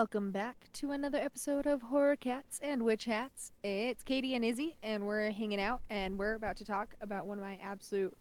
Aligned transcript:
welcome 0.00 0.30
back 0.30 0.66
to 0.72 0.92
another 0.92 1.18
episode 1.18 1.66
of 1.66 1.82
Horror 1.82 2.16
Cats 2.16 2.58
and 2.62 2.82
Witch 2.82 3.04
Hats. 3.04 3.52
It's 3.62 4.02
Katie 4.02 4.34
and 4.34 4.42
Izzy, 4.42 4.78
and 4.82 5.06
we're 5.06 5.30
hanging 5.30 5.60
out, 5.60 5.82
and 5.90 6.18
we're 6.18 6.36
about 6.36 6.56
to 6.56 6.64
talk 6.64 6.94
about 7.02 7.26
one 7.26 7.36
of 7.36 7.44
my 7.44 7.58
absolute 7.62 8.16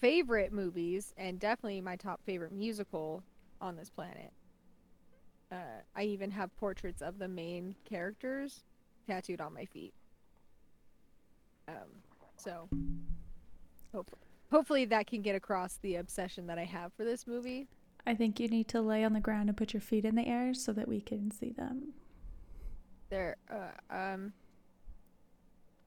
favorite 0.00 0.50
movies, 0.50 1.12
and 1.18 1.38
definitely 1.38 1.82
my 1.82 1.96
top 1.96 2.22
favorite 2.24 2.52
musical 2.52 3.22
on 3.60 3.76
this 3.76 3.90
planet. 3.90 4.32
Uh, 5.52 5.82
I 5.94 6.04
even 6.04 6.30
have 6.30 6.56
portraits 6.56 7.02
of 7.02 7.18
the 7.18 7.28
main 7.28 7.74
characters 7.84 8.62
tattooed 9.06 9.42
on 9.42 9.52
my 9.52 9.66
feet. 9.66 9.92
Um, 11.68 12.00
so, 12.36 12.66
hope, 13.92 14.10
hopefully 14.50 14.86
that 14.86 15.06
can 15.06 15.20
get 15.20 15.36
across 15.36 15.76
the 15.82 15.96
obsession 15.96 16.46
that 16.46 16.58
I 16.58 16.64
have 16.64 16.94
for 16.94 17.04
this 17.04 17.26
movie. 17.26 17.66
I 18.06 18.14
think 18.14 18.38
you 18.38 18.48
need 18.48 18.68
to 18.68 18.80
lay 18.80 19.04
on 19.04 19.12
the 19.12 19.20
ground 19.20 19.48
and 19.48 19.56
put 19.56 19.72
your 19.72 19.80
feet 19.80 20.04
in 20.04 20.14
the 20.14 20.26
air 20.26 20.52
so 20.54 20.72
that 20.72 20.88
we 20.88 21.00
can 21.00 21.30
see 21.30 21.50
them. 21.50 21.94
There, 23.10 23.36
uh, 23.50 23.94
um, 23.94 24.32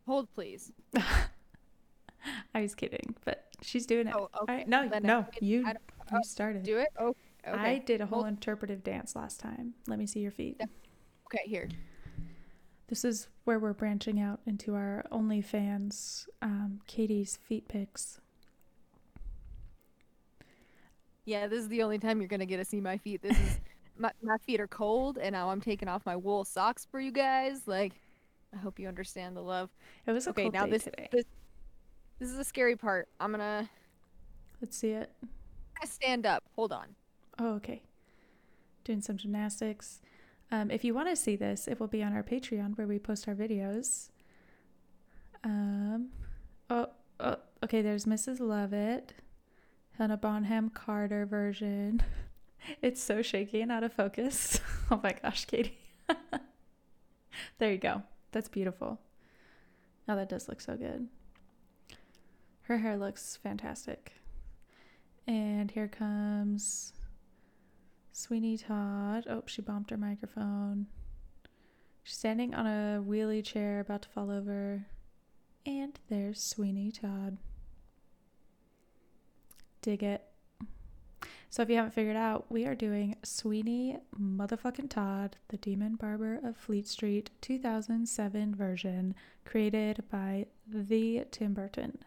hold 0.06 0.34
please. 0.34 0.72
I 2.54 2.62
was 2.62 2.74
kidding, 2.76 3.16
but 3.26 3.46
she's 3.62 3.86
doing 3.86 4.08
it. 4.08 4.16
Oh, 4.18 4.30
okay. 4.44 4.54
right. 4.58 4.68
No, 4.68 4.88
Then 4.88 5.04
no, 5.04 5.20
I- 5.20 5.26
you 5.42 5.66
I 5.66 5.72
you 5.72 5.76
oh, 6.14 6.20
started. 6.24 6.64
Do 6.64 6.78
it? 6.78 6.90
Oh, 7.00 7.16
okay. 7.48 7.58
I 7.60 7.78
did 7.80 8.02
a 8.02 8.06
whole 8.06 8.20
Hold- 8.24 8.30
interpretive 8.34 8.84
dance 8.84 9.16
last 9.16 9.40
time. 9.40 9.74
Let 9.88 10.00
me 10.00 10.08
see 10.08 10.20
your 10.22 10.32
feet. 10.32 10.60
Okay, 10.62 11.44
here. 11.46 11.70
This 12.88 13.04
is 13.04 13.28
where 13.44 13.60
we're 13.60 13.74
branching 13.74 14.20
out 14.20 14.40
into 14.46 14.74
our 14.74 15.04
OnlyFans, 15.12 16.28
um, 16.42 16.80
Katie's 16.88 17.36
feet 17.36 17.68
pics. 17.68 18.22
Yeah, 21.28 21.48
this 21.48 21.60
is 21.60 21.68
the 21.68 21.84
only 21.84 22.00
time 22.00 22.20
you're 22.22 22.30
gonna 22.30 22.46
get 22.46 22.58
to 22.58 22.66
see 22.66 22.80
my 22.80 22.98
feet. 22.98 23.22
This 23.22 23.38
is 23.38 23.60
my 23.98 24.12
my 24.24 24.38
feet 24.46 24.62
are 24.62 24.68
cold, 24.68 25.18
and 25.18 25.34
now 25.34 25.50
I'm 25.50 25.60
taking 25.60 25.90
off 25.90 26.06
my 26.06 26.16
wool 26.16 26.46
socks 26.46 26.88
for 26.90 27.02
you 27.02 27.12
guys. 27.12 27.68
Like, 27.68 27.94
I 28.54 28.58
hope 28.58 28.80
you 28.80 28.88
understand 28.88 29.36
the 29.36 29.42
love. 29.42 29.70
It 30.06 30.14
was 30.14 30.26
a 30.28 30.30
Okay, 30.30 30.48
now 30.48 30.64
day 30.66 30.72
this 30.72 30.84
today. 30.86 31.10
this 31.12 31.26
this 32.20 32.30
is 32.30 32.38
the 32.38 32.46
scary 32.46 32.78
part. 32.78 33.10
I'm 33.20 33.32
gonna, 33.32 33.70
Let's 34.62 34.78
see 34.78 34.92
it. 34.92 35.12
gonna 35.22 35.92
stand 35.92 36.26
up. 36.26 36.44
Hold 36.56 36.72
on. 36.72 36.96
Oh, 37.38 37.56
okay. 37.56 37.82
Doing 38.86 39.02
some 39.02 39.18
gymnastics. 39.18 40.00
Um, 40.50 40.72
if 40.72 40.86
you 40.86 40.94
want 40.94 41.10
to 41.10 41.16
see 41.18 41.36
this, 41.36 41.68
it 41.68 41.78
will 41.78 41.88
be 41.90 42.02
on 42.02 42.14
our 42.14 42.24
Patreon 42.24 42.78
where 42.78 42.88
we 42.88 43.00
post 43.00 43.28
our 43.28 43.36
videos. 43.36 44.10
Um, 45.44 46.08
oh, 46.70 46.88
oh, 47.20 47.36
okay. 47.66 47.82
There's 47.82 48.06
Mrs. 48.06 48.40
Lovett, 48.40 49.14
Helena 49.98 50.18
Bonham 50.18 50.70
Carter 50.70 51.26
version. 51.26 52.04
It's 52.82 53.02
so 53.02 53.22
shaky 53.22 53.62
and 53.62 53.72
out 53.72 53.84
of 53.84 53.94
focus. 53.94 54.60
oh 54.92 55.00
my 55.02 55.14
gosh, 55.22 55.46
Katie. 55.46 55.78
there 57.60 57.72
you 57.72 57.78
go. 57.78 58.02
That's 58.32 58.50
beautiful. 58.50 59.00
Now 60.06 60.16
that 60.16 60.28
does 60.28 60.50
look 60.50 60.60
so 60.60 60.76
good. 60.76 61.08
Her 62.64 62.80
hair 62.80 62.98
looks 62.98 63.38
fantastic. 63.42 64.14
And 65.28 65.72
here 65.72 65.88
comes 65.88 66.94
Sweeney 68.12 68.58
Todd. 68.58 69.26
Oh, 69.30 69.44
she 69.46 69.62
bumped 69.62 69.92
her 69.92 69.98
microphone. 69.98 70.88
She's 72.04 72.18
standing 72.18 72.54
on 72.54 72.66
a 72.66 73.02
wheelie 73.02 73.46
chair 73.46 73.80
about 73.80 74.02
to 74.02 74.10
fall 74.10 74.30
over. 74.30 74.88
And 75.66 75.98
there's 76.10 76.42
Sweeney 76.44 76.92
Todd. 76.92 77.38
Dig 79.88 80.04
it. 80.04 80.22
So 81.50 81.62
if 81.62 81.70
you 81.70 81.78
haven't 81.78 81.94
figured 81.94 82.18
out, 82.18 82.48
we 82.50 82.66
are 82.66 82.76
doing 82.76 83.16
Sweeney 83.24 83.98
motherfucking 84.20 84.90
Todd, 84.90 85.38
the 85.48 85.56
Demon 85.56 85.96
Barber 85.96 86.42
of 86.44 86.58
Fleet 86.58 86.90
Street 86.90 87.30
2007 87.40 88.54
version, 88.54 89.16
created 89.46 90.04
by 90.12 90.48
the 90.68 91.24
Tim 91.32 91.54
Burton. 91.54 92.00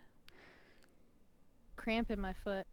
Cramp 1.77 2.11
in 2.11 2.21
my 2.21 2.35
foot. 2.35 2.67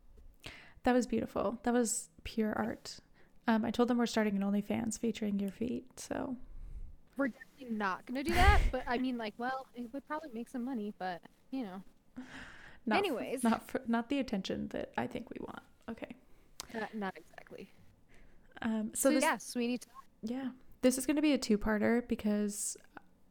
That 0.83 0.91
was 0.91 1.07
beautiful. 1.07 1.57
That 1.63 1.73
was 1.73 2.09
pure 2.25 2.51
art. 2.51 2.99
Um, 3.47 3.63
I 3.63 3.71
told 3.71 3.87
them 3.87 3.97
we're 3.97 4.07
starting 4.07 4.35
an 4.35 4.41
OnlyFans 4.41 4.99
featuring 4.99 5.39
your 5.39 5.51
feet. 5.51 5.85
So 5.97 6.35
We're 7.15 7.29
definitely 7.29 7.77
not 7.77 8.05
gonna 8.05 8.25
do 8.25 8.33
that. 8.33 8.59
But 8.73 8.83
I 8.85 8.97
mean, 8.97 9.17
like, 9.17 9.35
well, 9.37 9.67
it 9.73 9.87
would 9.93 10.05
probably 10.05 10.31
make 10.33 10.49
some 10.49 10.65
money. 10.65 10.93
But 10.99 11.21
you 11.51 11.63
know, 11.63 11.81
not 12.87 12.99
Anyways. 12.99 13.43
not 13.43 13.69
for, 13.69 13.81
not 13.87 14.09
the 14.09 14.19
attention 14.19 14.69
that 14.69 14.91
I 14.97 15.05
think 15.07 15.29
we 15.29 15.37
want. 15.41 15.61
Okay. 15.89 16.15
not, 16.73 16.93
not 16.95 17.13
exactly. 17.17 17.71
Um, 18.61 18.91
So, 18.93 19.09
so, 19.09 19.15
this, 19.15 19.23
yeah, 19.23 19.37
Sweeney. 19.37 19.77
Todd. 19.77 19.91
yeah, 20.23 20.49
this 20.81 20.97
is 20.97 21.05
going 21.05 21.17
to 21.17 21.21
be 21.21 21.33
a 21.33 21.37
two-parter 21.37 22.07
because 22.07 22.77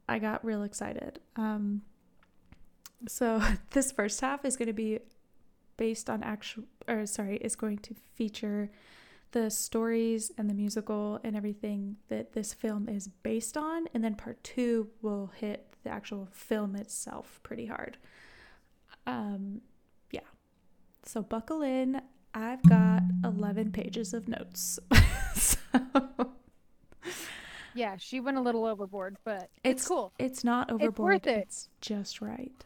I 0.08 0.18
got 0.18 0.44
real 0.44 0.62
excited. 0.62 1.20
Um, 1.36 1.82
so 3.08 3.42
this 3.70 3.92
first 3.92 4.20
half 4.20 4.44
is 4.44 4.56
going 4.56 4.68
to 4.68 4.72
be 4.72 5.00
based 5.76 6.08
on 6.08 6.22
actual, 6.22 6.64
or 6.88 7.06
sorry, 7.06 7.36
is 7.38 7.56
going 7.56 7.78
to 7.78 7.94
feature 8.14 8.70
the 9.32 9.50
stories 9.50 10.30
and 10.38 10.48
the 10.48 10.54
musical 10.54 11.20
and 11.24 11.36
everything 11.36 11.96
that 12.08 12.32
this 12.32 12.54
film 12.54 12.88
is 12.88 13.08
based 13.08 13.56
on, 13.56 13.86
and 13.92 14.02
then 14.02 14.14
part 14.14 14.42
two 14.42 14.88
will 15.02 15.32
hit 15.36 15.74
the 15.82 15.90
actual 15.90 16.28
film 16.32 16.74
itself 16.74 17.40
pretty 17.42 17.66
hard. 17.66 17.98
Um, 19.06 19.60
yeah. 20.10 20.20
So 21.04 21.22
buckle 21.22 21.62
in. 21.62 22.00
I've 22.34 22.62
got 22.68 23.02
11 23.24 23.72
pages 23.72 24.12
of 24.12 24.28
notes. 24.28 24.78
so 25.34 25.56
Yeah, 27.74 27.96
she 27.98 28.20
went 28.20 28.36
a 28.36 28.40
little 28.40 28.64
overboard, 28.64 29.16
but 29.24 29.50
It's- 29.62 29.74
it's 29.82 29.88
cool. 29.88 30.12
it's 30.18 30.42
not 30.44 30.68
It's 30.70 30.74
overboard. 30.74 31.12
worth 31.14 31.26
it. 31.26 31.38
It's 31.40 31.68
just 31.80 32.20
right. 32.20 32.64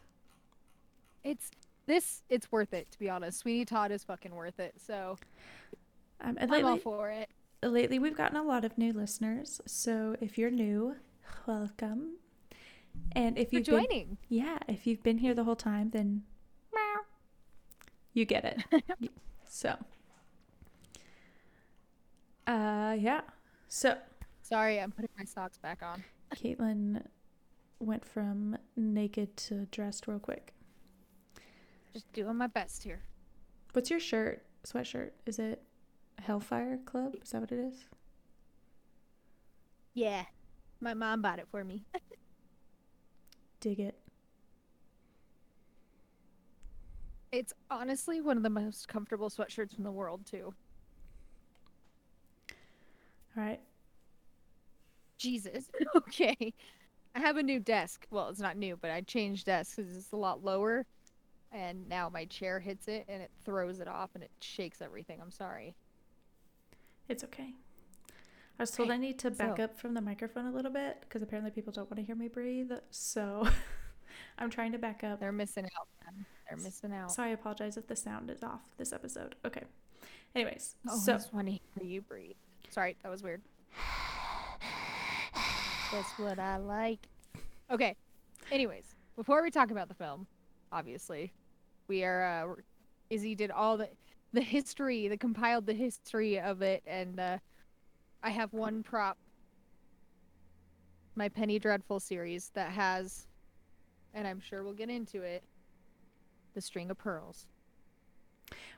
It's 1.23 1.51
this. 1.85 2.23
It's 2.29 2.51
worth 2.51 2.73
it 2.73 2.89
to 2.91 2.99
be 2.99 3.09
honest. 3.09 3.39
Sweeney 3.39 3.65
Todd 3.65 3.91
is 3.91 4.03
fucking 4.03 4.33
worth 4.33 4.59
it. 4.59 4.73
So 4.79 5.17
Um, 6.21 6.37
and 6.39 6.53
I'm 6.53 6.65
all 6.65 6.77
for 6.77 7.09
it. 7.09 7.29
lately, 7.63 7.99
we've 7.99 8.15
gotten 8.15 8.37
a 8.37 8.43
lot 8.43 8.63
of 8.65 8.77
new 8.77 8.93
listeners. 8.93 9.59
So 9.65 10.15
if 10.21 10.37
you're 10.37 10.51
new, 10.51 10.95
welcome. 11.45 12.17
And 13.13 13.37
if 13.37 13.49
For 13.49 13.55
you've 13.57 13.65
been, 13.65 13.85
joining. 13.85 14.17
yeah, 14.29 14.59
if 14.67 14.85
you've 14.87 15.01
been 15.03 15.17
here 15.19 15.33
the 15.33 15.43
whole 15.45 15.55
time, 15.55 15.89
then 15.91 16.23
you 18.13 18.25
get 18.25 18.45
it. 18.45 18.83
So, 19.53 19.75
uh, 22.47 22.95
yeah. 22.97 23.19
So 23.67 23.97
Sorry, 24.43 24.79
I'm 24.79 24.91
putting 24.91 25.09
my 25.17 25.25
socks 25.25 25.57
back 25.57 25.81
on. 25.83 26.03
Caitlin 26.35 27.05
went 27.79 28.05
from 28.05 28.57
naked 28.77 29.35
to 29.37 29.65
dressed 29.71 30.07
real 30.07 30.19
quick. 30.19 30.53
Just 31.93 32.11
doing 32.13 32.37
my 32.37 32.47
best 32.47 32.83
here. 32.83 33.01
What's 33.73 33.89
your 33.89 33.99
shirt? 33.99 34.45
Sweatshirt? 34.65 35.11
Is 35.25 35.39
it 35.39 35.61
Hellfire 36.19 36.79
Club? 36.85 37.15
Is 37.21 37.31
that 37.31 37.41
what 37.41 37.51
it 37.51 37.59
is? 37.59 37.75
Yeah, 39.93 40.23
my 40.79 40.93
mom 40.93 41.21
bought 41.21 41.39
it 41.39 41.47
for 41.51 41.63
me. 41.63 41.83
Dig 43.59 43.79
it. 43.79 44.00
It's 47.31 47.53
honestly 47.69 48.19
one 48.21 48.37
of 48.37 48.43
the 48.43 48.49
most 48.49 48.87
comfortable 48.87 49.29
sweatshirts 49.29 49.77
in 49.77 49.83
the 49.83 49.91
world 49.91 50.25
too. 50.25 50.53
All 53.37 53.43
right. 53.43 53.59
Jesus. 55.17 55.69
okay. 55.95 56.53
I 57.15 57.19
have 57.19 57.37
a 57.37 57.43
new 57.43 57.59
desk. 57.59 58.07
Well, 58.09 58.29
it's 58.29 58.39
not 58.39 58.57
new, 58.57 58.77
but 58.77 58.91
I 58.91 59.01
changed 59.01 59.45
desks 59.45 59.75
because 59.75 59.95
it's 59.95 60.11
a 60.11 60.17
lot 60.17 60.43
lower. 60.43 60.85
And 61.51 61.87
now 61.89 62.09
my 62.09 62.25
chair 62.25 62.59
hits 62.59 62.87
it 62.87 63.05
and 63.09 63.21
it 63.21 63.31
throws 63.43 63.79
it 63.79 63.87
off 63.87 64.11
and 64.15 64.23
it 64.23 64.31
shakes 64.39 64.81
everything. 64.81 65.19
I'm 65.21 65.31
sorry. 65.31 65.75
It's 67.09 67.23
okay. 67.25 67.53
I 68.59 68.63
was 68.63 68.71
told 68.71 68.89
Okay, 68.89 68.95
I 68.95 68.97
need 68.99 69.19
to 69.19 69.31
back 69.31 69.57
so- 69.57 69.63
up 69.63 69.77
from 69.77 69.93
the 69.93 70.01
microphone 70.01 70.45
a 70.45 70.51
little 70.51 70.71
bit 70.71 70.97
because 71.01 71.21
apparently 71.21 71.51
people 71.51 71.73
don't 71.73 71.89
want 71.89 71.97
to 71.97 72.03
hear 72.05 72.15
me 72.15 72.27
breathe. 72.27 72.71
So 72.89 73.47
I'm 74.37 74.49
trying 74.49 74.71
to 74.73 74.77
back 74.77 75.03
up. 75.03 75.19
They're 75.19 75.31
missing 75.31 75.65
out, 75.65 75.87
man. 76.05 76.25
They're 76.55 76.63
missing 76.63 76.93
out. 76.93 77.11
So 77.11 77.23
I 77.23 77.29
apologize 77.29 77.77
if 77.77 77.87
the 77.87 77.95
sound 77.95 78.29
is 78.29 78.43
off 78.43 78.61
this 78.77 78.91
episode. 78.93 79.35
Okay. 79.45 79.63
Anyways, 80.35 80.75
Oh, 80.89 80.97
so 80.97 81.13
I 81.13 81.15
just 81.17 81.33
want 81.33 81.47
to 81.47 81.51
hear 81.53 81.83
you 81.83 82.01
breathe. 82.01 82.35
Sorry, 82.69 82.95
that 83.03 83.09
was 83.09 83.23
weird. 83.23 83.41
That's 85.91 86.09
what 86.17 86.39
I 86.39 86.57
like. 86.57 86.99
Okay. 87.69 87.95
Anyways, 88.51 88.95
before 89.15 89.43
we 89.43 89.49
talk 89.51 89.71
about 89.71 89.87
the 89.89 89.93
film, 89.93 90.27
obviously, 90.71 91.33
we 91.87 92.03
are. 92.03 92.23
Uh, 92.23 92.61
Izzy 93.09 93.35
did 93.35 93.51
all 93.51 93.77
the 93.77 93.89
the 94.33 94.41
history, 94.41 95.07
the 95.09 95.17
compiled 95.17 95.65
the 95.65 95.73
history 95.73 96.39
of 96.39 96.61
it, 96.61 96.81
and 96.87 97.19
uh, 97.19 97.37
I 98.23 98.29
have 98.29 98.53
one 98.53 98.83
prop. 98.83 99.17
My 101.15 101.27
Penny 101.27 101.59
Dreadful 101.59 101.99
series 101.99 102.51
that 102.53 102.71
has, 102.71 103.27
and 104.13 104.25
I'm 104.25 104.39
sure 104.39 104.63
we'll 104.63 104.71
get 104.73 104.89
into 104.89 105.21
it. 105.23 105.43
The 106.53 106.61
string 106.61 106.89
of 106.91 106.97
pearls. 106.97 107.45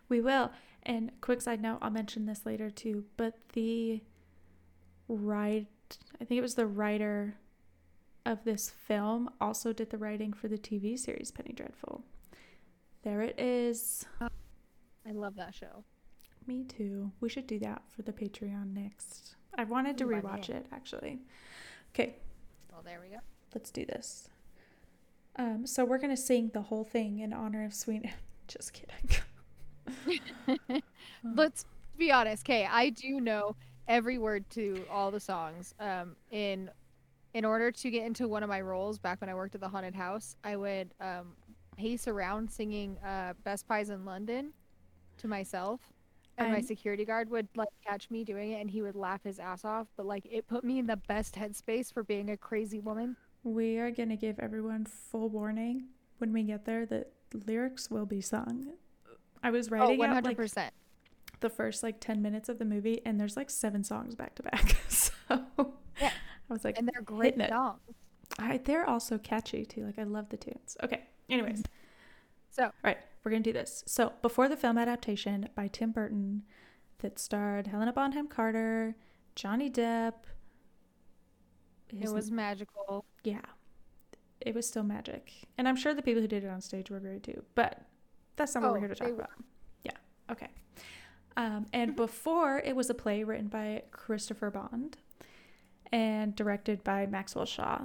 we 0.10 0.22
will. 0.22 0.52
And 0.84 1.12
quick 1.22 1.42
side 1.42 1.62
note, 1.62 1.80
I'll 1.82 1.90
mention 1.90 2.26
this 2.26 2.46
later 2.46 2.70
too, 2.70 3.06
but 3.18 3.36
the 3.54 4.02
write. 5.08 5.68
I 6.20 6.26
think 6.26 6.38
it 6.40 6.42
was 6.42 6.56
the 6.56 6.66
writer 6.68 7.36
of 8.26 8.44
this 8.44 8.70
film 8.70 9.30
also 9.42 9.74
did 9.74 9.90
the 9.90 9.98
writing 9.98 10.34
for 10.34 10.48
the 10.48 10.58
TV 10.58 10.98
series 10.98 11.32
Penny 11.32 11.54
Dreadful. 11.54 12.04
There 13.04 13.22
it 13.22 13.40
is. 13.40 14.06
I 14.22 15.12
love 15.12 15.36
that 15.36 15.54
show. 15.54 15.84
Me 16.48 16.64
too. 16.64 17.12
We 17.20 17.30
should 17.30 17.48
do 17.48 17.60
that 17.60 17.82
for 17.90 18.02
the 18.02 18.14
Patreon 18.14 18.74
next. 18.74 19.36
I 19.58 19.64
wanted 19.66 19.98
to 20.00 20.06
rewatch 20.06 20.50
it 20.50 20.66
actually. 20.72 21.20
Okay, 21.94 22.16
Well, 22.72 22.82
there 22.84 23.00
we 23.02 23.10
go. 23.10 23.20
let's 23.54 23.72
do 23.72 23.86
this. 23.86 24.30
Um, 25.38 25.66
so 25.66 25.84
we're 25.86 25.98
gonna 25.98 26.18
sing 26.18 26.52
the 26.54 26.62
whole 26.62 26.84
thing 26.84 27.20
in 27.20 27.34
honor 27.34 27.66
of 27.66 27.74
Sweet. 27.74 28.06
Just 28.48 28.74
kidding. 28.74 29.22
Um, 31.26 31.36
Let's 31.36 31.66
be 31.98 32.12
honest, 32.12 32.44
Kay. 32.44 32.66
I 32.70 32.90
do 32.90 33.22
know 33.22 33.56
every 33.88 34.18
word 34.18 34.50
to 34.52 34.86
all 34.90 35.10
the 35.10 35.20
songs. 35.20 35.74
Um, 35.80 36.16
in 36.32 36.70
in 37.34 37.46
order 37.46 37.72
to 37.72 37.90
get 37.90 38.06
into 38.06 38.28
one 38.28 38.44
of 38.44 38.50
my 38.50 38.60
roles 38.62 38.98
back 39.00 39.22
when 39.22 39.30
I 39.30 39.36
worked 39.36 39.56
at 39.56 39.62
the 39.62 39.70
haunted 39.70 39.96
house, 39.96 40.36
I 40.44 40.56
would 40.58 40.94
um, 41.00 41.34
pace 41.78 42.08
around 42.08 42.52
singing 42.52 42.98
uh, 43.06 43.34
"Best 43.46 43.68
Pies 43.68 43.90
in 43.90 44.04
London" 44.06 44.52
to 45.18 45.28
myself, 45.30 45.80
and 46.38 46.50
my 46.50 46.56
I'm- 46.58 46.64
security 46.66 47.06
guard 47.06 47.30
would 47.30 47.48
like 47.56 47.70
catch 47.88 48.10
me 48.12 48.24
doing 48.26 48.52
it, 48.52 48.62
and 48.62 48.70
he 48.70 48.82
would 48.82 48.96
laugh 48.96 49.24
his 49.24 49.40
ass 49.40 49.64
off. 49.64 49.88
But 49.96 50.06
like, 50.06 50.26
it 50.30 50.48
put 50.48 50.64
me 50.66 50.80
in 50.80 50.88
the 50.88 50.98
best 50.98 51.36
headspace 51.36 51.92
for 51.94 52.04
being 52.04 52.30
a 52.32 52.38
crazy 52.38 52.80
woman. 52.82 53.16
We 53.44 53.78
are 53.78 53.92
gonna 53.92 54.16
give 54.16 54.40
everyone 54.40 54.86
full 54.86 55.30
warning. 55.30 55.86
When 56.20 56.32
we 56.32 56.44
get 56.44 56.66
there 56.66 56.86
that 56.88 57.12
lyrics 57.48 57.90
will 57.90 58.06
be 58.06 58.22
sung. 58.22 58.74
I 59.42 59.50
was 59.52 59.68
Oh, 59.68 59.72
writing 59.72 59.98
one 59.98 60.10
out 60.10 60.24
hundred 60.26 60.56
like 60.56 60.72
the 61.42 61.50
first 61.50 61.84
like 61.84 62.00
10 62.00 62.22
minutes 62.22 62.48
of 62.48 62.58
the 62.60 62.64
movie 62.66 63.02
and 63.06 63.20
there's 63.20 63.36
like 63.36 63.50
seven 63.50 63.84
songs 63.84 64.16
back 64.16 64.36
to 64.36 64.44
back. 64.44 64.78
So 64.90 65.12
Yeah. 66.02 66.12
i 66.50 66.54
was 66.54 66.64
like 66.64 66.78
And 66.78 66.88
they're 66.88 67.02
great 67.02 67.38
songs. 67.50 67.80
I, 68.40 68.58
they're 68.64 68.88
also 68.90 69.18
catchy 69.18 69.66
too. 69.66 69.86
Like 69.86 70.00
i 70.00 70.04
love 70.04 70.30
the 70.30 70.38
tunes. 70.38 70.78
Okay. 70.84 71.02
Anyways. 71.30 71.60
Mm-hmm. 71.64 71.72
So- 72.52 72.64
all 72.66 72.72
right. 72.84 72.98
We're 73.24 73.32
gonna 73.32 73.44
do 73.44 73.54
this. 73.54 73.84
So 73.88 74.14
before 74.22 74.48
the 74.50 74.58
film 74.58 74.78
adaptation 74.78 75.50
by 75.56 75.68
tim 75.68 75.92
burton 75.92 76.44
that 77.00 77.20
starred 77.20 77.68
helena 77.68 77.92
bonham 77.92 78.28
carter 78.28 78.96
johnny 79.36 79.70
depp 79.70 80.14
It 82.02 82.10
was 82.12 82.32
magical. 82.32 83.06
yeah. 83.24 83.42
It 84.42 84.54
was 84.56 84.68
still 84.68 84.84
magic. 84.84 85.32
And 85.58 85.68
i'm 85.68 85.76
sure 85.78 85.94
the 85.94 86.02
people 86.02 86.22
who 86.22 86.28
did 86.28 86.44
it 86.44 86.50
on 86.50 86.60
stage 86.62 86.90
were 86.90 87.00
great 87.00 87.24
too. 87.24 87.44
But 87.56 87.82
that's 88.36 88.54
not 88.56 88.64
what 88.64 88.70
Oh, 88.70 88.74
we're 88.74 88.80
here 88.80 88.88
to 88.90 88.96
talk 88.96 89.10
about. 89.12 89.30
Yeah. 89.84 89.92
Okay. 90.32 90.48
Um, 91.38 91.66
and 91.72 91.96
before 92.08 92.60
it 92.60 92.76
was 92.76 92.90
a 92.90 92.94
play 92.94 93.24
written 93.24 93.48
by 93.48 93.84
christopher 93.92 94.50
bond 94.52 94.98
and 95.92 96.36
directed 96.36 96.84
by 96.84 97.06
maxwell 97.06 97.46
shaw. 97.46 97.82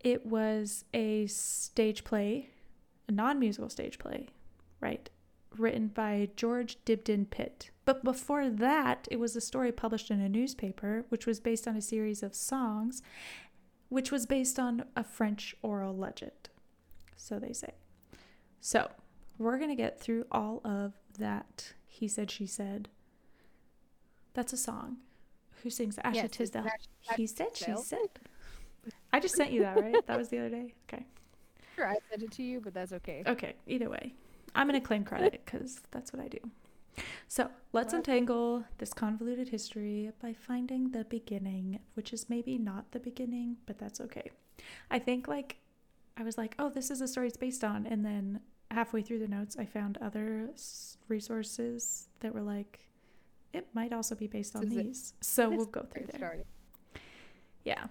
It 0.00 0.26
was 0.26 0.84
a 0.94 1.26
stage 1.26 2.04
play 2.04 2.50
a 3.08 3.12
non-musical 3.12 3.68
stage 3.70 3.98
play 3.98 4.28
right 4.80 5.08
written 5.58 5.88
by 5.88 6.28
george 6.36 6.78
dibdin 6.86 7.28
pitt 7.28 7.70
but 7.90 8.04
before 8.04 8.48
that 8.48 9.08
it 9.10 9.18
was 9.18 9.34
a 9.34 9.40
story 9.40 9.72
published 9.72 10.12
in 10.12 10.20
a 10.20 10.28
newspaper 10.28 11.04
which 11.08 11.26
was 11.26 11.40
based 11.40 11.66
on 11.66 11.74
a 11.74 11.82
series 11.82 12.22
of 12.22 12.36
songs 12.36 13.02
which 13.88 14.12
was 14.12 14.26
based 14.26 14.60
on 14.60 14.84
a 14.94 15.02
French 15.02 15.56
oral 15.60 15.96
legend. 15.96 16.48
So 17.16 17.40
they 17.40 17.52
say. 17.52 17.74
So 18.60 18.88
we're 19.36 19.58
going 19.58 19.70
to 19.70 19.74
get 19.74 20.00
through 20.00 20.26
all 20.30 20.60
of 20.64 20.92
that. 21.18 21.72
He 21.88 22.06
said, 22.06 22.30
she 22.30 22.46
said. 22.46 22.88
That's 24.34 24.52
a 24.52 24.56
song. 24.56 24.98
Who 25.64 25.70
sings? 25.70 25.98
Ashley 26.04 26.20
Yes, 26.20 26.30
Tisdale. 26.30 26.66
He 27.16 27.26
said, 27.26 27.56
she 27.56 27.74
said. 27.76 28.20
I 29.12 29.18
just 29.18 29.34
sent 29.34 29.50
you 29.50 29.62
that, 29.62 29.76
right? 29.76 30.06
that 30.06 30.16
was 30.16 30.28
the 30.28 30.38
other 30.38 30.50
day? 30.50 30.74
Okay. 30.88 31.04
Sure, 31.74 31.88
I 31.88 31.96
sent 32.10 32.22
it 32.22 32.30
to 32.32 32.44
you, 32.44 32.60
but 32.60 32.74
that's 32.74 32.92
okay. 32.92 33.24
Okay. 33.26 33.54
Either 33.66 33.90
way, 33.90 34.14
I'm 34.54 34.68
going 34.68 34.80
to 34.80 34.86
claim 34.86 35.02
credit 35.02 35.42
because 35.44 35.80
that's 35.90 36.12
what 36.12 36.22
I 36.22 36.28
do. 36.28 36.38
So 37.28 37.50
let's 37.72 37.92
untangle 37.92 38.64
this 38.78 38.92
convoluted 38.92 39.48
history 39.48 40.10
by 40.20 40.32
finding 40.32 40.90
the 40.90 41.04
beginning, 41.04 41.80
which 41.94 42.12
is 42.12 42.28
maybe 42.28 42.58
not 42.58 42.90
the 42.92 43.00
beginning, 43.00 43.56
but 43.66 43.78
that's 43.78 44.00
okay. 44.00 44.30
I 44.90 44.98
think 44.98 45.28
like 45.28 45.56
I 46.16 46.22
was 46.22 46.36
like, 46.36 46.54
oh, 46.58 46.68
this 46.70 46.90
is 46.90 46.98
the 46.98 47.08
story 47.08 47.28
it's 47.28 47.36
based 47.36 47.64
on, 47.64 47.86
and 47.86 48.04
then 48.04 48.40
halfway 48.70 49.02
through 49.02 49.20
the 49.20 49.28
notes, 49.28 49.56
I 49.58 49.64
found 49.64 49.98
other 49.98 50.50
resources 51.08 52.08
that 52.20 52.34
were 52.34 52.42
like, 52.42 52.80
it 53.52 53.66
might 53.74 53.92
also 53.92 54.14
be 54.14 54.26
based 54.26 54.54
on 54.54 54.62
This 54.62 54.72
is 54.72 54.76
it. 54.76 54.84
these. 54.84 55.14
So 55.20 55.50
we'll 55.50 55.66
go 55.66 55.82
through 55.82 56.06
there. 56.06 56.18
started. 56.18 56.46
Yeah. 57.64 57.86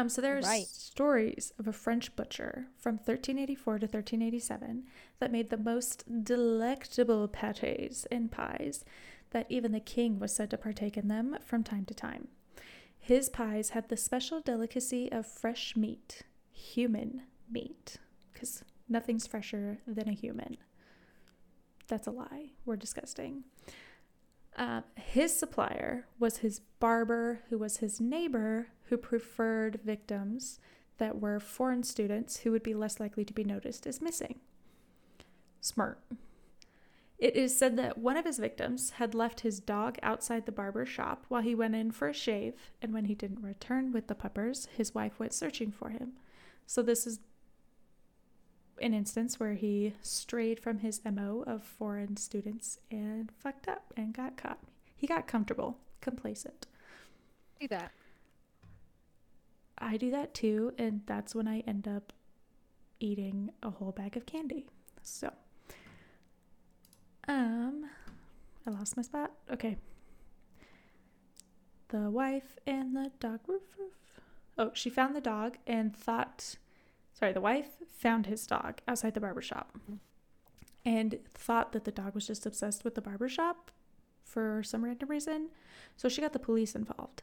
Um, 0.00 0.08
so 0.08 0.22
there's 0.22 0.46
Right. 0.46 0.66
stories 0.66 1.52
of 1.58 1.68
a 1.68 1.74
French 1.74 2.16
butcher 2.16 2.68
from 2.78 2.96
1384 2.96 3.80
to 3.80 3.86
1387 3.86 4.86
that 5.18 5.30
made 5.30 5.50
the 5.50 5.58
most 5.58 6.24
delectable 6.24 7.28
pâtés 7.28 8.06
and 8.10 8.32
pies 8.32 8.82
that 9.30 9.46
even 9.50 9.72
the 9.72 9.80
king 9.80 10.18
was 10.18 10.34
said 10.34 10.48
to 10.50 10.56
partake 10.58 10.96
in 10.96 11.08
them 11.08 11.36
from 11.44 11.62
time 11.62 11.84
to 11.84 11.94
time. 11.94 12.28
His 12.98 13.28
pies 13.28 13.70
had 13.70 13.88
the 13.88 13.96
special 13.96 14.40
delicacy 14.40 15.12
of 15.12 15.26
fresh 15.26 15.76
meat, 15.76 16.22
human 16.50 17.24
meat, 17.50 17.98
because 18.32 18.64
nothing's 18.88 19.26
fresher 19.26 19.80
than 19.86 20.08
a 20.08 20.12
human. 20.12 20.56
That's 21.88 22.06
a 22.06 22.10
lie. 22.10 22.52
We're 22.64 22.76
disgusting. 22.76 23.44
Um, 24.56 24.84
his 24.96 25.38
supplier 25.38 26.06
was 26.18 26.38
his 26.38 26.60
barber, 26.80 27.42
who 27.50 27.58
was 27.58 27.78
his 27.78 28.00
neighbor, 28.00 28.68
who 28.90 28.96
preferred 28.96 29.80
victims 29.84 30.60
that 30.98 31.18
were 31.18 31.40
foreign 31.40 31.82
students 31.82 32.38
who 32.38 32.52
would 32.52 32.62
be 32.62 32.74
less 32.74 33.00
likely 33.00 33.24
to 33.24 33.32
be 33.32 33.44
noticed 33.44 33.86
as 33.86 34.02
missing. 34.02 34.40
Smart. 35.60 35.98
It 37.18 37.36
is 37.36 37.56
said 37.56 37.76
that 37.76 37.98
one 37.98 38.16
of 38.16 38.24
his 38.24 38.38
victims 38.38 38.90
had 38.90 39.14
left 39.14 39.40
his 39.40 39.60
dog 39.60 39.98
outside 40.02 40.46
the 40.46 40.52
barber 40.52 40.86
shop 40.86 41.24
while 41.28 41.42
he 41.42 41.54
went 41.54 41.74
in 41.74 41.90
for 41.90 42.08
a 42.08 42.14
shave, 42.14 42.72
and 42.80 42.92
when 42.92 43.04
he 43.04 43.14
didn't 43.14 43.42
return 43.42 43.92
with 43.92 44.06
the 44.06 44.14
puppers, 44.14 44.68
his 44.76 44.94
wife 44.94 45.18
went 45.18 45.34
searching 45.34 45.70
for 45.70 45.90
him. 45.90 46.12
So, 46.66 46.82
this 46.82 47.06
is 47.06 47.20
an 48.80 48.94
instance 48.94 49.38
where 49.38 49.54
he 49.54 49.94
strayed 50.00 50.58
from 50.58 50.78
his 50.78 51.02
MO 51.04 51.44
of 51.46 51.62
foreign 51.62 52.16
students 52.16 52.78
and 52.90 53.30
fucked 53.30 53.68
up 53.68 53.92
and 53.96 54.14
got 54.14 54.38
caught. 54.38 54.60
He 54.96 55.06
got 55.06 55.26
comfortable, 55.26 55.78
complacent. 56.00 56.66
Do 57.60 57.68
that. 57.68 57.92
I 59.80 59.96
do 59.96 60.10
that 60.10 60.34
too, 60.34 60.72
and 60.78 61.00
that's 61.06 61.34
when 61.34 61.48
I 61.48 61.60
end 61.60 61.88
up 61.88 62.12
eating 62.98 63.50
a 63.62 63.70
whole 63.70 63.92
bag 63.92 64.16
of 64.16 64.26
candy. 64.26 64.66
So, 65.02 65.32
um, 67.26 67.86
I 68.66 68.70
lost 68.70 68.96
my 68.96 69.02
spot. 69.02 69.32
Okay. 69.50 69.76
The 71.88 72.10
wife 72.10 72.58
and 72.66 72.94
the 72.94 73.10
dog. 73.18 73.40
Roof, 73.46 73.62
roof. 73.78 73.92
Oh, 74.58 74.70
she 74.74 74.90
found 74.90 75.16
the 75.16 75.20
dog 75.20 75.56
and 75.66 75.96
thought. 75.96 76.56
Sorry, 77.12 77.32
the 77.32 77.40
wife 77.40 77.68
found 77.92 78.26
his 78.26 78.46
dog 78.46 78.80
outside 78.86 79.14
the 79.14 79.20
barber 79.20 79.42
shop 79.42 79.76
and 80.84 81.18
thought 81.34 81.72
that 81.72 81.84
the 81.84 81.90
dog 81.90 82.14
was 82.14 82.26
just 82.26 82.46
obsessed 82.46 82.84
with 82.84 82.94
the 82.94 83.00
barber 83.00 83.28
shop 83.28 83.70
for 84.24 84.62
some 84.62 84.84
random 84.84 85.08
reason. 85.08 85.48
So 85.96 86.08
she 86.08 86.20
got 86.20 86.32
the 86.32 86.38
police 86.38 86.74
involved 86.74 87.22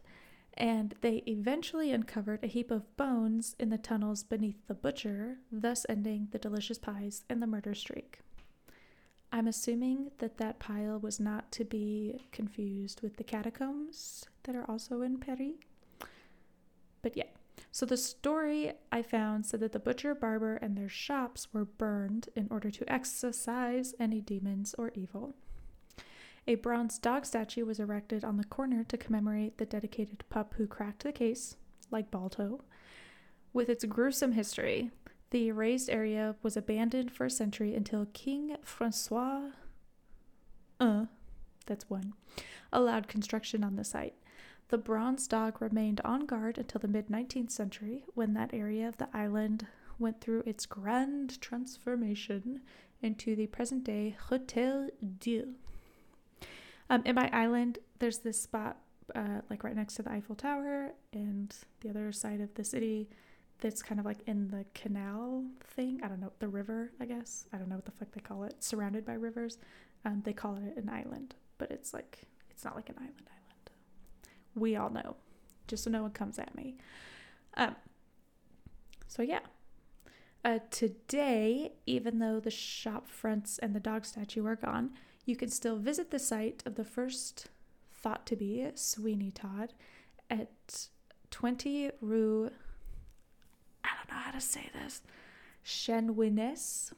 and 0.58 0.96
they 1.02 1.24
eventually 1.28 1.92
uncovered 1.92 2.44
a 2.44 2.48
heap 2.48 2.72
of 2.72 2.98
bones 2.98 3.56
in 3.60 3.70
the 3.70 3.78
tunnels 3.78 4.24
beneath 4.24 4.66
the 4.68 4.74
butcher, 4.74 5.38
thus 5.52 5.86
ending 5.88 6.28
the 6.32 6.40
delicious 6.40 6.78
pies 6.78 7.24
and 7.30 7.42
the 7.42 7.48
murder 7.48 7.76
streak. 7.76 8.20
I'm 9.32 9.48
assuming 9.48 10.12
that 10.18 10.38
that 10.38 10.60
pile 10.60 11.00
was 11.00 11.20
not 11.20 11.52
to 11.54 11.66
be 11.66 12.28
confused 12.32 13.02
with 13.02 13.18
the 13.18 13.24
catacombs 13.24 14.26
that 14.44 14.56
are 14.56 14.70
also 14.70 15.02
in 15.02 15.20
Paris. 15.20 15.54
But 17.02 17.16
yeah, 17.16 17.26
so 17.72 17.86
the 17.86 17.98
story 17.98 18.74
I 18.92 19.04
found 19.04 19.46
said 19.46 19.60
that 19.60 19.74
the 19.74 19.80
butcher, 19.80 20.16
barber, 20.16 20.56
and 20.56 20.78
their 20.78 20.90
shops 20.90 21.54
were 21.54 21.66
burned 21.66 22.30
in 22.36 22.48
order 22.50 22.72
to 22.72 22.92
exorcise 22.92 23.94
any 24.00 24.22
demons 24.22 24.74
or 24.78 24.92
evil. 24.96 25.36
A 26.50 26.56
bronze 26.56 26.98
dog 26.98 27.26
statue 27.26 27.66
was 27.66 27.80
erected 27.80 28.24
on 28.24 28.38
the 28.38 28.46
corner 28.46 28.84
to 28.86 28.98
commemorate 28.98 29.58
the 29.58 29.66
dedicated 29.66 30.24
pup 30.30 30.54
who 30.58 30.66
cracked 30.66 31.04
the 31.04 31.12
case, 31.12 31.58
like 31.92 32.10
Balto. 32.10 32.64
With 33.52 33.68
its 33.68 33.84
gruesome 33.84 34.32
history, 34.32 34.92
the 35.32 35.52
raised 35.52 35.90
area 35.90 36.36
was 36.42 36.56
abandoned 36.56 37.12
for 37.12 37.26
a 37.26 37.30
century 37.30 37.76
until 37.76 38.08
King 38.14 38.56
Francois 38.64 39.50
uh, 40.80 41.06
that's 41.66 41.90
one, 41.90 42.14
allowed 42.72 43.08
construction 43.08 43.64
on 43.64 43.76
the 43.76 43.84
site. 43.84 44.16
The 44.70 44.78
bronze 44.78 45.28
dog 45.28 45.62
remained 45.62 46.02
on 46.06 46.26
guard 46.26 46.58
until 46.58 46.80
the 46.80 46.88
mid 46.88 47.08
19th 47.08 47.52
century 47.52 48.04
when 48.14 48.34
that 48.34 48.54
area 48.54 48.88
of 48.88 48.98
the 48.98 49.10
island 49.14 49.68
went 50.00 50.22
through 50.22 50.44
its 50.46 50.66
grand 50.66 51.42
transformation 51.42 52.62
into 53.02 53.36
the 53.36 53.48
present 53.48 53.84
day 53.84 54.16
Hotel 54.30 54.90
Dieu. 55.20 55.56
Um, 56.90 57.02
in 57.06 57.16
my 57.16 57.30
island, 57.34 57.80
there's 58.00 58.20
this 58.20 58.42
spot 58.42 58.78
uh, 59.16 59.42
like 59.50 59.64
right 59.64 59.76
next 59.76 59.96
to 59.96 60.04
the 60.04 60.12
Eiffel 60.12 60.36
Tower, 60.36 60.92
and 61.14 61.56
the 61.82 61.90
other 61.90 62.12
side 62.12 62.42
of 62.42 62.54
the 62.56 62.64
city 62.64 63.10
that's 63.60 63.82
kind 63.82 64.00
of 64.00 64.06
like 64.06 64.20
in 64.28 64.50
the 64.50 64.66
canal 64.74 65.44
thing. 65.64 66.00
I 66.04 66.08
don't 66.08 66.20
know, 66.20 66.32
the 66.40 66.48
river, 66.48 66.92
I 67.00 67.06
guess. 67.06 67.48
I 67.54 67.58
don't 67.58 67.70
know 67.70 67.76
what 67.76 67.86
the 67.86 67.92
fuck 67.92 68.12
they 68.12 68.22
call 68.22 68.44
it. 68.44 68.64
Surrounded 68.64 69.06
by 69.06 69.14
rivers. 69.14 69.58
Um, 70.06 70.22
they 70.24 70.34
call 70.34 70.56
it 70.58 70.78
an 70.78 70.90
island, 70.90 71.36
but 71.58 71.72
it's 71.72 71.94
like, 71.94 72.20
it's 72.50 72.64
not 72.64 72.76
like 72.76 72.90
an 72.90 72.96
island 72.98 73.14
island. 73.28 73.70
We 74.56 74.76
all 74.76 74.90
know, 74.90 75.16
just 75.68 75.84
so 75.84 75.90
no 75.90 76.04
one 76.04 76.12
comes 76.12 76.38
at 76.38 76.56
me. 76.56 76.78
Um, 77.56 77.76
so 79.08 79.24
yeah. 79.24 79.40
Uh, 80.46 80.60
today, 80.70 81.74
even 81.86 82.20
though 82.20 82.40
the 82.40 82.52
shop 82.52 83.10
fronts 83.10 83.58
and 83.58 83.76
the 83.76 83.80
dog 83.80 84.06
statue 84.06 84.46
are 84.46 84.56
gone, 84.56 84.92
you 85.28 85.36
can 85.36 85.50
still 85.50 85.78
visit 85.78 86.10
the 86.10 86.20
site 86.20 86.64
of 86.66 86.76
the 86.76 86.84
first 86.84 87.48
thought 87.94 88.26
to 88.26 88.36
be 88.36 88.68
Sweeney 88.76 89.32
Todd 89.32 89.74
at 90.30 90.88
20 91.30 91.92
Rue 92.02 92.50
I 93.84 93.90
don't 93.96 94.16
know 94.16 94.22
how 94.22 94.32
to 94.32 94.42
say 94.42 94.70
this. 94.74 95.02
Chenouines, 95.66 96.92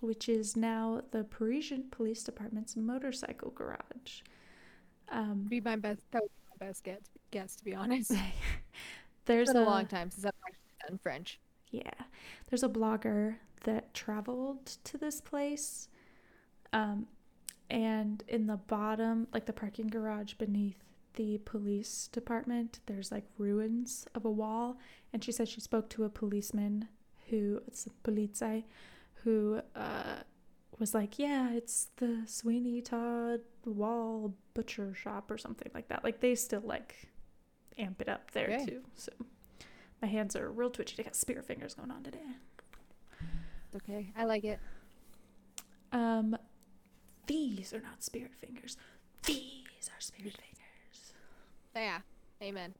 which 0.00 0.28
is 0.28 0.56
now 0.56 1.02
the 1.10 1.24
Parisian 1.24 1.84
Police 1.90 2.22
Department's 2.22 2.76
motorcycle 2.76 3.50
garage. 3.50 4.22
Um, 5.08 5.46
Be 5.48 5.60
my 5.60 5.76
best. 5.76 6.00
That 6.12 6.22
would 6.22 6.30
be 6.30 6.60
my 6.60 6.66
best 6.66 6.84
guess. 6.84 7.00
Guess 7.30 7.56
to 7.56 7.64
be 7.64 7.74
honest. 7.74 8.12
there's 9.26 9.50
a 9.50 9.58
a 9.58 9.62
long 9.62 9.86
time 9.86 10.10
since 10.10 10.24
I've 10.24 10.32
actually 10.46 10.88
done 10.88 10.98
French. 11.02 11.40
Yeah, 11.70 11.90
there's 12.48 12.62
a 12.62 12.68
blogger 12.68 13.36
that 13.64 13.92
traveled 13.92 14.66
to 14.84 14.98
this 14.98 15.20
place, 15.20 15.88
um, 16.72 17.06
and 17.70 18.22
in 18.28 18.46
the 18.46 18.56
bottom, 18.56 19.26
like 19.32 19.46
the 19.46 19.52
parking 19.52 19.88
garage 19.88 20.34
beneath 20.34 20.82
the 21.14 21.38
police 21.38 22.08
department, 22.12 22.80
there's 22.86 23.10
like 23.10 23.24
ruins 23.38 24.06
of 24.14 24.24
a 24.24 24.30
wall. 24.30 24.78
And 25.12 25.24
she 25.24 25.32
said 25.32 25.48
she 25.48 25.60
spoke 25.60 25.88
to 25.90 26.04
a 26.04 26.08
policeman 26.10 26.88
who, 27.30 27.60
it's 27.66 27.86
a 27.86 27.90
polizei, 28.08 28.64
who 29.24 29.60
uh, 29.74 30.18
was 30.78 30.94
like, 30.94 31.18
Yeah, 31.18 31.50
it's 31.52 31.88
the 31.96 32.22
Sweeney 32.26 32.80
Todd 32.82 33.40
Wall 33.64 34.34
Butcher 34.54 34.94
Shop 34.94 35.30
or 35.30 35.38
something 35.38 35.70
like 35.74 35.88
that. 35.88 36.04
Like 36.04 36.20
they 36.20 36.34
still 36.34 36.62
like 36.64 37.08
amp 37.78 38.00
it 38.00 38.08
up 38.08 38.30
there 38.32 38.48
Okay. 38.50 38.64
too. 38.66 38.82
So 38.94 39.12
my 40.02 40.08
hands 40.08 40.36
are 40.36 40.50
real 40.50 40.70
twitchy. 40.70 40.96
I 41.00 41.04
got 41.04 41.16
spirit 41.16 41.44
fingers 41.46 41.74
going 41.74 41.90
on 41.90 42.02
today. 42.02 42.18
Okay. 43.74 44.12
I 44.16 44.24
like 44.24 44.44
it. 44.44 44.60
Um, 45.92 46.36
these 47.26 47.72
are 47.72 47.80
not 47.80 48.02
spirit 48.02 48.32
fingers. 48.40 48.76
These 49.24 49.88
are 49.88 50.00
spirit 50.00 50.36
fingers. 50.36 51.12
Yeah. 51.74 52.00
Amen. 52.42 52.74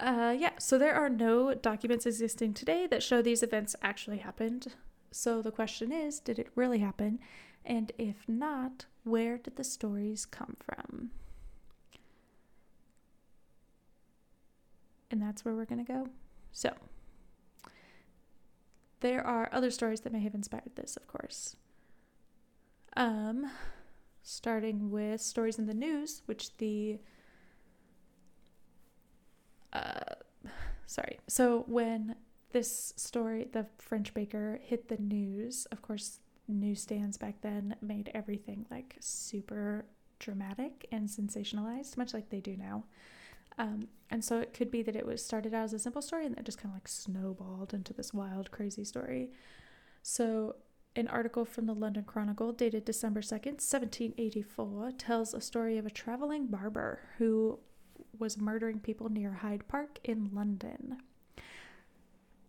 Uh, 0.00 0.34
yeah, 0.36 0.50
so 0.58 0.78
there 0.78 0.94
are 0.94 1.08
no 1.08 1.54
documents 1.54 2.06
existing 2.06 2.54
today 2.54 2.86
that 2.88 3.02
show 3.02 3.22
these 3.22 3.42
events 3.42 3.76
actually 3.82 4.18
happened. 4.18 4.74
So 5.12 5.42
the 5.42 5.52
question 5.52 5.92
is, 5.92 6.18
did 6.18 6.38
it 6.38 6.48
really 6.56 6.78
happen? 6.78 7.20
And 7.64 7.92
if 7.98 8.28
not, 8.28 8.86
where 9.04 9.38
did 9.38 9.56
the 9.56 9.64
stories 9.64 10.26
come 10.26 10.56
from? 10.58 11.10
And 15.10 15.22
that's 15.22 15.44
where 15.44 15.54
we're 15.54 15.66
going 15.66 15.84
to 15.84 15.92
go. 15.92 16.08
So, 16.50 16.72
there 19.00 19.24
are 19.24 19.48
other 19.52 19.70
stories 19.70 20.00
that 20.00 20.12
may 20.12 20.20
have 20.20 20.34
inspired 20.34 20.74
this, 20.74 20.96
of 20.96 21.06
course. 21.06 21.56
Um, 22.96 23.50
starting 24.22 24.90
with 24.90 25.20
stories 25.20 25.58
in 25.58 25.66
the 25.66 25.74
news, 25.74 26.22
which 26.26 26.56
the 26.58 26.98
uh, 29.72 30.14
sorry. 30.86 31.18
So 31.26 31.64
when 31.66 32.16
this 32.52 32.92
story, 32.96 33.48
the 33.50 33.66
French 33.78 34.12
baker, 34.12 34.60
hit 34.62 34.88
the 34.88 34.98
news, 34.98 35.66
of 35.72 35.80
course, 35.82 36.20
newsstands 36.46 37.16
back 37.16 37.40
then 37.40 37.76
made 37.80 38.10
everything 38.14 38.66
like 38.70 38.96
super 39.00 39.86
dramatic 40.18 40.86
and 40.92 41.08
sensationalized, 41.08 41.96
much 41.96 42.12
like 42.12 42.28
they 42.28 42.40
do 42.40 42.56
now. 42.56 42.84
Um, 43.58 43.88
and 44.10 44.24
so 44.24 44.38
it 44.40 44.54
could 44.54 44.70
be 44.70 44.82
that 44.82 44.96
it 44.96 45.06
was 45.06 45.24
started 45.24 45.54
out 45.54 45.64
as 45.64 45.72
a 45.72 45.78
simple 45.78 46.02
story 46.02 46.26
and 46.26 46.38
it 46.38 46.44
just 46.44 46.58
kind 46.58 46.72
of 46.72 46.76
like 46.76 46.88
snowballed 46.88 47.74
into 47.74 47.92
this 47.92 48.12
wild, 48.12 48.50
crazy 48.50 48.84
story. 48.84 49.30
So 50.02 50.56
an 50.94 51.08
article 51.08 51.44
from 51.44 51.66
the 51.66 51.74
London 51.74 52.04
Chronicle 52.04 52.52
dated 52.52 52.84
December 52.84 53.20
2nd, 53.20 53.60
1784, 53.60 54.92
tells 54.98 55.32
a 55.32 55.40
story 55.40 55.78
of 55.78 55.86
a 55.86 55.90
traveling 55.90 56.46
barber 56.46 57.00
who 57.18 57.58
was 58.18 58.38
murdering 58.38 58.78
people 58.78 59.08
near 59.08 59.32
Hyde 59.32 59.66
Park 59.68 59.98
in 60.04 60.30
London. 60.32 60.98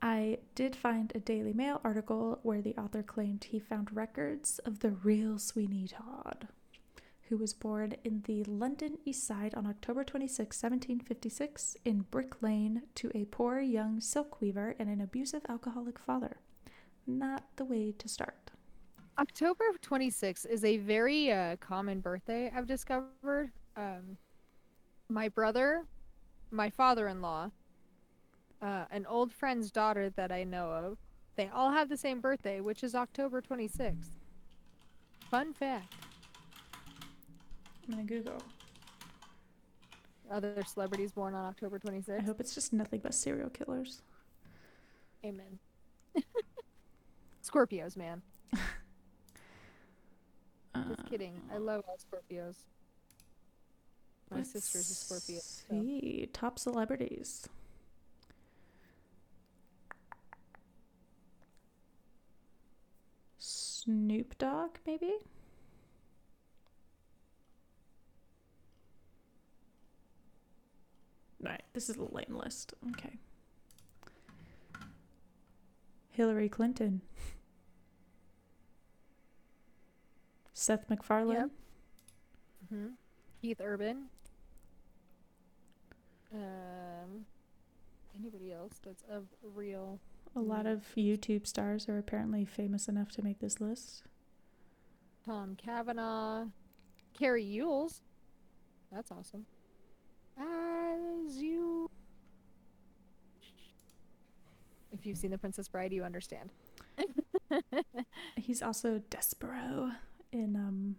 I 0.02 0.40
did 0.56 0.76
find 0.76 1.14
a 1.16 1.20
Daily 1.20 1.54
Mail 1.54 1.80
article 1.86 2.40
where 2.44 2.62
the 2.62 2.76
author 2.76 3.02
claimed 3.02 3.46
he 3.46 3.60
found 3.60 3.96
records 3.96 4.60
of 4.60 4.80
the 4.80 4.92
real 4.92 5.40
Sweeney 5.40 5.88
Todd, 5.88 6.50
who 7.30 7.38
was 7.38 7.54
born 7.54 7.96
in 8.04 8.24
the 8.26 8.44
London 8.44 8.98
East 9.06 9.26
Side 9.26 9.56
on 9.56 9.66
October 9.66 10.04
26, 10.04 10.62
1756, 10.62 11.78
in 11.86 12.02
Brick 12.12 12.42
Lane 12.42 12.82
to 12.96 13.10
a 13.16 13.24
poor 13.24 13.62
young 13.62 14.02
silk 14.02 14.42
weaver 14.42 14.76
and 14.78 14.90
an 14.90 15.00
abusive 15.00 15.46
alcoholic 15.48 15.98
father. 15.98 16.36
Not 17.06 17.44
the 17.56 17.66
way 17.66 17.94
to 17.98 18.08
start. 18.08 18.52
October 19.20 19.66
26th 19.82 20.46
is 20.48 20.64
a 20.64 20.78
very 20.78 21.32
uh, 21.32 21.56
common 21.58 22.00
birthday 22.00 22.52
I've 22.56 22.66
discovered. 22.66 23.52
Um, 23.76 24.18
my 25.10 25.30
brother, 25.30 25.86
my 26.50 26.70
father-in-law, 26.70 27.52
uh, 28.62 28.86
an 28.90 29.06
old 29.06 29.32
friend's 29.32 29.70
daughter 29.70 30.10
that 30.12 30.32
I 30.32 30.44
know 30.44 30.72
of, 30.72 30.98
they 31.36 31.50
all 31.54 31.72
have 31.72 31.90
the 31.90 31.98
same 31.98 32.22
birthday, 32.22 32.62
which 32.62 32.84
is 32.84 32.96
October 32.96 33.42
26th. 33.42 34.10
Fun 35.30 35.54
fact. 35.54 35.94
I'm 37.88 37.96
gonna 37.96 38.04
Google. 38.04 38.38
Other 40.32 40.64
celebrities 40.66 41.12
born 41.12 41.36
on 41.36 41.46
October 41.46 41.80
26th. 41.80 42.20
I 42.20 42.24
hope 42.24 42.40
it's 42.40 42.56
just 42.56 42.72
nothing 42.72 43.02
but 43.04 43.14
serial 43.14 43.50
killers. 43.50 44.02
Amen. 45.26 45.60
Scorpios, 47.44 47.96
man. 47.98 48.22
Just 48.54 48.66
Uh, 50.76 51.04
kidding. 51.10 51.40
I 51.54 51.58
love 51.58 51.84
all 51.88 51.98
Scorpios. 51.98 52.56
My 54.32 54.42
sister's 54.44 54.90
a 54.90 54.94
Scorpio. 54.96 55.36
let's 55.36 55.64
so- 55.70 55.74
See 55.82 56.30
top 56.34 56.58
celebrities. 56.58 57.48
Snoop 63.38 64.38
Dogg, 64.38 64.78
maybe. 64.86 65.18
Right, 71.42 71.64
this 71.74 71.90
is 71.90 71.98
a 71.98 72.04
lame 72.04 72.36
list. 72.36 72.74
Okay. 72.92 73.18
Hillary 76.12 76.50
Clinton. 76.50 77.02
Seth 80.54 80.90
MacFarlane. 80.90 81.50
hmm 82.70 82.88
Keith 83.42 83.60
Urban. 83.62 84.06
Um, 86.34 87.26
anybody 88.18 88.52
else 88.52 88.80
that's 88.84 89.04
of 89.12 89.26
real? 89.56 90.00
A 90.36 90.40
lot 90.40 90.66
of 90.66 90.84
YouTube 90.96 91.46
stars 91.46 91.88
are 91.88 91.98
apparently 91.98 92.46
famous 92.46 92.88
enough 92.88 93.12
to 93.12 93.22
make 93.22 93.40
this 93.40 93.60
list. 93.62 94.04
Tom 95.26 95.56
Cavanagh, 95.56 96.46
Cary 97.14 97.60
Elwes. 97.60 98.02
That's 98.92 99.12
awesome. 99.12 99.46
As 100.38 101.38
you, 101.38 101.90
if 104.92 105.06
you've 105.06 105.18
seen 105.18 105.32
The 105.32 105.38
Princess 105.38 105.68
Bride, 105.68 105.94
you 105.94 106.04
understand. 106.04 106.50
He's 108.36 108.62
also 108.64 109.02
Despereaux 109.12 109.94
in 110.34 110.56
um 110.56 110.96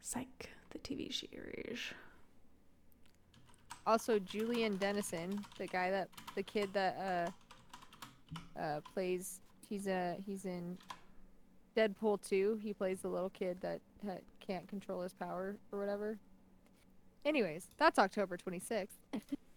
Psych, 0.00 0.50
the 0.70 0.78
TV 0.78 1.12
series. 1.12 1.78
Also, 3.86 4.18
Julian 4.18 4.76
Dennison, 4.76 5.44
the 5.58 5.66
guy 5.66 5.90
that 5.90 6.08
the 6.34 6.42
kid 6.42 6.70
that 6.72 7.32
uh 8.56 8.58
uh 8.58 8.80
plays. 8.92 9.40
He's 9.68 9.86
a 9.86 10.16
he's 10.24 10.46
in 10.46 10.78
Deadpool 11.76 12.26
2. 12.28 12.58
He 12.62 12.72
plays 12.72 13.00
the 13.02 13.08
little 13.08 13.30
kid 13.30 13.58
that, 13.60 13.80
that 14.02 14.22
can't 14.40 14.66
control 14.66 15.02
his 15.02 15.12
power 15.12 15.56
or 15.70 15.78
whatever. 15.78 16.18
Anyways, 17.24 17.68
that's 17.76 17.98
October 17.98 18.36
26th. 18.36 18.88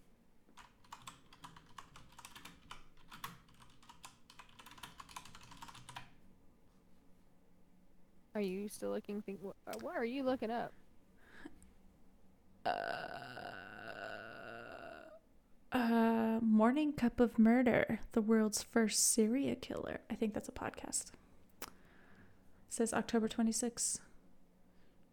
you 8.46 8.68
still 8.68 8.90
looking? 8.90 9.22
Think 9.22 9.38
what 9.42 9.56
uh, 9.66 9.86
are 9.88 10.04
you 10.04 10.22
looking 10.22 10.50
up? 10.50 10.72
Uh, 12.64 13.02
uh, 15.72 16.38
Morning 16.40 16.92
Cup 16.92 17.18
of 17.18 17.38
Murder, 17.38 18.00
the 18.12 18.22
world's 18.22 18.62
first 18.62 19.12
serial 19.12 19.56
killer. 19.56 20.00
I 20.10 20.14
think 20.14 20.34
that's 20.34 20.48
a 20.48 20.52
podcast. 20.52 21.12
It 21.62 21.68
says 22.68 22.92
October 22.92 23.28
26. 23.28 24.00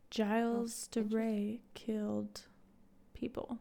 Giles 0.10 0.90
oh, 0.96 1.02
de 1.02 1.16
Rais 1.16 1.60
killed 1.74 2.42
people. 3.14 3.60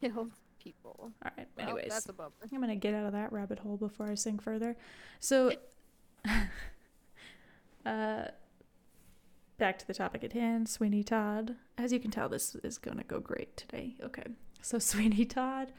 Killed 0.00 0.32
people. 0.62 1.12
All 1.24 1.30
right. 1.36 1.48
Anyways, 1.58 1.74
well, 1.74 1.90
that's 1.90 2.08
a 2.08 2.12
bummer. 2.12 2.32
I'm 2.52 2.60
gonna 2.60 2.76
get 2.76 2.94
out 2.94 3.06
of 3.06 3.12
that 3.12 3.32
rabbit 3.32 3.58
hole 3.58 3.76
before 3.76 4.08
I 4.08 4.14
sink 4.14 4.42
further. 4.42 4.76
So. 5.20 5.52
uh, 7.86 8.28
back 9.58 9.78
to 9.78 9.86
the 9.86 9.94
topic 9.94 10.24
at 10.24 10.32
hand. 10.32 10.68
Sweeney 10.68 11.02
Todd. 11.02 11.56
As 11.78 11.92
you 11.92 12.00
can 12.00 12.10
tell, 12.10 12.28
this 12.28 12.54
is 12.56 12.78
gonna 12.78 13.04
go 13.04 13.20
great 13.20 13.56
today. 13.56 13.96
Okay. 14.02 14.24
So 14.60 14.78
Sweeney 14.80 15.24
Todd, 15.24 15.72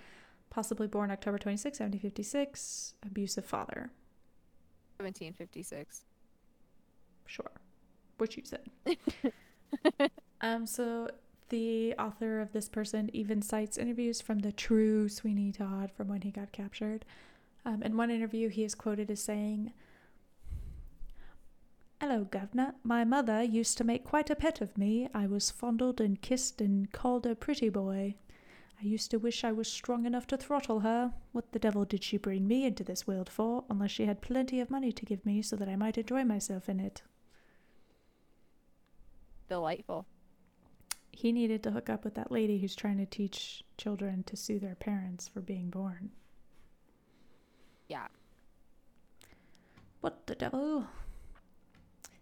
possibly 0.49 0.87
born 0.87 1.11
October 1.11 1.37
26, 1.37 1.79
1756, 1.79 2.93
abusive 3.05 3.45
father. 3.45 3.91
1756. 4.99 6.05
Sure. 7.25 7.51
What 8.17 8.35
you 8.35 8.43
said. 8.45 10.09
um, 10.41 10.65
so 10.65 11.09
the 11.49 11.93
author 11.95 12.39
of 12.39 12.51
this 12.51 12.67
person 12.67 13.09
even 13.13 13.41
cites 13.41 13.77
interviews 13.77 14.21
from 14.21 14.39
the 14.39 14.51
true 14.51 15.07
Sweeney 15.07 15.51
Todd 15.51 15.91
from 15.95 16.07
when 16.07 16.21
he 16.21 16.31
got 16.31 16.51
captured. 16.51 17.05
Um, 17.65 17.83
in 17.83 17.97
one 17.97 18.09
interview, 18.09 18.49
he 18.49 18.63
is 18.63 18.73
quoted 18.75 19.11
as 19.11 19.21
saying, 19.21 19.73
Hello, 21.99 22.25
Governor. 22.25 22.75
My 22.83 23.03
mother 23.03 23.41
used 23.41 23.75
to 23.79 23.83
make 23.83 24.03
quite 24.03 24.29
a 24.29 24.35
pet 24.35 24.61
of 24.61 24.77
me. 24.77 25.09
I 25.15 25.25
was 25.25 25.49
fondled 25.49 25.99
and 25.99 26.21
kissed 26.21 26.61
and 26.61 26.91
called 26.91 27.25
a 27.25 27.33
pretty 27.33 27.69
boy. 27.69 28.13
I 28.79 28.85
used 28.85 29.09
to 29.09 29.17
wish 29.17 29.43
I 29.43 29.51
was 29.51 29.67
strong 29.67 30.05
enough 30.05 30.27
to 30.27 30.37
throttle 30.37 30.81
her. 30.81 31.11
What 31.31 31.51
the 31.53 31.59
devil 31.59 31.85
did 31.85 32.03
she 32.03 32.17
bring 32.17 32.47
me 32.47 32.65
into 32.65 32.83
this 32.83 33.07
world 33.07 33.29
for, 33.29 33.63
unless 33.67 33.89
she 33.89 34.05
had 34.05 34.21
plenty 34.21 34.59
of 34.59 34.69
money 34.69 34.91
to 34.91 35.05
give 35.05 35.25
me 35.25 35.41
so 35.41 35.55
that 35.55 35.67
I 35.67 35.75
might 35.75 35.97
enjoy 35.97 36.23
myself 36.23 36.69
in 36.69 36.79
it? 36.79 37.01
Delightful. 39.49 40.05
He 41.11 41.31
needed 41.31 41.63
to 41.63 41.71
hook 41.71 41.89
up 41.89 42.03
with 42.03 42.13
that 42.13 42.31
lady 42.31 42.59
who's 42.59 42.75
trying 42.75 42.97
to 42.99 43.07
teach 43.07 43.63
children 43.75 44.21
to 44.27 44.37
sue 44.37 44.59
their 44.59 44.75
parents 44.75 45.27
for 45.27 45.41
being 45.41 45.71
born. 45.71 46.11
Yeah. 47.87 48.05
What 50.01 50.27
the 50.27 50.35
devil? 50.35 50.85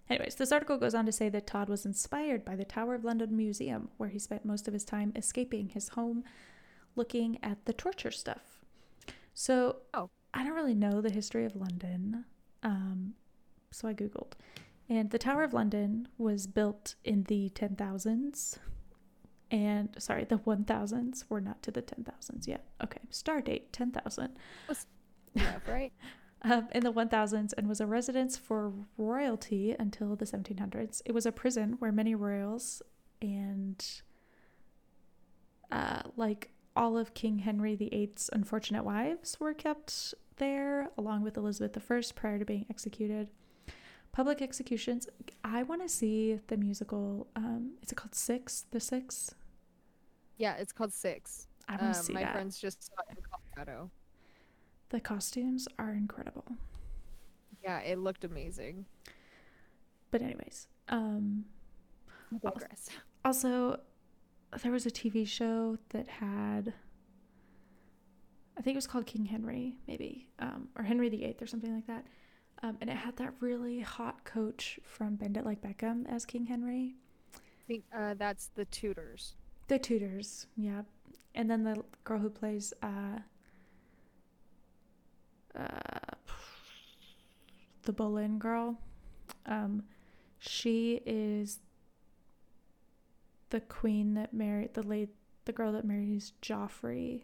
Anyways, 0.09 0.35
this 0.35 0.51
article 0.51 0.77
goes 0.77 0.93
on 0.93 1.05
to 1.07 1.11
say 1.11 1.29
that 1.29 1.47
Todd 1.47 1.67
was 1.67 1.85
inspired 1.85 2.45
by 2.45 2.55
the 2.55 2.65
Tower 2.65 2.93
of 2.95 3.03
London 3.03 3.35
Museum, 3.35 3.89
where 3.97 4.09
he 4.09 4.19
spent 4.19 4.45
most 4.45 4.67
of 4.67 4.73
his 4.73 4.85
time 4.85 5.11
escaping 5.15 5.69
his 5.69 5.89
home 5.89 6.23
looking 6.95 7.39
at 7.43 7.65
the 7.65 7.73
torture 7.73 8.11
stuff. 8.11 8.59
So, 9.33 9.77
Oh. 9.93 10.09
I 10.33 10.43
don't 10.43 10.53
really 10.53 10.75
know 10.75 10.99
the 10.99 11.09
history 11.09 11.45
of 11.45 11.55
London, 11.55 12.25
um, 12.61 13.13
so 13.71 13.87
I 13.87 13.93
Googled. 13.93 14.33
And 14.89 15.09
the 15.09 15.17
Tower 15.17 15.43
of 15.43 15.53
London 15.53 16.09
was 16.17 16.45
built 16.45 16.95
in 17.05 17.23
the 17.23 17.49
10,000s. 17.51 18.57
And, 19.49 19.95
sorry, 19.97 20.25
the 20.25 20.37
1000s. 20.37 21.23
We're 21.29 21.39
not 21.39 21.63
to 21.63 21.71
the 21.71 21.81
10,000s 21.81 22.47
yet. 22.47 22.65
Okay, 22.83 22.99
star 23.09 23.39
date 23.41 23.71
10,000 23.71 24.35
Yeah, 25.33 25.59
right? 25.69 25.93
um, 26.41 26.67
in 26.73 26.83
the 26.83 26.91
1000s 26.93 27.53
and 27.57 27.67
was 27.67 27.81
a 27.81 27.87
residence 27.87 28.37
for 28.37 28.71
royalty 28.97 29.75
until 29.77 30.15
the 30.15 30.25
1700s. 30.25 31.01
It 31.05 31.11
was 31.13 31.25
a 31.25 31.31
prison 31.31 31.75
where 31.79 31.91
many 31.91 32.13
royals 32.15 32.81
and, 33.21 33.83
uh, 35.71 36.01
like 36.15 36.51
all 36.75 36.97
of 36.97 37.13
King 37.13 37.39
Henry 37.39 37.75
VIII's 37.75 38.29
unfortunate 38.33 38.83
wives, 38.83 39.39
were 39.39 39.53
kept 39.53 40.13
there, 40.37 40.89
along 40.97 41.23
with 41.23 41.37
Elizabeth 41.37 41.77
I 41.89 42.01
prior 42.15 42.37
to 42.39 42.45
being 42.45 42.65
executed. 42.69 43.29
Public 44.11 44.41
executions. 44.41 45.07
I 45.43 45.63
want 45.63 45.81
to 45.81 45.89
see 45.89 46.39
the 46.47 46.57
musical. 46.57 47.27
Um, 47.35 47.71
is 47.81 47.91
it 47.91 47.95
called 47.95 48.15
Six? 48.15 48.65
The 48.71 48.79
Six. 48.79 49.33
Yeah, 50.37 50.55
it's 50.55 50.71
called 50.73 50.93
Six. 50.93 51.47
I 51.67 51.73
want 51.73 51.83
Um, 51.83 51.93
to 51.93 51.99
see 51.99 52.13
my 52.13 52.23
that. 52.23 52.33
friends 52.33 52.59
just 52.59 52.83
saw 52.83 52.93
it 53.09 53.17
in 53.17 53.23
Colorado. 53.55 53.89
The 54.89 54.99
costumes 54.99 55.67
are 55.79 55.93
incredible. 55.93 56.45
Yeah, 57.63 57.79
it 57.79 57.97
looked 57.99 58.23
amazing. 58.23 58.85
But 60.11 60.21
anyways, 60.21 60.67
um, 60.89 61.45
digress. 62.43 62.89
Also, 63.23 63.79
there 64.61 64.71
was 64.71 64.85
a 64.85 64.91
TV 64.91 65.27
show 65.27 65.77
that 65.89 66.07
had, 66.07 66.73
I 68.57 68.61
think 68.61 68.75
it 68.75 68.77
was 68.77 68.87
called 68.87 69.05
King 69.05 69.25
Henry, 69.25 69.79
maybe, 69.87 70.27
um, 70.39 70.69
or 70.77 70.83
Henry 70.83 71.09
VIII 71.09 71.37
or 71.41 71.47
something 71.47 71.73
like 71.73 71.87
that. 71.87 72.05
Um, 72.63 72.77
and 72.81 72.89
it 72.89 72.95
had 72.95 73.17
that 73.17 73.33
really 73.41 73.81
hot 73.81 74.23
coach 74.23 74.79
from 74.83 75.15
Bend 75.15 75.37
It 75.37 75.45
Like 75.45 75.61
Beckham 75.61 76.07
as 76.07 76.25
King 76.25 76.45
Henry. 76.45 76.95
I 77.35 77.67
think 77.67 77.83
uh, 77.93 78.13
that's 78.13 78.47
the 78.55 78.65
Tudors. 78.65 79.35
The 79.67 79.79
Tudors, 79.79 80.47
yeah. 80.55 80.83
And 81.33 81.49
then 81.49 81.63
the 81.63 81.83
girl 82.03 82.19
who 82.19 82.29
plays 82.29 82.73
uh, 82.81 83.19
uh, 85.57 86.15
the 87.83 87.93
Boleyn 87.93 88.39
girl, 88.39 88.77
um, 89.45 89.83
she 90.39 91.01
is 91.05 91.59
the 93.49 93.61
queen 93.61 94.15
that 94.15 94.33
married 94.33 94.73
the 94.73 94.83
late 94.83 95.09
the 95.45 95.51
girl 95.51 95.71
that 95.71 95.85
marries 95.85 96.33
Joffrey 96.41 97.23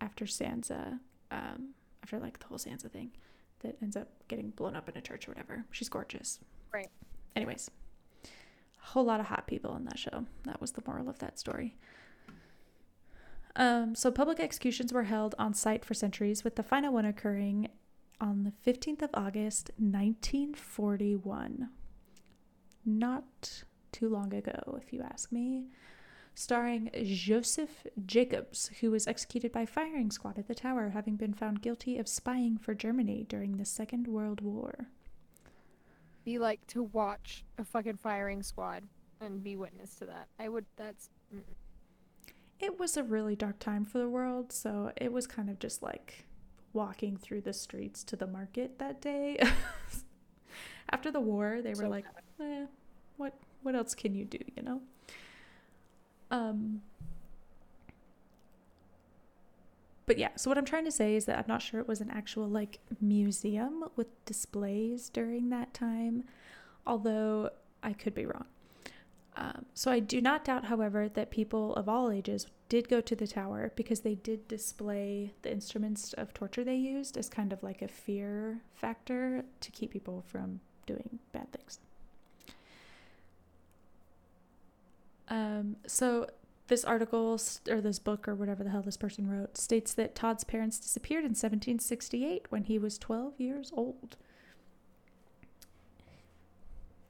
after 0.00 0.24
Sansa, 0.24 0.98
um, 1.30 1.74
after 2.02 2.18
like 2.18 2.38
the 2.40 2.46
whole 2.46 2.58
Sansa 2.58 2.90
thing, 2.90 3.12
that 3.60 3.76
ends 3.80 3.96
up 3.96 4.08
getting 4.28 4.50
blown 4.50 4.76
up 4.76 4.88
in 4.88 4.96
a 4.96 5.00
church 5.00 5.28
or 5.28 5.30
whatever. 5.30 5.64
She's 5.70 5.88
gorgeous. 5.88 6.40
Right. 6.72 6.90
Anyways, 7.34 7.70
a 8.24 8.86
whole 8.86 9.04
lot 9.04 9.20
of 9.20 9.26
hot 9.26 9.46
people 9.46 9.76
in 9.76 9.84
that 9.84 9.98
show. 9.98 10.26
That 10.44 10.60
was 10.60 10.72
the 10.72 10.82
moral 10.86 11.08
of 11.08 11.18
that 11.20 11.38
story. 11.38 11.76
Um, 13.56 13.94
so 13.94 14.10
public 14.10 14.38
executions 14.38 14.92
were 14.92 15.04
held 15.04 15.34
on 15.38 15.54
site 15.54 15.84
for 15.84 15.94
centuries, 15.94 16.44
with 16.44 16.56
the 16.56 16.62
final 16.62 16.92
one 16.92 17.06
occurring 17.06 17.68
on 18.20 18.44
the 18.44 18.52
15th 18.70 19.00
of 19.02 19.10
August, 19.14 19.70
1941. 19.78 21.70
Not 22.84 23.64
too 23.92 24.10
long 24.10 24.34
ago, 24.34 24.78
if 24.80 24.92
you 24.92 25.02
ask 25.02 25.32
me. 25.32 25.68
Starring 26.34 26.90
Josef 27.02 27.86
Jakobs, 28.04 28.70
who 28.80 28.90
was 28.90 29.06
executed 29.06 29.52
by 29.52 29.64
firing 29.64 30.10
squad 30.10 30.38
at 30.38 30.48
the 30.48 30.54
tower, 30.54 30.90
having 30.90 31.16
been 31.16 31.32
found 31.32 31.62
guilty 31.62 31.96
of 31.96 32.06
spying 32.06 32.58
for 32.58 32.74
Germany 32.74 33.24
during 33.26 33.56
the 33.56 33.64
Second 33.64 34.06
World 34.06 34.42
War. 34.42 34.88
Be 36.26 36.38
like 36.38 36.66
to 36.68 36.82
watch 36.82 37.42
a 37.56 37.64
fucking 37.64 37.96
firing 37.96 38.42
squad 38.42 38.82
and 39.18 39.42
be 39.42 39.56
witness 39.56 39.94
to 39.94 40.04
that. 40.04 40.28
I 40.38 40.50
would. 40.50 40.66
That's. 40.76 41.08
mm. 41.34 41.40
It 42.60 42.78
was 42.78 42.96
a 42.96 43.02
really 43.02 43.36
dark 43.36 43.58
time 43.58 43.84
for 43.84 43.98
the 43.98 44.08
world, 44.08 44.52
so 44.52 44.92
it 44.96 45.12
was 45.12 45.26
kind 45.26 45.50
of 45.50 45.58
just 45.58 45.82
like 45.82 46.24
walking 46.72 47.16
through 47.16 47.40
the 47.42 47.52
streets 47.52 48.04
to 48.04 48.16
the 48.16 48.26
market 48.26 48.78
that 48.78 49.00
day. 49.00 49.38
After 50.90 51.10
the 51.10 51.20
war, 51.20 51.60
they 51.62 51.70
were 51.70 51.76
So 51.76 51.88
like, 51.88 52.04
eh, 52.40 52.66
"What? 53.16 53.34
What 53.62 53.74
else 53.74 53.94
can 53.94 54.14
you 54.14 54.24
do?" 54.24 54.38
You 54.56 54.62
know. 54.62 54.80
Um. 56.30 56.82
But 60.06 60.18
yeah, 60.18 60.30
so 60.36 60.48
what 60.48 60.56
I'm 60.56 60.64
trying 60.64 60.84
to 60.84 60.92
say 60.92 61.16
is 61.16 61.24
that 61.24 61.36
I'm 61.36 61.44
not 61.48 61.62
sure 61.62 61.80
it 61.80 61.88
was 61.88 62.00
an 62.00 62.10
actual 62.10 62.46
like 62.48 62.78
museum 63.00 63.84
with 63.96 64.06
displays 64.24 65.08
during 65.08 65.50
that 65.50 65.74
time, 65.74 66.24
although 66.86 67.50
I 67.82 67.92
could 67.92 68.14
be 68.14 68.24
wrong. 68.24 68.44
Um, 69.36 69.66
so 69.74 69.90
I 69.90 70.00
do 70.00 70.20
not 70.22 70.44
doubt, 70.44 70.64
however, 70.64 71.08
that 71.10 71.30
people 71.30 71.74
of 71.74 71.88
all 71.88 72.10
ages 72.10 72.46
did 72.68 72.88
go 72.88 73.00
to 73.02 73.14
the 73.14 73.26
tower 73.26 73.70
because 73.76 74.00
they 74.00 74.14
did 74.14 74.48
display 74.48 75.34
the 75.42 75.52
instruments 75.52 76.14
of 76.14 76.32
torture 76.32 76.64
they 76.64 76.76
used 76.76 77.18
as 77.18 77.28
kind 77.28 77.52
of 77.52 77.62
like 77.62 77.82
a 77.82 77.88
fear 77.88 78.62
factor 78.74 79.44
to 79.60 79.70
keep 79.70 79.92
people 79.92 80.24
from 80.26 80.60
doing 80.86 81.18
bad 81.32 81.52
things. 81.52 81.80
Um, 85.28 85.76
so 85.86 86.28
this 86.68 86.84
article 86.84 87.38
or 87.68 87.80
this 87.80 87.98
book 87.98 88.26
or 88.26 88.34
whatever 88.34 88.64
the 88.64 88.70
hell 88.70 88.82
this 88.82 88.96
person 88.96 89.28
wrote 89.28 89.56
states 89.56 89.92
that 89.94 90.14
Todd's 90.14 90.44
parents 90.44 90.78
disappeared 90.78 91.24
in 91.24 91.30
1768 91.30 92.46
when 92.48 92.64
he 92.64 92.78
was 92.78 92.96
12 92.96 93.38
years 93.38 93.72
old. 93.76 94.16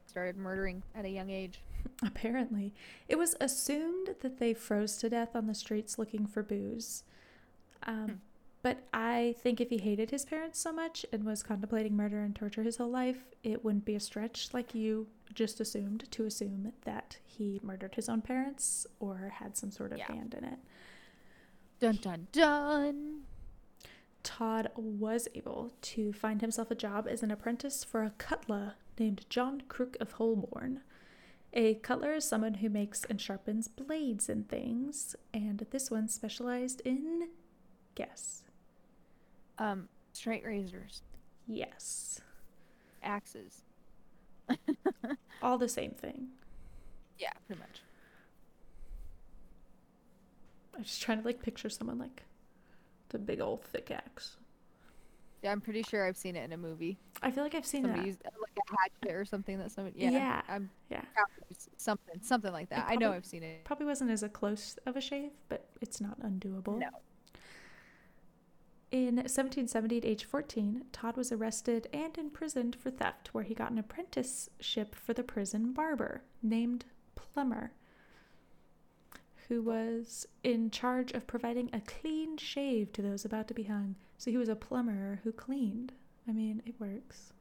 Started 0.07 0.35
murdering 0.35 0.83
at 0.93 1.05
a 1.05 1.09
young 1.09 1.29
age. 1.29 1.59
Apparently, 2.05 2.73
it 3.07 3.17
was 3.17 3.35
assumed 3.41 4.15
that 4.21 4.37
they 4.39 4.53
froze 4.53 4.97
to 4.97 5.09
death 5.09 5.35
on 5.35 5.47
the 5.47 5.55
streets 5.55 5.97
looking 5.97 6.25
for 6.27 6.43
booze. 6.43 7.03
Um, 7.83 8.05
Hmm. 8.07 8.13
But 8.63 8.79
I 8.91 9.35
think 9.39 9.61
if 9.61 9.69
he 9.69 9.77
hated 9.77 10.09
his 10.09 10.25
parents 10.25 10.59
so 10.59 10.73
much 10.73 11.05
and 11.13 11.23
was 11.23 11.41
contemplating 11.43 11.95
murder 11.95 12.19
and 12.21 12.35
torture 12.35 12.63
his 12.63 12.77
whole 12.77 12.89
life, 12.89 13.23
it 13.43 13.63
wouldn't 13.63 13.85
be 13.85 13.95
a 13.95 13.99
stretch 13.99 14.49
like 14.51 14.73
you 14.75 15.07
just 15.33 15.61
assumed 15.61 16.11
to 16.11 16.25
assume 16.25 16.73
that 16.83 17.17
he 17.23 17.61
murdered 17.63 17.95
his 17.95 18.09
own 18.09 18.21
parents 18.21 18.85
or 18.99 19.31
had 19.35 19.55
some 19.55 19.71
sort 19.71 19.91
of 19.93 19.99
Yeah. 19.99 20.11
hand 20.11 20.33
in 20.33 20.43
it. 20.43 20.57
Dun 21.79 21.95
dun 22.01 22.27
dun. 22.33 23.21
Todd 24.23 24.71
was 24.75 25.27
able 25.35 25.71
to 25.83 26.11
find 26.11 26.41
himself 26.41 26.69
a 26.71 26.75
job 26.75 27.07
as 27.07 27.23
an 27.23 27.31
apprentice 27.31 27.83
for 27.83 28.03
a 28.03 28.09
cutler 28.17 28.73
named 28.99 29.25
John 29.29 29.61
Crook 29.69 29.95
of 30.01 30.13
Holborn. 30.13 30.81
A 31.53 31.75
cutler 31.75 32.13
is 32.13 32.25
someone 32.25 32.55
who 32.55 32.69
makes 32.69 33.03
and 33.05 33.19
sharpens 33.19 33.67
blades 33.67 34.29
and 34.29 34.47
things, 34.47 35.15
and 35.33 35.65
this 35.71 35.89
one 35.89 36.07
specialized 36.07 36.81
in 36.85 37.29
guess. 37.95 38.43
Um, 39.57 39.87
straight 40.13 40.45
razors, 40.45 41.01
Yes. 41.47 42.21
axes. 43.01 43.61
All 45.41 45.57
the 45.57 45.69
same 45.69 45.91
thing. 45.91 46.27
Yeah, 47.17 47.31
pretty 47.47 47.59
much. 47.61 47.81
I'm 50.75 50.83
just 50.83 51.01
trying 51.01 51.19
to 51.21 51.25
like 51.25 51.41
picture 51.41 51.69
someone 51.69 51.97
like 51.97 52.23
the 53.09 53.17
big 53.17 53.39
old 53.41 53.63
thick 53.63 53.89
axe. 53.89 54.35
Yeah, 55.43 55.51
I'm 55.51 55.61
pretty 55.61 55.83
sure 55.83 56.05
I've 56.05 56.17
seen 56.17 56.35
it 56.35 56.43
in 56.43 56.51
a 56.53 56.57
movie. 56.57 56.97
I 57.21 57.29
feel 57.31 57.43
like 57.43 57.53
I've 57.53 57.65
seen 57.65 57.83
Somebody 57.83 58.01
that. 58.01 58.07
used 58.07 58.23
like 58.23 58.57
a 58.57 58.75
hatchet 59.05 59.15
or 59.15 59.23
something 59.25 59.57
that 59.59 59.71
somebody. 59.71 59.99
Yeah, 59.99 60.11
Yeah, 60.11 60.41
I'm 60.49 60.69
yeah. 60.89 61.01
something, 61.77 62.19
something 62.21 62.51
like 62.51 62.69
that. 62.69 62.85
I 62.89 62.95
know 62.95 63.11
I've 63.11 63.25
seen 63.25 63.43
it. 63.43 63.63
Probably 63.63 63.85
wasn't 63.85 64.09
as 64.11 64.23
a 64.23 64.29
close 64.29 64.77
of 64.85 64.97
a 64.97 65.01
shave, 65.01 65.31
but 65.47 65.67
it's 65.79 66.01
not 66.01 66.19
undoable. 66.21 66.79
No. 66.79 66.87
In 68.89 69.15
1770, 69.17 69.97
at 69.97 70.05
age 70.05 70.23
14, 70.23 70.85
Todd 70.93 71.17
was 71.17 71.31
arrested 71.31 71.87
and 71.93 72.17
imprisoned 72.17 72.75
for 72.79 72.89
theft, 72.89 73.33
where 73.33 73.43
he 73.43 73.53
got 73.53 73.69
an 73.69 73.77
apprenticeship 73.77 74.95
for 74.95 75.13
the 75.13 75.23
prison 75.23 75.73
barber 75.73 76.21
named 76.41 76.85
Plummer, 77.15 77.73
who 79.49 79.61
was 79.61 80.25
in 80.41 80.71
charge 80.71 81.11
of 81.11 81.27
providing 81.27 81.69
a 81.73 81.81
clean 81.81 82.37
shave 82.37 82.93
to 82.93 83.01
those 83.01 83.25
about 83.25 83.49
to 83.49 83.53
be 83.53 83.63
hung. 83.63 83.95
So 84.17 84.31
he 84.31 84.37
was 84.37 84.49
a 84.49 84.55
plumber 84.55 85.19
who 85.23 85.31
cleaned. 85.31 85.93
I 86.27 86.31
mean, 86.31 86.61
it 86.65 86.75
works. 86.79 87.33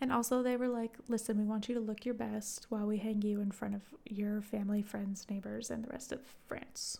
And 0.00 0.12
also, 0.12 0.42
they 0.42 0.56
were 0.56 0.68
like, 0.68 0.96
listen, 1.08 1.38
we 1.38 1.44
want 1.44 1.68
you 1.68 1.74
to 1.74 1.80
look 1.80 2.04
your 2.04 2.14
best 2.14 2.66
while 2.68 2.86
we 2.86 2.98
hang 2.98 3.20
you 3.22 3.40
in 3.40 3.50
front 3.50 3.74
of 3.74 3.82
your 4.08 4.40
family, 4.40 4.80
friends, 4.80 5.26
neighbors, 5.28 5.70
and 5.70 5.82
the 5.84 5.88
rest 5.90 6.12
of 6.12 6.20
France. 6.46 6.98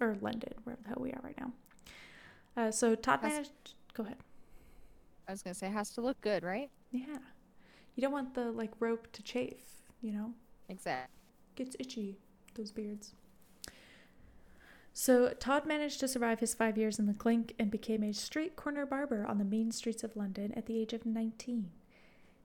Or 0.00 0.16
London, 0.20 0.52
wherever 0.64 0.82
the 0.82 0.88
hell 0.90 0.98
we 1.00 1.12
are 1.12 1.20
right 1.22 1.38
now. 1.40 1.52
Uh, 2.56 2.70
so 2.70 2.94
Todd 2.94 3.20
That's- 3.22 3.32
managed. 3.32 3.74
Go 3.94 4.02
ahead. 4.04 4.18
I 5.28 5.32
was 5.32 5.42
gonna 5.42 5.54
say 5.54 5.68
it 5.68 5.72
has 5.72 5.90
to 5.94 6.00
look 6.00 6.20
good, 6.20 6.42
right? 6.42 6.70
Yeah. 6.90 7.18
You 7.94 8.02
don't 8.02 8.12
want 8.12 8.34
the 8.34 8.50
like 8.52 8.72
rope 8.80 9.10
to 9.12 9.22
chafe, 9.22 9.64
you 10.02 10.12
know? 10.12 10.32
Exactly. 10.68 11.14
Gets 11.54 11.76
itchy, 11.78 12.18
those 12.54 12.70
beards. 12.72 13.14
So 14.92 15.30
Todd 15.38 15.66
managed 15.66 16.00
to 16.00 16.08
survive 16.08 16.40
his 16.40 16.54
five 16.54 16.76
years 16.76 16.98
in 16.98 17.06
the 17.06 17.14
clink 17.14 17.54
and 17.58 17.70
became 17.70 18.02
a 18.02 18.12
street 18.12 18.56
corner 18.56 18.84
barber 18.84 19.24
on 19.26 19.38
the 19.38 19.44
main 19.44 19.70
streets 19.70 20.02
of 20.02 20.16
London 20.16 20.52
at 20.56 20.66
the 20.66 20.78
age 20.78 20.92
of 20.92 21.06
19. 21.06 21.70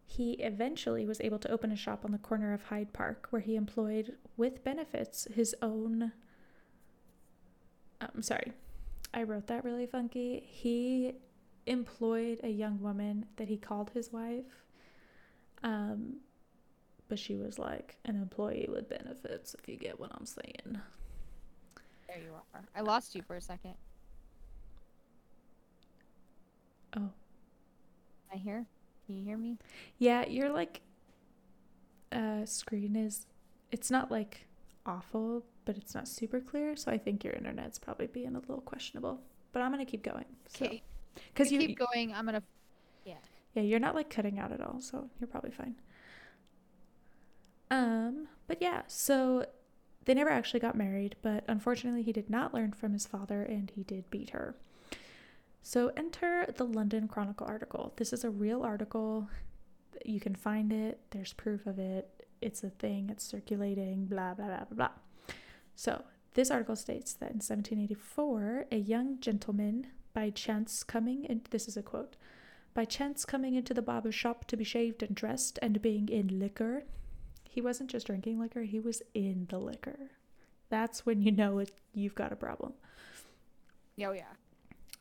He 0.05 0.33
eventually 0.33 1.05
was 1.05 1.19
able 1.21 1.39
to 1.39 1.51
open 1.51 1.71
a 1.71 1.75
shop 1.75 2.05
on 2.05 2.11
the 2.11 2.19
corner 2.19 2.53
of 2.53 2.63
Hyde 2.63 2.93
Park 2.93 3.27
where 3.31 3.41
he 3.41 3.55
employed, 3.55 4.15
with 4.37 4.63
benefits, 4.63 5.27
his 5.33 5.55
own. 5.61 6.11
I'm 7.99 8.21
sorry, 8.21 8.53
I 9.13 9.23
wrote 9.23 9.47
that 9.47 9.63
really 9.63 9.87
funky. 9.87 10.43
He 10.45 11.13
employed 11.65 12.39
a 12.43 12.49
young 12.49 12.79
woman 12.79 13.25
that 13.37 13.47
he 13.47 13.57
called 13.57 13.89
his 13.89 14.13
wife. 14.13 14.63
Um, 15.63 16.17
but 17.07 17.17
she 17.17 17.35
was 17.35 17.57
like 17.57 17.97
an 18.05 18.15
employee 18.15 18.67
with 18.69 18.89
benefits, 18.89 19.55
if 19.57 19.67
you 19.67 19.75
get 19.75 19.99
what 19.99 20.11
I'm 20.13 20.25
saying. 20.25 20.79
There 22.15 22.23
you 22.23 22.31
are. 22.53 22.63
I 22.73 22.79
lost 22.81 23.13
you 23.13 23.21
for 23.21 23.35
a 23.35 23.41
second. 23.41 23.73
Oh. 26.95 27.09
I 28.33 28.37
hear. 28.37 28.65
Can 29.05 29.17
you 29.17 29.23
hear 29.23 29.37
me? 29.37 29.57
Yeah, 29.97 30.25
your 30.27 30.49
like 30.49 30.81
uh 32.11 32.45
screen 32.45 32.95
is 32.95 33.25
it's 33.71 33.91
not 33.91 34.11
like 34.11 34.47
awful, 34.85 35.43
but 35.65 35.75
it's 35.75 35.93
not 35.93 36.07
super 36.07 36.39
clear, 36.39 36.77
so 36.77 36.89
I 36.89 36.97
think 36.97 37.23
your 37.23 37.33
internet's 37.33 37.77
probably 37.79 38.07
being 38.07 38.35
a 38.35 38.39
little 38.39 38.61
questionable. 38.61 39.19
But 39.51 39.61
I'm 39.61 39.71
gonna 39.71 39.85
keep 39.85 40.03
going. 40.03 40.25
So 40.47 40.65
Okay. 40.65 40.83
because 41.33 41.51
you 41.51 41.59
keep 41.59 41.77
going. 41.77 42.13
I'm 42.13 42.25
gonna. 42.25 42.43
Yeah. 43.05 43.15
yeah, 43.55 43.63
you're 43.63 43.79
not 43.79 43.93
like 43.93 44.09
cutting 44.09 44.39
out 44.39 44.53
at 44.53 44.61
all, 44.61 44.79
so 44.79 45.09
you're 45.19 45.27
probably 45.27 45.51
fine. 45.51 45.75
Um, 47.69 48.29
but 48.47 48.61
yeah, 48.61 48.83
so 48.87 49.45
they 50.05 50.13
never 50.13 50.29
actually 50.29 50.59
got 50.59 50.75
married, 50.75 51.15
but 51.21 51.43
unfortunately 51.47 52.03
he 52.03 52.11
did 52.11 52.29
not 52.29 52.53
learn 52.53 52.71
from 52.71 52.93
his 52.93 53.05
father 53.05 53.41
and 53.41 53.71
he 53.75 53.83
did 53.83 54.09
beat 54.09 54.29
her. 54.29 54.55
So 55.63 55.91
enter 55.97 56.45
the 56.55 56.63
London 56.63 57.07
Chronicle 57.07 57.47
article. 57.47 57.93
This 57.97 58.13
is 58.13 58.23
a 58.23 58.29
real 58.29 58.61
article. 58.61 59.27
You 60.05 60.19
can 60.19 60.35
find 60.35 60.71
it. 60.71 60.99
There's 61.09 61.33
proof 61.33 61.65
of 61.65 61.79
it. 61.79 62.23
It's 62.39 62.63
a 62.63 62.69
thing. 62.69 63.09
It's 63.09 63.23
circulating. 63.23 64.05
Blah 64.05 64.35
blah 64.35 64.45
blah 64.45 64.65
blah 64.65 64.75
blah. 64.75 64.89
So 65.75 66.03
this 66.35 66.51
article 66.51 66.75
states 66.75 67.13
that 67.13 67.31
in 67.31 67.37
1784, 67.37 68.67
a 68.71 68.77
young 68.77 69.19
gentleman, 69.19 69.87
by 70.13 70.29
chance 70.29 70.83
coming 70.83 71.23
in, 71.25 71.41
this 71.49 71.67
is 71.67 71.77
a 71.77 71.81
quote, 71.81 72.15
by 72.73 72.85
chance 72.85 73.25
coming 73.25 73.55
into 73.55 73.73
the 73.73 73.81
barber's 73.81 74.15
shop 74.15 74.45
to 74.47 74.57
be 74.57 74.63
shaved 74.63 75.01
and 75.01 75.15
dressed 75.15 75.57
and 75.61 75.81
being 75.81 76.09
in 76.09 76.39
liquor, 76.39 76.83
he 77.55 77.61
wasn't 77.61 77.89
just 77.89 78.07
drinking 78.07 78.37
liquor, 78.37 78.63
he 78.63 78.81
was 78.81 79.01
in 79.13 79.47
the 79.49 79.57
liquor. 79.57 80.11
That's 80.67 81.05
when 81.05 81.21
you 81.21 81.31
know 81.31 81.59
it, 81.59 81.71
you've 81.93 82.13
got 82.13 82.33
a 82.33 82.35
problem. 82.35 82.73
Oh 84.01 84.11
yeah. 84.11 84.33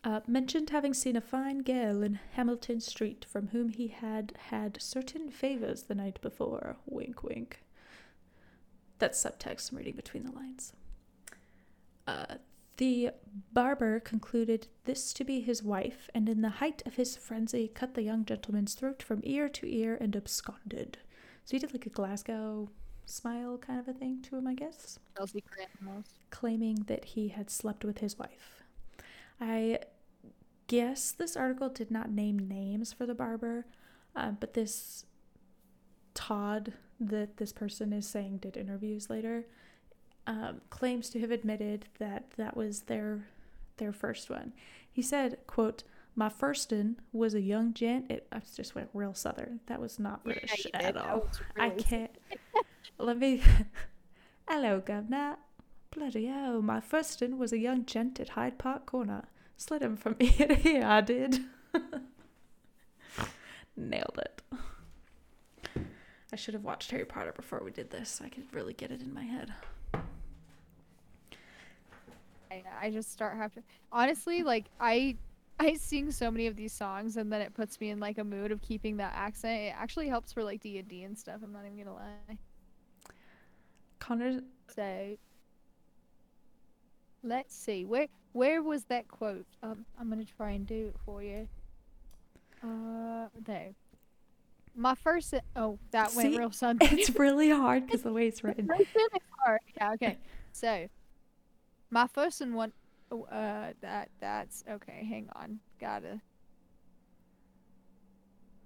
Uh, 0.04 0.20
mentioned 0.28 0.70
having 0.70 0.94
seen 0.94 1.16
a 1.16 1.20
fine 1.20 1.62
girl 1.62 2.04
in 2.04 2.20
Hamilton 2.34 2.80
Street 2.80 3.26
from 3.28 3.48
whom 3.48 3.70
he 3.70 3.88
had 3.88 4.34
had 4.50 4.80
certain 4.80 5.30
favors 5.30 5.82
the 5.82 5.96
night 5.96 6.20
before. 6.20 6.76
Wink, 6.86 7.24
wink. 7.24 7.64
That's 9.00 9.20
subtext. 9.20 9.72
I'm 9.72 9.78
reading 9.78 9.96
between 9.96 10.24
the 10.24 10.30
lines. 10.30 10.74
Uh, 12.06 12.36
the 12.76 13.10
barber 13.52 13.98
concluded 13.98 14.68
this 14.84 15.12
to 15.14 15.24
be 15.24 15.40
his 15.40 15.60
wife, 15.60 16.08
and 16.14 16.28
in 16.28 16.42
the 16.42 16.60
height 16.60 16.84
of 16.86 16.94
his 16.94 17.16
frenzy, 17.16 17.66
cut 17.66 17.94
the 17.94 18.02
young 18.02 18.24
gentleman's 18.24 18.74
throat 18.74 19.02
from 19.02 19.22
ear 19.24 19.48
to 19.48 19.66
ear 19.66 19.98
and 20.00 20.14
absconded. 20.14 20.98
So 21.44 21.52
he 21.52 21.58
did 21.58 21.72
like 21.72 21.86
a 21.86 21.90
Glasgow 21.90 22.68
smile 23.06 23.58
kind 23.58 23.78
of 23.78 23.88
a 23.88 23.92
thing 23.92 24.22
to 24.22 24.36
him, 24.36 24.46
I 24.46 24.54
guess 24.54 24.98
Chelsea 25.16 25.42
grin 25.50 26.04
claiming 26.30 26.84
that 26.86 27.04
he 27.04 27.28
had 27.28 27.50
slept 27.50 27.84
with 27.84 27.98
his 27.98 28.18
wife. 28.18 28.62
I 29.40 29.80
guess 30.66 31.12
this 31.12 31.36
article 31.36 31.68
did 31.68 31.90
not 31.90 32.10
name 32.10 32.38
names 32.48 32.92
for 32.92 33.04
the 33.04 33.14
barber, 33.14 33.66
uh, 34.16 34.30
but 34.32 34.54
this 34.54 35.04
Todd 36.14 36.72
that 37.00 37.36
this 37.36 37.52
person 37.52 37.92
is 37.92 38.06
saying 38.06 38.38
did 38.38 38.56
interviews 38.56 39.10
later 39.10 39.46
um, 40.26 40.60
claims 40.70 41.10
to 41.10 41.20
have 41.20 41.30
admitted 41.30 41.86
that 41.98 42.30
that 42.36 42.56
was 42.56 42.82
their 42.82 43.26
their 43.76 43.92
first 43.92 44.30
one. 44.30 44.52
He 44.90 45.02
said, 45.02 45.38
"quote 45.46 45.82
My 46.16 46.28
first 46.28 46.70
one 46.72 47.00
was 47.12 47.34
a 47.34 47.40
young 47.40 47.74
gent." 47.74 48.10
It 48.10 48.26
I 48.32 48.40
just 48.54 48.74
went 48.74 48.90
real 48.92 49.14
southern. 49.14 49.60
That 49.66 49.80
was 49.80 49.98
not 49.98 50.20
Yeah, 50.24 50.32
British 50.32 50.64
you 50.64 50.70
at. 50.74 50.96
All. 50.96 51.28
I 51.58 51.70
can't. 51.70 52.10
Let 52.98 53.18
me. 53.18 53.42
Hello, 54.48 54.80
governor. 54.80 55.36
Bloody 55.90 56.26
hell, 56.26 56.60
my 56.60 56.80
first 56.80 57.20
one 57.20 57.38
was 57.38 57.52
a 57.52 57.58
young 57.58 57.84
gent 57.86 58.18
at 58.20 58.30
Hyde 58.30 58.58
Park 58.58 58.84
Corner. 58.86 59.24
Slid 59.56 59.82
him 59.82 59.96
from 59.96 60.16
ear 60.20 60.48
to 60.48 60.68
ear, 60.68 60.84
I 60.84 61.00
did. 61.00 61.38
Nailed 63.76 64.18
it. 64.18 64.42
I 66.32 66.36
should 66.36 66.54
have 66.54 66.64
watched 66.64 66.90
Harry 66.90 67.04
Potter 67.04 67.32
before 67.32 67.62
we 67.64 67.70
did 67.70 67.90
this. 67.90 68.08
so 68.10 68.24
I 68.24 68.28
could 68.28 68.52
really 68.52 68.72
get 68.72 68.90
it 68.90 69.00
in 69.00 69.14
my 69.14 69.22
head. 69.22 69.52
I, 72.50 72.62
I 72.82 72.90
just 72.90 73.12
start 73.12 73.36
having. 73.36 73.62
to 73.62 73.68
honestly 73.92 74.42
like 74.42 74.66
I 74.80 75.16
I 75.58 75.74
sing 75.74 76.10
so 76.10 76.30
many 76.30 76.46
of 76.46 76.56
these 76.56 76.72
songs 76.72 77.16
and 77.16 77.32
then 77.32 77.40
it 77.40 77.54
puts 77.54 77.80
me 77.80 77.90
in 77.90 78.00
like 78.00 78.18
a 78.18 78.24
mood 78.24 78.50
of 78.50 78.60
keeping 78.60 78.96
that 78.98 79.12
accent. 79.14 79.60
It 79.62 79.74
actually 79.76 80.08
helps 80.08 80.32
for 80.32 80.42
like 80.42 80.60
D 80.60 80.78
and 80.78 80.88
D 80.88 81.02
and 81.04 81.16
stuff. 81.16 81.36
I'm 81.42 81.52
not 81.52 81.64
even 81.64 81.78
gonna 81.78 81.94
lie. 81.94 82.38
Connor, 84.00 84.40
So 84.74 85.16
let's 87.22 87.56
see 87.56 87.84
where 87.84 88.08
where 88.32 88.62
was 88.62 88.84
that 88.84 89.08
quote? 89.08 89.46
Um, 89.62 89.86
I'm 89.98 90.08
gonna 90.08 90.24
try 90.24 90.50
and 90.50 90.66
do 90.66 90.88
it 90.88 90.96
for 91.04 91.22
you. 91.22 91.48
Uh, 92.62 93.28
there. 93.44 93.74
My 94.76 94.94
first 94.96 95.34
oh 95.54 95.78
that 95.92 96.14
went 96.14 96.36
real 96.36 96.50
southern. 96.52 96.98
it's 96.98 97.10
really 97.18 97.50
hard 97.50 97.86
because 97.86 98.02
the 98.02 98.12
way 98.12 98.26
it's 98.26 98.42
written. 98.42 98.66
One 98.66 98.84
hard. 99.44 99.60
Yeah, 99.76 99.92
okay. 99.92 100.18
So, 100.52 100.88
my 101.90 102.06
first 102.06 102.40
and 102.40 102.54
one, 102.54 102.72
uh, 103.22 103.72
that 103.80 104.10
that's 104.20 104.64
okay. 104.70 105.06
Hang 105.08 105.28
on, 105.34 105.60
gotta. 105.80 106.20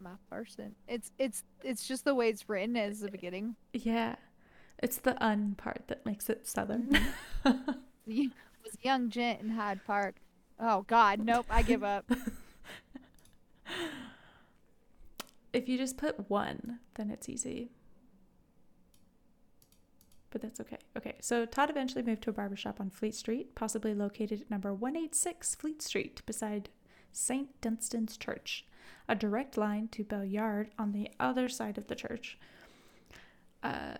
My 0.00 0.10
person. 0.30 0.76
it's 0.86 1.10
it's 1.18 1.42
it's 1.64 1.86
just 1.86 2.04
the 2.04 2.14
way 2.14 2.28
it's 2.28 2.48
written 2.48 2.76
as 2.76 3.00
the 3.00 3.10
beginning. 3.10 3.56
Yeah. 3.72 4.16
It's 4.80 4.98
the 4.98 5.20
un 5.22 5.56
part 5.56 5.82
that 5.88 6.06
makes 6.06 6.30
it 6.30 6.46
southern. 6.46 6.88
the 8.06 8.30
was 8.64 8.74
a 8.74 8.86
young 8.86 9.10
gent 9.10 9.40
in 9.40 9.50
Hyde 9.50 9.80
Park. 9.86 10.16
Oh 10.60 10.82
God, 10.82 11.20
nope, 11.20 11.46
I 11.50 11.62
give 11.62 11.82
up. 11.82 12.10
if 15.52 15.68
you 15.68 15.78
just 15.78 15.96
put 15.96 16.30
one, 16.30 16.78
then 16.94 17.10
it's 17.10 17.28
easy. 17.28 17.70
But 20.30 20.42
that's 20.42 20.60
okay. 20.60 20.78
Okay, 20.96 21.14
so 21.20 21.46
Todd 21.46 21.70
eventually 21.70 22.02
moved 22.02 22.22
to 22.22 22.30
a 22.30 22.34
barbershop 22.34 22.80
on 22.80 22.90
Fleet 22.90 23.14
Street, 23.14 23.54
possibly 23.54 23.94
located 23.94 24.42
at 24.42 24.50
number 24.50 24.74
186 24.74 25.54
Fleet 25.54 25.80
Street, 25.80 26.20
beside 26.26 26.68
St. 27.12 27.58
Dunstan's 27.60 28.16
Church, 28.16 28.66
a 29.08 29.14
direct 29.14 29.56
line 29.56 29.88
to 29.88 30.04
Bell 30.04 30.24
Yard 30.24 30.70
on 30.78 30.92
the 30.92 31.08
other 31.18 31.48
side 31.48 31.78
of 31.78 31.86
the 31.86 31.94
church, 31.94 32.38
uh, 33.62 33.96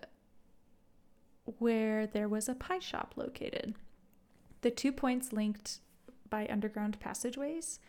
where 1.57 2.05
there 2.05 2.29
was 2.29 2.47
a 2.47 2.55
pie 2.55 2.79
shop 2.79 3.13
located. 3.15 3.73
The 4.61 4.71
two 4.71 4.91
points 4.91 5.33
linked 5.33 5.79
by 6.29 6.47
underground 6.47 6.99
passageways, 6.99 7.79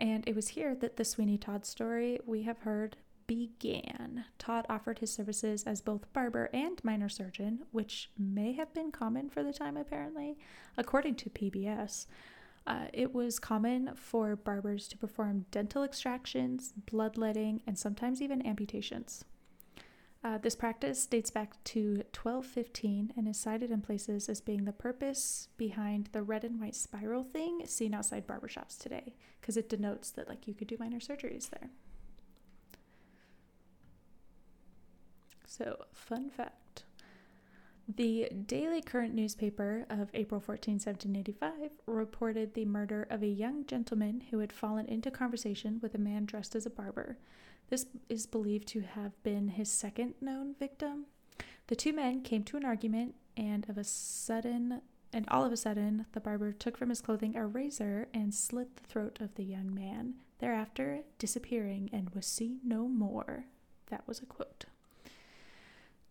and 0.00 0.26
it 0.26 0.34
was 0.34 0.48
here 0.48 0.74
that 0.76 0.96
the 0.96 1.04
Sweeney 1.04 1.36
Todd 1.36 1.66
story 1.66 2.18
we 2.24 2.44
have 2.44 2.60
heard 2.60 2.96
began. 3.34 4.24
Todd 4.38 4.66
offered 4.68 4.98
his 4.98 5.12
services 5.12 5.64
as 5.64 5.80
both 5.80 6.12
barber 6.12 6.50
and 6.52 6.82
minor 6.84 7.08
surgeon, 7.08 7.60
which 7.70 8.10
may 8.18 8.52
have 8.52 8.72
been 8.74 8.92
common 8.92 9.30
for 9.30 9.42
the 9.42 9.52
time 9.52 9.76
apparently, 9.76 10.36
according 10.76 11.14
to 11.16 11.30
PBS. 11.30 12.06
Uh, 12.66 12.86
it 12.92 13.12
was 13.12 13.38
common 13.38 13.90
for 13.94 14.36
barbers 14.36 14.86
to 14.88 14.98
perform 14.98 15.46
dental 15.50 15.82
extractions, 15.82 16.74
bloodletting, 16.90 17.60
and 17.66 17.78
sometimes 17.78 18.20
even 18.22 18.46
amputations. 18.46 19.24
Uh, 20.24 20.38
this 20.38 20.54
practice 20.54 21.04
dates 21.06 21.30
back 21.30 21.62
to 21.64 22.04
1215 22.14 23.12
and 23.16 23.26
is 23.26 23.36
cited 23.36 23.72
in 23.72 23.80
places 23.80 24.28
as 24.28 24.40
being 24.40 24.64
the 24.64 24.72
purpose 24.72 25.48
behind 25.56 26.08
the 26.12 26.22
red 26.22 26.44
and 26.44 26.60
white 26.60 26.76
spiral 26.76 27.24
thing 27.24 27.62
seen 27.66 27.92
outside 27.92 28.26
barbershops 28.26 28.78
today, 28.78 29.14
because 29.40 29.56
it 29.56 29.68
denotes 29.68 30.10
that 30.10 30.28
like 30.28 30.46
you 30.46 30.54
could 30.54 30.68
do 30.68 30.76
minor 30.78 31.00
surgeries 31.00 31.50
there. 31.50 31.70
So, 35.52 35.84
fun 35.92 36.30
fact. 36.30 36.84
The 37.86 38.30
Daily 38.46 38.80
Courant 38.80 39.12
newspaper 39.12 39.84
of 39.90 40.08
April 40.14 40.40
14, 40.40 40.76
1785, 40.76 41.72
reported 41.84 42.54
the 42.54 42.64
murder 42.64 43.06
of 43.10 43.22
a 43.22 43.26
young 43.26 43.66
gentleman 43.66 44.22
who 44.30 44.38
had 44.38 44.50
fallen 44.50 44.86
into 44.86 45.10
conversation 45.10 45.78
with 45.82 45.94
a 45.94 45.98
man 45.98 46.24
dressed 46.24 46.54
as 46.54 46.64
a 46.64 46.70
barber. 46.70 47.18
This 47.68 47.84
is 48.08 48.24
believed 48.24 48.66
to 48.68 48.80
have 48.80 49.22
been 49.24 49.48
his 49.48 49.70
second 49.70 50.14
known 50.22 50.54
victim. 50.58 51.04
The 51.66 51.76
two 51.76 51.92
men 51.92 52.22
came 52.22 52.44
to 52.44 52.56
an 52.56 52.64
argument, 52.64 53.14
and 53.36 53.68
of 53.68 53.76
a 53.76 53.84
sudden, 53.84 54.80
and 55.12 55.28
all 55.28 55.44
of 55.44 55.52
a 55.52 55.58
sudden, 55.58 56.06
the 56.12 56.20
barber 56.20 56.52
took 56.52 56.78
from 56.78 56.88
his 56.88 57.02
clothing 57.02 57.36
a 57.36 57.46
razor 57.46 58.08
and 58.14 58.34
slit 58.34 58.76
the 58.76 58.84
throat 58.84 59.18
of 59.20 59.34
the 59.34 59.44
young 59.44 59.74
man, 59.74 60.14
thereafter 60.38 61.00
disappearing 61.18 61.90
and 61.92 62.08
was 62.14 62.24
seen 62.24 62.60
no 62.64 62.88
more. 62.88 63.44
That 63.88 64.08
was 64.08 64.20
a 64.20 64.24
quote. 64.24 64.64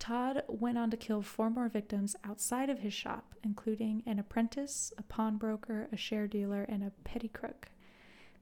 Todd 0.02 0.42
went 0.48 0.78
on 0.78 0.90
to 0.90 0.96
kill 0.96 1.22
four 1.22 1.48
more 1.48 1.68
victims 1.68 2.16
outside 2.24 2.68
of 2.68 2.80
his 2.80 2.92
shop, 2.92 3.36
including 3.44 4.02
an 4.04 4.18
apprentice, 4.18 4.92
a 4.98 5.02
pawnbroker, 5.04 5.86
a 5.92 5.96
share 5.96 6.26
dealer, 6.26 6.64
and 6.64 6.82
a 6.82 6.90
petty 7.04 7.28
crook. 7.28 7.68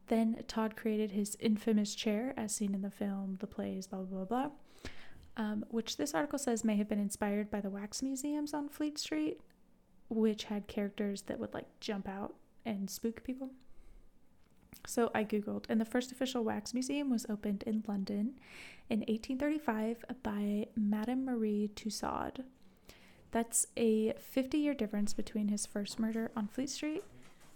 Then 0.06 0.42
Todd 0.48 0.74
created 0.74 1.10
his 1.10 1.36
infamous 1.38 1.94
chair, 1.94 2.32
as 2.34 2.54
seen 2.54 2.74
in 2.74 2.80
the 2.80 2.90
film, 2.90 3.36
the 3.40 3.46
plays, 3.46 3.86
blah, 3.86 3.98
blah, 3.98 4.24
blah, 4.24 4.48
blah, 4.48 4.50
um, 5.36 5.66
which 5.68 5.98
this 5.98 6.14
article 6.14 6.38
says 6.38 6.64
may 6.64 6.76
have 6.76 6.88
been 6.88 6.98
inspired 6.98 7.50
by 7.50 7.60
the 7.60 7.68
wax 7.68 8.00
museums 8.00 8.54
on 8.54 8.70
Fleet 8.70 8.96
Street, 8.96 9.42
which 10.08 10.44
had 10.44 10.66
characters 10.66 11.20
that 11.26 11.38
would 11.38 11.52
like 11.52 11.68
jump 11.78 12.08
out 12.08 12.36
and 12.64 12.88
spook 12.88 13.22
people. 13.22 13.50
So 14.86 15.10
I 15.14 15.24
Googled, 15.24 15.64
and 15.68 15.80
the 15.80 15.84
first 15.84 16.10
official 16.10 16.42
wax 16.42 16.74
museum 16.74 17.10
was 17.10 17.26
opened 17.28 17.62
in 17.64 17.84
London 17.86 18.34
in 18.88 19.00
1835 19.00 20.04
by 20.22 20.66
Madame 20.76 21.24
Marie 21.24 21.70
Tussaud. 21.74 22.44
That's 23.30 23.66
a 23.76 24.14
50 24.18 24.58
year 24.58 24.74
difference 24.74 25.12
between 25.12 25.48
his 25.48 25.66
first 25.66 26.00
murder 26.00 26.30
on 26.36 26.48
Fleet 26.48 26.70
Street 26.70 27.04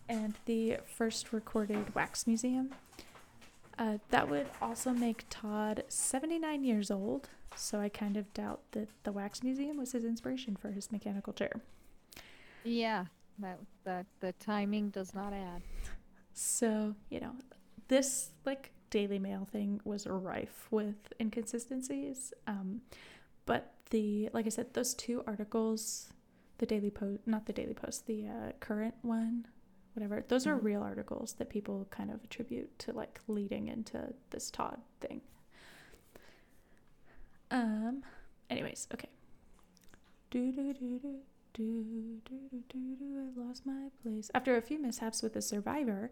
and 0.09 0.35
the 0.45 0.79
first 0.87 1.33
recorded 1.33 1.95
wax 1.95 2.27
museum. 2.27 2.71
Uh, 3.79 3.99
that 4.11 4.29
would 4.29 4.47
also 4.63 4.91
make 4.93 5.25
Todd 5.31 5.83
79 5.89 6.63
years 6.63 6.91
old, 6.91 7.29
so 7.57 7.81
I 7.81 7.89
kind 7.89 8.17
of 8.17 8.33
doubt 8.33 8.61
that 8.73 8.89
the 9.03 9.11
wax 9.11 9.43
museum 9.43 9.77
was 9.77 9.93
his 9.93 10.05
inspiration 10.05 10.55
for 10.55 10.71
his 10.71 10.93
mechanical 10.93 11.33
chair. 11.33 11.61
Yeah, 12.63 13.07
that 13.41 13.59
that 13.85 14.07
the 14.21 14.33
timing 14.33 14.91
does 14.91 15.13
not 15.13 15.33
add. 15.33 15.63
So, 16.35 16.95
you 17.11 17.21
know, 17.21 17.33
this 17.89 18.31
like 18.45 18.73
Daily 18.91 19.19
Mail 19.19 19.49
thing 19.51 19.81
was 19.85 20.07
rife 20.07 20.67
with 20.71 20.97
inconsistencies. 21.21 22.33
Um, 22.47 22.83
but 23.47 23.73
the 23.91 24.31
like 24.33 24.47
I 24.47 24.51
said, 24.51 24.75
those 24.75 24.95
two 24.95 25.23
articles, 25.27 26.13
the 26.59 26.67
Daily 26.67 26.91
Post, 26.91 27.21
not 27.27 27.47
the 27.47 27.53
Daily 27.53 27.75
Post, 27.75 28.07
the 28.07 28.27
uh, 28.27 28.53
current 28.61 28.95
one, 29.03 29.47
whatever. 29.95 30.25
Those 30.27 30.47
are 30.47 30.59
Mhm. 30.59 30.65
real 30.65 30.83
articles 30.83 31.35
that 31.35 31.49
people 31.51 31.87
kind 31.91 32.11
of 32.11 32.23
attribute 32.25 32.77
to 32.81 32.93
like 32.93 33.21
leading 33.29 33.69
into 33.69 34.13
this 34.31 34.51
Todd 34.51 34.81
thing. 35.01 35.21
Um. 37.51 38.03
Anyways, 38.51 38.89
okay. 38.93 39.09
Do 40.31 40.51
do 40.53 40.73
do 40.75 40.99
do 40.99 41.19
do 41.55 41.85
do 42.25 42.35
do 42.51 42.63
do 42.69 42.97
do. 42.97 43.31
I 43.39 43.41
lost 43.41 43.65
my 43.65 43.89
place. 44.03 44.31
After 44.35 44.57
a 44.57 44.63
few 44.63 44.79
mishaps 44.79 45.23
with 45.23 45.33
the 45.33 45.43
survivor, 45.43 46.11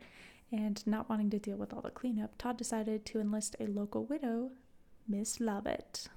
and 0.52 0.86
not 0.86 1.08
wanting 1.08 1.30
to 1.30 1.38
deal 1.38 1.56
with 1.56 1.72
all 1.72 1.80
the 1.80 1.90
cleanup, 1.90 2.36
Todd 2.38 2.56
decided 2.56 3.06
to 3.06 3.20
enlist 3.20 3.56
a 3.58 3.66
local 3.66 4.04
widow, 4.04 4.50
Miss 5.08 5.40
Lovett. 5.40 6.08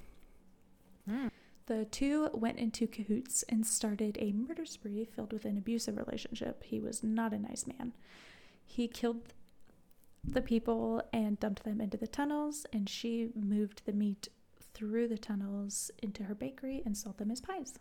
Hmm. 1.10 1.28
The 1.68 1.86
two 1.86 2.30
went 2.34 2.60
into 2.60 2.86
cahoots 2.86 3.44
and 3.50 3.66
started 3.66 4.18
a 4.20 4.34
murder 4.34 4.66
spree 4.66 5.06
filled 5.06 5.34
with 5.34 5.46
an 5.46 5.58
abusive 5.58 5.98
relationship. 5.98 6.64
He 6.64 6.80
was 6.80 7.04
not 7.04 7.34
a 7.34 7.40
nice 7.40 7.66
man. 7.66 7.94
He 8.64 8.88
killed 8.88 9.34
the 10.24 10.42
people 10.42 11.02
and 11.14 11.40
dumped 11.40 11.64
them 11.64 11.82
into 11.82 11.98
the 11.98 12.08
tunnels, 12.08 12.66
and 12.74 12.90
she 12.90 13.30
moved 13.36 13.84
the 13.86 13.94
meat 13.94 14.28
through 14.74 15.08
the 15.08 15.18
tunnels 15.18 15.90
into 16.04 16.24
her 16.24 16.36
bakery 16.36 16.84
and 16.86 16.98
sold 16.98 17.18
them 17.18 17.32
as 17.32 17.42
pies. 17.42 17.80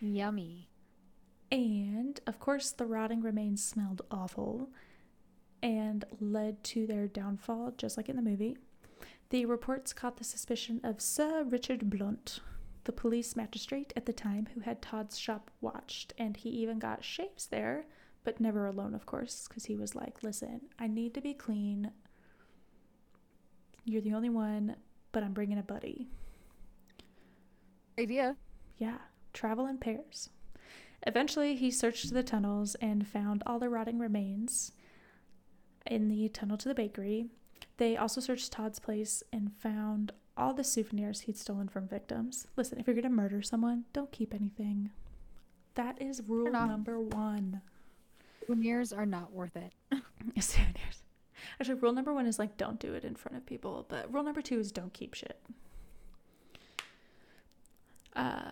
Yummy. 0.00 0.68
And 1.50 2.20
of 2.26 2.38
course, 2.38 2.70
the 2.70 2.86
rotting 2.86 3.22
remains 3.22 3.64
smelled 3.64 4.02
awful 4.10 4.68
and 5.62 6.04
led 6.20 6.62
to 6.64 6.86
their 6.86 7.08
downfall, 7.08 7.72
just 7.76 7.96
like 7.96 8.08
in 8.08 8.16
the 8.16 8.22
movie. 8.22 8.56
The 9.30 9.44
reports 9.46 9.92
caught 9.92 10.16
the 10.16 10.24
suspicion 10.24 10.80
of 10.84 11.00
Sir 11.00 11.44
Richard 11.44 11.90
Blunt, 11.90 12.40
the 12.84 12.92
police 12.92 13.36
magistrate 13.36 13.92
at 13.96 14.06
the 14.06 14.12
time 14.12 14.48
who 14.54 14.60
had 14.60 14.80
Todd's 14.80 15.18
shop 15.18 15.50
watched, 15.60 16.14
and 16.16 16.36
he 16.36 16.48
even 16.50 16.78
got 16.78 17.04
shaves 17.04 17.46
there, 17.46 17.86
but 18.24 18.40
never 18.40 18.66
alone, 18.66 18.94
of 18.94 19.04
course, 19.06 19.46
because 19.48 19.66
he 19.66 19.76
was 19.76 19.94
like, 19.94 20.22
listen, 20.22 20.62
I 20.78 20.86
need 20.86 21.14
to 21.14 21.20
be 21.20 21.34
clean. 21.34 21.90
You're 23.84 24.02
the 24.02 24.14
only 24.14 24.30
one, 24.30 24.76
but 25.12 25.22
I'm 25.22 25.32
bringing 25.32 25.58
a 25.58 25.62
buddy. 25.62 26.08
Idea. 27.98 28.36
Yeah, 28.78 28.98
travel 29.32 29.66
in 29.66 29.78
pairs. 29.78 30.30
Eventually, 31.06 31.54
he 31.54 31.70
searched 31.70 32.12
the 32.12 32.22
tunnels 32.22 32.74
and 32.76 33.06
found 33.06 33.42
all 33.46 33.58
the 33.58 33.68
rotting 33.68 33.98
remains 33.98 34.72
in 35.86 36.08
the 36.08 36.28
tunnel 36.28 36.56
to 36.58 36.68
the 36.68 36.74
bakery. 36.74 37.26
They 37.76 37.96
also 37.96 38.20
searched 38.20 38.52
Todd's 38.52 38.78
place 38.78 39.22
and 39.32 39.52
found 39.52 40.12
all 40.36 40.54
the 40.54 40.64
souvenirs 40.64 41.20
he'd 41.20 41.36
stolen 41.36 41.68
from 41.68 41.88
victims. 41.88 42.46
Listen, 42.56 42.78
if 42.78 42.86
you're 42.86 42.94
going 42.94 43.04
to 43.04 43.10
murder 43.10 43.42
someone, 43.42 43.84
don't 43.92 44.12
keep 44.12 44.34
anything. 44.34 44.90
That 45.74 46.00
is 46.02 46.22
rule 46.26 46.50
not. 46.50 46.68
number 46.68 47.00
one. 47.00 47.60
Souvenirs 48.46 48.92
are 48.92 49.06
not 49.06 49.32
worth 49.32 49.56
it. 49.56 49.72
Souvenirs. 50.42 51.02
Actually, 51.60 51.74
rule 51.80 51.92
number 51.92 52.12
one 52.12 52.26
is 52.26 52.38
like 52.38 52.56
don't 52.56 52.80
do 52.80 52.94
it 52.94 53.04
in 53.04 53.14
front 53.14 53.36
of 53.36 53.46
people, 53.46 53.86
but 53.88 54.12
rule 54.12 54.22
number 54.22 54.42
two 54.42 54.58
is 54.58 54.72
don't 54.72 54.92
keep 54.92 55.14
shit. 55.14 55.40
Uh, 58.16 58.50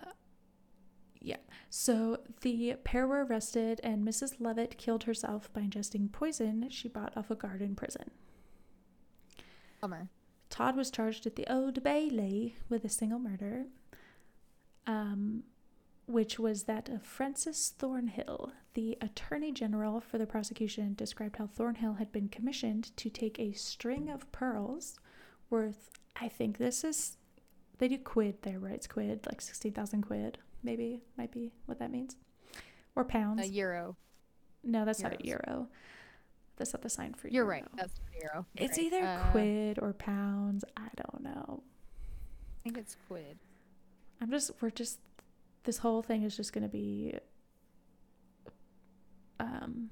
yeah. 1.21 1.37
So 1.69 2.19
the 2.41 2.75
pair 2.83 3.07
were 3.07 3.25
arrested, 3.25 3.81
and 3.83 4.07
Mrs. 4.07 4.39
Lovett 4.39 4.77
killed 4.77 5.03
herself 5.03 5.51
by 5.53 5.61
ingesting 5.61 6.11
poison 6.11 6.67
she 6.69 6.87
bought 6.87 7.15
off 7.17 7.31
a 7.31 7.35
guard 7.35 7.61
in 7.61 7.75
prison. 7.75 8.11
Bummer. 9.81 10.09
Todd 10.49 10.75
was 10.75 10.89
charged 10.89 11.25
at 11.25 11.35
the 11.35 11.51
Old 11.51 11.83
Bailey 11.83 12.55
with 12.69 12.85
a 12.85 12.89
single 12.89 13.19
murder, 13.19 13.65
um, 14.85 15.43
which 16.05 16.39
was 16.39 16.63
that 16.63 16.89
of 16.89 17.03
Francis 17.03 17.73
Thornhill. 17.77 18.53
The 18.73 18.97
attorney 19.01 19.51
general 19.51 19.99
for 19.99 20.17
the 20.17 20.25
prosecution 20.25 20.93
described 20.95 21.35
how 21.37 21.47
Thornhill 21.47 21.95
had 21.95 22.11
been 22.11 22.29
commissioned 22.29 22.95
to 22.97 23.09
take 23.09 23.39
a 23.39 23.51
string 23.53 24.09
of 24.09 24.31
pearls 24.31 24.99
worth, 25.49 25.91
I 26.15 26.29
think 26.29 26.57
this 26.57 26.83
is, 26.83 27.17
they 27.77 27.89
do 27.89 27.97
quid 27.97 28.41
there, 28.43 28.59
right? 28.59 28.75
It's 28.75 28.87
quid, 28.87 29.25
like 29.25 29.41
16,000 29.41 30.01
quid, 30.03 30.37
maybe, 30.63 31.01
might 31.17 31.31
be 31.31 31.51
what 31.65 31.79
that 31.79 31.91
means. 31.91 32.15
or 32.95 33.03
pounds. 33.05 33.41
A 33.41 33.47
euro. 33.47 33.95
no, 34.63 34.83
that's 34.85 35.01
not 35.01 35.13
a 35.21 35.25
euro. 35.25 35.67
That's 36.57 36.73
not 36.73 36.81
the 36.81 36.89
sign 36.89 37.13
for 37.13 37.27
euro. 37.27 37.33
You're 37.33 37.43
euro. 37.45 37.61
right. 37.67 37.75
That's 37.75 37.93
a 37.99 38.21
euro. 38.21 38.45
You're 38.55 38.65
It's 38.65 38.77
right. 38.77 38.85
either 38.87 39.03
Uh, 39.05 39.31
quid 39.31 39.79
or 39.79 39.93
pounds. 39.93 40.65
I 40.75 40.87
don't 40.95 41.21
know. 41.23 41.63
I 41.63 42.63
think 42.63 42.77
it's 42.77 42.95
quid. 43.07 43.37
I'm 44.19 44.31
just 44.31 44.51
we're 44.61 44.71
just 44.71 44.99
this 45.63 45.77
whole 45.77 46.01
thing 46.01 46.23
is 46.23 46.35
just 46.35 46.53
going 46.53 46.63
to 46.63 46.69
be 46.69 47.13
um 49.39 49.89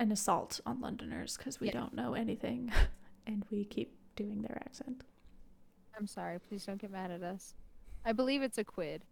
an 0.00 0.10
assault 0.12 0.60
on 0.66 0.80
Londoners 0.80 1.36
cuz 1.36 1.60
we 1.60 1.68
Yeah. 1.68 1.74
don't 1.74 1.94
know 1.94 2.14
anything 2.14 2.72
and 3.26 3.44
we 3.50 3.64
keep 3.64 3.96
doing 4.16 4.42
their 4.42 4.58
accent. 4.64 5.04
I'm 5.96 6.06
sorry. 6.06 6.38
Please 6.40 6.66
don't 6.66 6.78
get 6.80 6.90
mad 6.90 7.10
at 7.10 7.22
us. 7.22 7.54
I 8.04 8.12
believe 8.12 8.42
it's 8.42 8.58
a 8.58 8.64
quid. 8.64 9.04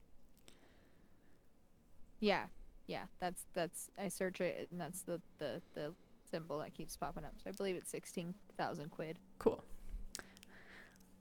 Yeah, 2.20 2.44
yeah. 2.86 3.04
That's 3.20 3.44
that's. 3.52 3.90
I 3.98 4.08
search 4.08 4.40
it, 4.40 4.68
and 4.70 4.80
that's 4.80 5.02
the 5.02 5.20
the 5.38 5.60
the 5.74 5.92
symbol 6.30 6.58
that 6.58 6.74
keeps 6.74 6.96
popping 6.96 7.24
up. 7.24 7.34
So 7.42 7.50
I 7.50 7.52
believe 7.52 7.76
it's 7.76 7.90
sixteen 7.90 8.34
thousand 8.56 8.90
quid. 8.90 9.18
Cool. 9.38 9.62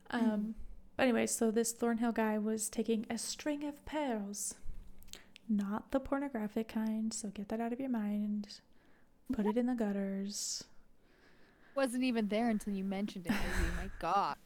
Um 0.09 0.55
but 0.97 1.03
anyway, 1.03 1.25
so 1.27 1.51
this 1.51 1.73
Thornhill 1.73 2.13
guy 2.13 2.37
was 2.37 2.69
taking 2.69 3.05
a 3.09 3.17
string 3.17 3.63
of 3.65 3.85
pearls. 3.85 4.55
Not 5.49 5.91
the 5.91 5.99
pornographic 5.99 6.69
kind, 6.69 7.13
so 7.13 7.27
get 7.29 7.49
that 7.49 7.59
out 7.59 7.73
of 7.73 7.79
your 7.79 7.89
mind. 7.89 8.61
Put 9.31 9.45
it 9.45 9.57
in 9.57 9.65
the 9.65 9.75
gutters. 9.75 10.63
Wasn't 11.75 12.03
even 12.03 12.29
there 12.29 12.49
until 12.49 12.73
you 12.73 12.83
mentioned 12.83 13.25
it. 13.25 13.33
My 13.77 13.89
God. 13.99 14.37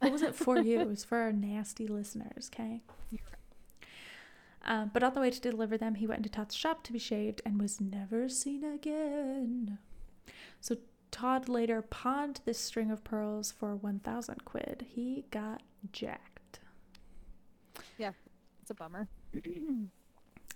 What 0.00 0.12
wasn't 0.12 0.34
for 0.34 0.58
you? 0.58 0.80
It 0.80 0.88
was 0.88 1.04
for 1.04 1.18
our 1.18 1.32
nasty 1.32 1.86
listeners, 1.86 2.50
okay? 2.54 2.82
Um, 4.64 4.90
but 4.92 5.02
on 5.02 5.14
the 5.14 5.20
way 5.20 5.30
to 5.30 5.40
deliver 5.40 5.78
them, 5.78 5.94
he 5.94 6.06
went 6.06 6.18
into 6.18 6.28
Todd's 6.30 6.54
shop 6.54 6.82
to 6.84 6.92
be 6.92 6.98
shaved 6.98 7.40
and 7.46 7.60
was 7.60 7.80
never 7.80 8.28
seen 8.28 8.64
again. 8.64 9.78
So 10.60 10.76
Todd 11.10 11.48
later 11.48 11.82
pawned 11.82 12.40
this 12.44 12.58
string 12.58 12.90
of 12.90 13.02
pearls 13.04 13.52
for 13.52 13.74
1,000 13.74 14.44
quid. 14.44 14.86
He 14.88 15.24
got 15.30 15.62
jacked. 15.92 16.60
Yeah, 17.98 18.12
it's 18.60 18.70
a 18.70 18.74
bummer. 18.74 19.08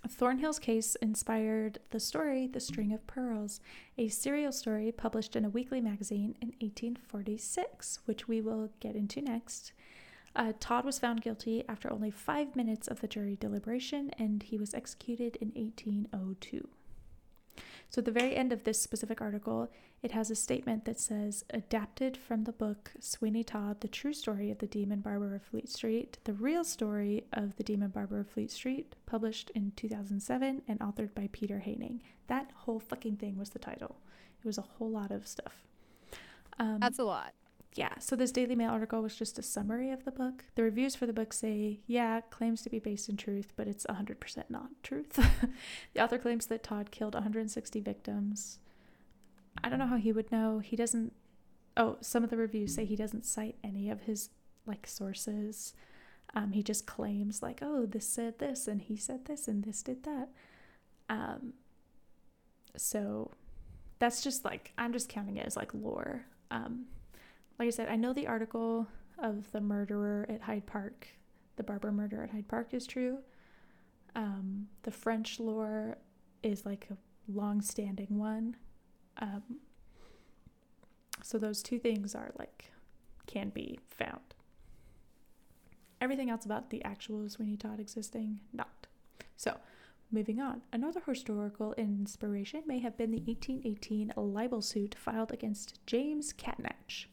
Thornhill's 0.07 0.59
case 0.59 0.95
inspired 0.95 1.79
the 1.89 1.99
story 1.99 2.47
The 2.47 2.59
String 2.59 2.93
of 2.93 3.05
Pearls, 3.07 3.59
a 3.97 4.07
serial 4.07 4.51
story 4.51 4.91
published 4.91 5.35
in 5.35 5.45
a 5.45 5.49
weekly 5.49 5.81
magazine 5.81 6.35
in 6.41 6.49
1846, 6.59 7.99
which 8.05 8.27
we 8.27 8.41
will 8.41 8.69
get 8.79 8.95
into 8.95 9.21
next. 9.21 9.71
Uh, 10.35 10.53
Todd 10.59 10.85
was 10.85 10.99
found 10.99 11.21
guilty 11.21 11.63
after 11.67 11.91
only 11.91 12.11
five 12.11 12.55
minutes 12.55 12.87
of 12.87 13.01
the 13.01 13.07
jury 13.07 13.37
deliberation, 13.39 14.11
and 14.19 14.43
he 14.43 14.57
was 14.57 14.73
executed 14.73 15.37
in 15.37 15.49
1802. 15.55 16.67
So, 17.95 17.99
at 17.99 18.05
the 18.05 18.11
very 18.11 18.35
end 18.35 18.51
of 18.51 18.65
this 18.65 18.81
specific 18.81 19.21
article, 19.21 19.71
it 20.03 20.11
has 20.11 20.29
a 20.29 20.35
statement 20.35 20.83
that 20.83 20.99
says, 20.99 21.45
adapted 21.51 22.17
from 22.17 22.43
the 22.43 22.51
book 22.51 22.91
Sweeney 22.99 23.41
Todd, 23.41 23.79
The 23.79 23.87
True 23.87 24.11
Story 24.11 24.51
of 24.51 24.57
the 24.57 24.67
Demon 24.67 24.99
Barber 24.99 25.33
of 25.33 25.43
Fleet 25.43 25.69
Street, 25.69 26.17
the 26.25 26.33
real 26.33 26.65
story 26.65 27.23
of 27.31 27.55
the 27.55 27.63
Demon 27.63 27.91
Barber 27.91 28.19
of 28.19 28.27
Fleet 28.27 28.51
Street, 28.51 28.97
published 29.05 29.49
in 29.51 29.71
2007 29.77 30.63
and 30.67 30.79
authored 30.81 31.15
by 31.15 31.29
Peter 31.31 31.59
Haining. 31.59 32.01
That 32.27 32.51
whole 32.53 32.81
fucking 32.81 33.15
thing 33.15 33.37
was 33.37 33.51
the 33.51 33.59
title. 33.59 33.95
It 34.43 34.45
was 34.45 34.57
a 34.57 34.63
whole 34.77 34.91
lot 34.91 35.11
of 35.11 35.25
stuff. 35.25 35.63
Um, 36.59 36.79
That's 36.81 36.99
a 36.99 37.05
lot. 37.05 37.33
Yeah, 37.75 37.99
so 37.99 38.15
this 38.15 38.31
Daily 38.31 38.55
Mail 38.55 38.71
article 38.71 39.01
was 39.01 39.17
just 39.17 39.37
a 39.37 39.43
summary 39.43 39.91
of 39.91 40.05
the 40.05 40.11
book. 40.11 40.45
The 40.55 40.63
reviews 40.63 40.95
for 40.95 41.05
the 41.05 41.13
book 41.13 41.33
say, 41.33 41.81
yeah, 41.85 42.21
claims 42.21 42.61
to 42.61 42.69
be 42.69 42.79
based 42.79 43.09
in 43.09 43.17
truth, 43.17 43.51
but 43.57 43.67
it's 43.67 43.85
100% 43.85 44.43
not 44.49 44.69
truth. 44.81 45.13
the 45.93 46.01
author 46.01 46.17
claims 46.17 46.45
that 46.47 46.63
Todd 46.63 46.91
killed 46.91 47.15
160 47.15 47.81
victims. 47.81 48.59
I 49.61 49.67
don't 49.67 49.79
know 49.79 49.87
how 49.87 49.97
he 49.97 50.13
would 50.13 50.31
know. 50.31 50.59
He 50.59 50.77
doesn't. 50.77 51.11
Oh, 51.75 51.97
some 51.99 52.23
of 52.23 52.29
the 52.29 52.37
reviews 52.37 52.73
say 52.73 52.85
he 52.85 52.95
doesn't 52.95 53.25
cite 53.25 53.55
any 53.61 53.89
of 53.89 54.01
his 54.01 54.29
like 54.65 54.87
sources. 54.87 55.73
Um, 56.33 56.53
he 56.53 56.63
just 56.63 56.85
claims 56.85 57.41
like, 57.41 57.59
oh, 57.61 57.85
this 57.85 58.07
said 58.07 58.39
this 58.39 58.67
and 58.67 58.81
he 58.81 58.95
said 58.95 59.25
this 59.25 59.49
and 59.49 59.63
this 59.63 59.81
did 59.81 60.03
that. 60.03 60.29
Um, 61.09 61.53
so 62.77 63.31
that's 63.99 64.23
just 64.23 64.45
like 64.45 64.71
I'm 64.77 64.93
just 64.93 65.09
counting 65.09 65.37
it 65.37 65.45
as 65.45 65.57
like 65.57 65.73
lore. 65.73 66.25
Um, 66.51 66.85
like 67.59 67.67
I 67.67 67.71
said, 67.71 67.89
I 67.89 67.95
know 67.95 68.13
the 68.13 68.27
article 68.27 68.87
of 69.17 69.51
the 69.51 69.61
murderer 69.61 70.25
at 70.29 70.41
Hyde 70.41 70.65
Park, 70.65 71.07
the 71.55 71.63
barber 71.63 71.91
murder 71.91 72.23
at 72.23 72.31
Hyde 72.31 72.47
Park 72.47 72.73
is 72.73 72.85
true. 72.85 73.19
Um, 74.15 74.67
the 74.83 74.91
French 74.91 75.39
lore 75.39 75.97
is 76.43 76.65
like 76.65 76.87
a 76.91 76.97
long-standing 77.31 78.17
one. 78.17 78.55
Um, 79.17 79.59
so 81.23 81.37
those 81.37 81.63
two 81.63 81.79
things 81.79 82.13
are 82.13 82.31
like 82.37 82.71
can 83.25 83.49
be 83.49 83.79
found. 83.89 84.35
Everything 86.01 86.29
else 86.29 86.45
about 86.45 86.69
the 86.69 86.83
actual 86.83 87.27
Sweeney 87.29 87.57
Todd 87.57 87.79
existing, 87.79 88.39
not. 88.53 88.87
So, 89.37 89.57
moving 90.11 90.39
on. 90.39 90.61
Another 90.71 91.01
historical 91.05 91.73
inspiration 91.73 92.63
may 92.67 92.79
have 92.79 92.97
been 92.97 93.11
the 93.11 93.21
1818 93.21 94.13
libel 94.15 94.61
suit 94.61 94.95
filed 94.97 95.31
against 95.31 95.79
James 95.87 96.33
Catnach, 96.33 97.05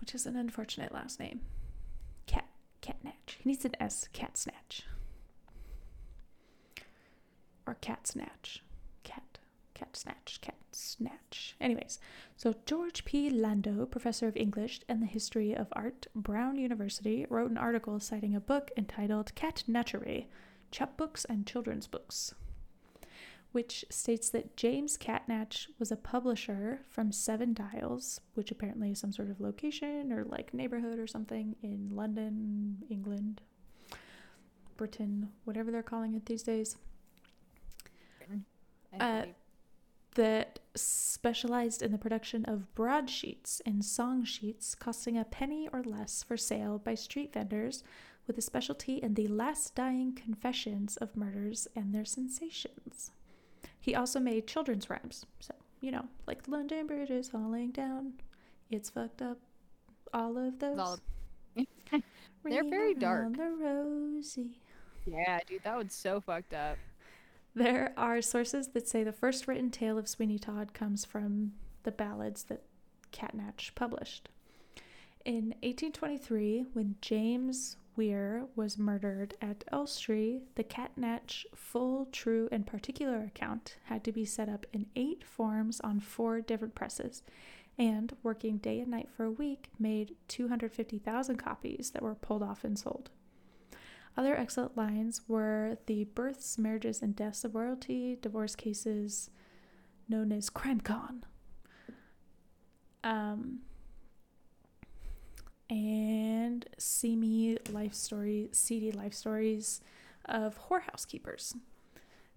which 0.00 0.14
is 0.14 0.26
an 0.26 0.36
unfortunate 0.36 0.92
last 0.92 1.18
name. 1.20 1.40
Cat 2.26 2.46
Catnach. 2.82 3.36
He 3.38 3.50
needs 3.50 3.64
an 3.64 3.76
S. 3.80 4.08
Cat 4.12 4.36
snatch. 4.36 4.84
Or 7.66 7.74
cat 7.74 8.06
snatch. 8.06 8.62
Cat. 9.02 9.38
Cat 9.74 9.96
snatch. 9.96 10.40
Cat 10.40 10.56
snatch. 10.72 11.56
Anyways, 11.60 11.98
so 12.36 12.54
George 12.64 13.04
P. 13.04 13.30
Landow, 13.30 13.86
professor 13.86 14.28
of 14.28 14.36
English 14.36 14.80
and 14.88 15.02
the 15.02 15.06
history 15.06 15.54
of 15.54 15.68
art, 15.72 16.06
Brown 16.14 16.58
University, 16.58 17.26
wrote 17.28 17.50
an 17.50 17.58
article 17.58 17.98
citing 17.98 18.34
a 18.34 18.40
book 18.40 18.70
entitled 18.76 19.34
Catnachery 19.34 20.26
Chapbooks 20.72 21.24
and 21.28 21.46
Children's 21.46 21.86
Books, 21.86 22.34
which 23.52 23.84
states 23.90 24.28
that 24.30 24.56
James 24.56 24.98
Catnach 24.98 25.66
was 25.78 25.90
a 25.90 25.96
publisher 25.96 26.80
from 26.88 27.12
Seven 27.12 27.54
Dials, 27.54 28.20
which 28.34 28.50
apparently 28.50 28.90
is 28.90 28.98
some 28.98 29.12
sort 29.12 29.30
of 29.30 29.40
location 29.40 30.12
or 30.12 30.24
like 30.24 30.52
neighborhood 30.52 30.98
or 30.98 31.06
something 31.06 31.56
in 31.62 31.88
London, 31.90 32.78
England, 32.90 33.40
Britain, 34.76 35.30
whatever 35.44 35.70
they're 35.70 35.82
calling 35.82 36.14
it 36.14 36.26
these 36.26 36.42
days. 36.42 36.76
Uh, 38.98 39.26
that 40.14 40.60
specialized 40.74 41.82
in 41.82 41.92
the 41.92 41.98
production 41.98 42.44
of 42.46 42.74
broadsheets 42.74 43.60
and 43.66 43.84
song 43.84 44.24
sheets 44.24 44.74
costing 44.74 45.16
a 45.18 45.24
penny 45.24 45.68
or 45.72 45.82
less 45.82 46.22
for 46.22 46.38
sale 46.38 46.78
by 46.78 46.94
street 46.94 47.34
vendors 47.34 47.84
with 48.26 48.38
a 48.38 48.42
specialty 48.42 48.96
in 48.96 49.14
the 49.14 49.28
last 49.28 49.74
dying 49.74 50.14
confessions 50.14 50.96
of 50.96 51.16
murders 51.16 51.68
and 51.76 51.94
their 51.94 52.04
sensations. 52.04 53.12
He 53.86 53.94
also 53.94 54.18
made 54.18 54.48
children's 54.48 54.90
rhymes. 54.90 55.24
So, 55.38 55.54
you 55.80 55.92
know, 55.92 56.04
like 56.26 56.42
the 56.42 56.50
London 56.50 56.88
Bridge 56.88 57.08
is 57.08 57.28
falling 57.28 57.70
down. 57.70 58.14
It's 58.68 58.90
fucked 58.90 59.22
up. 59.22 59.38
All 60.12 60.36
of 60.36 60.58
those. 60.58 60.76
All- 60.76 60.98
They're 62.44 62.68
very 62.68 62.94
dark. 62.94 63.36
The 63.36 63.48
rosy. 63.48 64.58
Yeah, 65.06 65.38
dude, 65.46 65.62
that 65.62 65.76
was 65.76 65.92
so 65.92 66.20
fucked 66.20 66.52
up. 66.52 66.78
There 67.54 67.92
are 67.96 68.20
sources 68.20 68.68
that 68.74 68.88
say 68.88 69.04
the 69.04 69.12
first 69.12 69.46
written 69.46 69.70
tale 69.70 69.98
of 69.98 70.08
Sweeney 70.08 70.40
Todd 70.40 70.74
comes 70.74 71.04
from 71.04 71.52
the 71.84 71.92
ballads 71.92 72.42
that 72.44 72.64
Catnach 73.12 73.72
published. 73.76 74.28
In 75.24 75.54
1823, 75.62 76.66
when 76.72 76.96
James 77.00 77.76
Weare 77.96 78.46
was 78.54 78.78
murdered 78.78 79.34
at 79.40 79.64
Elstree, 79.72 80.42
the 80.54 80.64
Catnach 80.64 81.44
full, 81.54 82.06
true, 82.12 82.48
and 82.52 82.66
particular 82.66 83.22
account 83.22 83.76
had 83.84 84.04
to 84.04 84.12
be 84.12 84.24
set 84.24 84.48
up 84.48 84.66
in 84.72 84.86
eight 84.94 85.24
forms 85.24 85.80
on 85.80 86.00
four 86.00 86.40
different 86.40 86.74
presses, 86.74 87.22
and 87.78 88.14
working 88.22 88.58
day 88.58 88.80
and 88.80 88.90
night 88.90 89.08
for 89.10 89.24
a 89.24 89.30
week 89.30 89.68
made 89.78 90.16
250,000 90.28 91.36
copies 91.36 91.90
that 91.90 92.02
were 92.02 92.14
pulled 92.14 92.42
off 92.42 92.64
and 92.64 92.78
sold. 92.78 93.10
Other 94.16 94.36
excellent 94.36 94.76
lines 94.76 95.22
were 95.28 95.78
the 95.86 96.04
births, 96.04 96.58
marriages, 96.58 97.02
and 97.02 97.14
deaths 97.14 97.44
of 97.44 97.54
royalty, 97.54 98.16
divorce 98.20 98.56
cases 98.56 99.30
known 100.08 100.32
as 100.32 100.48
Crim 100.48 100.80
Con. 100.80 101.24
Um, 103.04 103.60
and 105.68 106.66
seamy 106.78 107.58
life 107.70 107.94
story, 107.94 108.48
seedy 108.52 108.92
life 108.92 109.14
stories 109.14 109.80
of 110.24 110.58
whorehouse 110.68 111.06
keepers, 111.06 111.54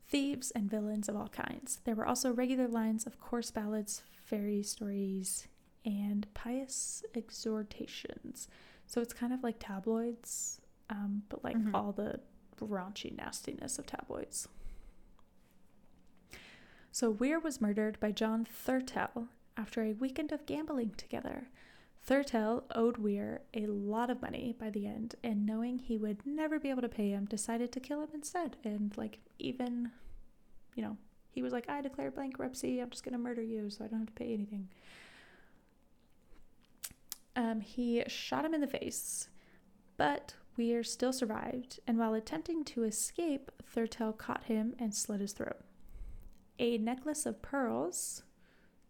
thieves, 0.07 0.51
and 0.51 0.69
villains 0.69 1.07
of 1.09 1.15
all 1.15 1.27
kinds. 1.29 1.79
There 1.83 1.95
were 1.95 2.05
also 2.05 2.33
regular 2.33 2.67
lines 2.67 3.05
of 3.05 3.19
coarse 3.19 3.51
ballads, 3.51 4.03
fairy 4.13 4.63
stories, 4.63 5.47
and 5.85 6.31
pious 6.33 7.03
exhortations. 7.15 8.47
So 8.87 9.01
it's 9.01 9.13
kind 9.13 9.33
of 9.33 9.43
like 9.43 9.57
tabloids, 9.59 10.59
um, 10.89 11.23
but 11.29 11.43
like 11.43 11.57
Mhm. 11.57 11.73
all 11.73 11.91
the 11.91 12.19
raunchy 12.59 13.15
nastiness 13.15 13.79
of 13.79 13.85
tabloids. 13.85 14.47
So 16.91 17.09
Weare 17.09 17.39
was 17.39 17.61
murdered 17.61 17.99
by 17.99 18.11
John 18.11 18.43
Thurtell 18.45 19.29
after 19.55 19.83
a 19.83 19.93
weekend 19.93 20.31
of 20.31 20.45
gambling 20.45 20.91
together. 20.97 21.47
Thurtell 22.09 22.63
owed 22.73 22.97
Weare 22.97 23.41
a 23.53 23.67
lot 23.67 24.09
of 24.09 24.19
money 24.19 24.55
by 24.59 24.71
the 24.71 24.87
end, 24.87 25.13
and 25.23 25.45
knowing 25.45 25.77
he 25.77 25.95
would 25.95 26.25
never 26.25 26.57
be 26.57 26.71
able 26.71 26.81
to 26.81 26.89
pay 26.89 27.11
him, 27.11 27.25
decided 27.25 27.71
to 27.71 27.79
kill 27.79 28.01
him 28.01 28.09
instead. 28.15 28.57
And, 28.63 28.91
like, 28.97 29.19
even, 29.37 29.91
you 30.75 30.81
know, 30.81 30.97
he 31.29 31.43
was 31.43 31.53
like, 31.53 31.69
I 31.69 31.81
declare 31.81 32.09
bankruptcy, 32.09 32.79
I'm 32.79 32.89
just 32.89 33.03
to 33.03 33.15
murder 33.15 33.43
you 33.43 33.69
so 33.69 33.85
I 33.85 33.89
don't 33.89 33.99
have 33.99 34.07
to 34.07 34.13
pay 34.13 34.33
anything. 34.33 34.69
Um, 37.35 37.61
he 37.61 38.03
shot 38.07 38.43
him 38.43 38.55
in 38.55 38.61
the 38.61 38.65
face, 38.65 39.29
but 39.95 40.33
Weare 40.57 40.83
still 40.83 41.13
survived, 41.13 41.79
and 41.85 41.99
while 41.99 42.15
attempting 42.15 42.63
to 42.65 42.85
escape, 42.85 43.51
Thurtell 43.71 44.13
caught 44.13 44.45
him 44.45 44.73
and 44.79 44.95
slit 44.95 45.21
his 45.21 45.33
throat. 45.33 45.61
A 46.57 46.79
necklace 46.79 47.27
of 47.27 47.43
pearls, 47.43 48.23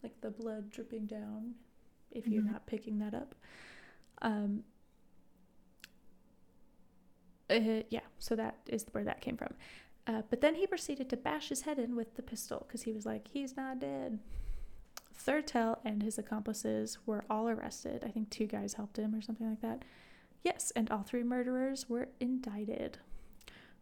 like 0.02 0.22
the 0.22 0.32
blood 0.32 0.70
dripping 0.70 1.06
down, 1.06 1.56
if 2.12 2.28
you're 2.28 2.42
Mhm. 2.44 2.52
not 2.52 2.66
picking 2.66 3.00
that 3.00 3.14
up. 3.14 3.36
Um, 4.22 4.64
uh, 7.50 7.82
yeah, 7.90 8.02
so 8.20 8.36
that 8.36 8.58
is 8.68 8.86
where 8.92 9.04
that 9.04 9.22
came 9.22 9.38
from. 9.38 9.54
Uh, 10.08 10.22
but 10.30 10.42
then 10.42 10.56
he 10.56 10.66
proceeded 10.68 11.10
to 11.10 11.18
bash 11.18 11.50
his 11.50 11.62
head 11.62 11.78
in 11.80 11.96
with 11.96 12.16
the 12.16 12.22
pistol 12.22 12.66
because 12.68 12.84
he 12.84 12.92
was 12.92 13.06
like, 13.06 13.28
he's 13.28 13.56
not 13.56 13.80
dead. 13.80 14.20
Thurtell 15.14 15.80
and 15.84 16.02
his 16.02 16.18
accomplices 16.18 16.98
were 17.06 17.26
all 17.30 17.50
arrested. 17.50 18.04
I 18.06 18.10
think 18.10 18.30
two 18.30 18.46
guys 18.48 18.74
helped 18.74 18.98
him 18.98 19.14
or 19.14 19.22
something 19.22 19.50
like 19.50 19.62
that. 19.62 19.84
Yes, 20.44 20.72
and 20.76 20.90
all 20.90 21.04
three 21.04 21.24
murderers 21.24 21.90
were 21.90 22.10
indicted. 22.20 23.00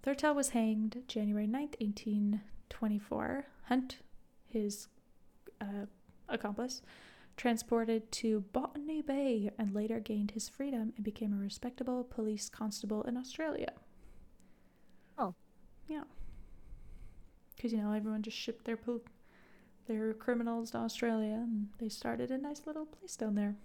Thurtell 0.03 0.33
was 0.35 0.49
hanged 0.49 1.03
January 1.07 1.45
9th, 1.47 1.75
1824. 1.79 3.45
Hunt, 3.65 3.97
his 4.45 4.87
uh, 5.61 5.85
accomplice, 6.29 6.81
transported 7.37 8.11
to 8.11 8.41
Botany 8.51 9.01
Bay 9.01 9.51
and 9.57 9.73
later 9.73 9.99
gained 10.01 10.31
his 10.31 10.49
freedom 10.49 10.93
and 10.95 11.05
became 11.05 11.33
a 11.33 11.37
respectable 11.37 12.03
police 12.03 12.49
constable 12.49 13.03
in 13.03 13.17
Australia. 13.17 13.73
Oh. 15.17 15.33
Yeah. 15.87 16.03
Because, 17.55 17.71
you 17.73 17.79
know, 17.81 17.91
everyone 17.91 18.21
just 18.21 18.37
shipped 18.37 18.65
their, 18.65 18.77
pol- 18.77 19.01
their 19.87 20.13
criminals 20.13 20.71
to 20.71 20.79
Australia 20.79 21.33
and 21.35 21.69
they 21.79 21.89
started 21.89 22.31
a 22.31 22.37
nice 22.37 22.63
little 22.67 22.85
place 22.85 23.15
down 23.17 23.35
there. 23.35 23.55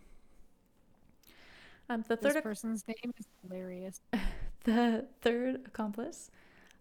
Um, 1.88 2.04
the 2.08 2.16
This 2.20 2.32
third 2.32 2.42
person's 2.42 2.84
name 2.86 3.12
is 3.18 3.26
hilarious. 3.42 4.00
the 4.64 5.06
third 5.20 5.56
accomplice, 5.66 6.30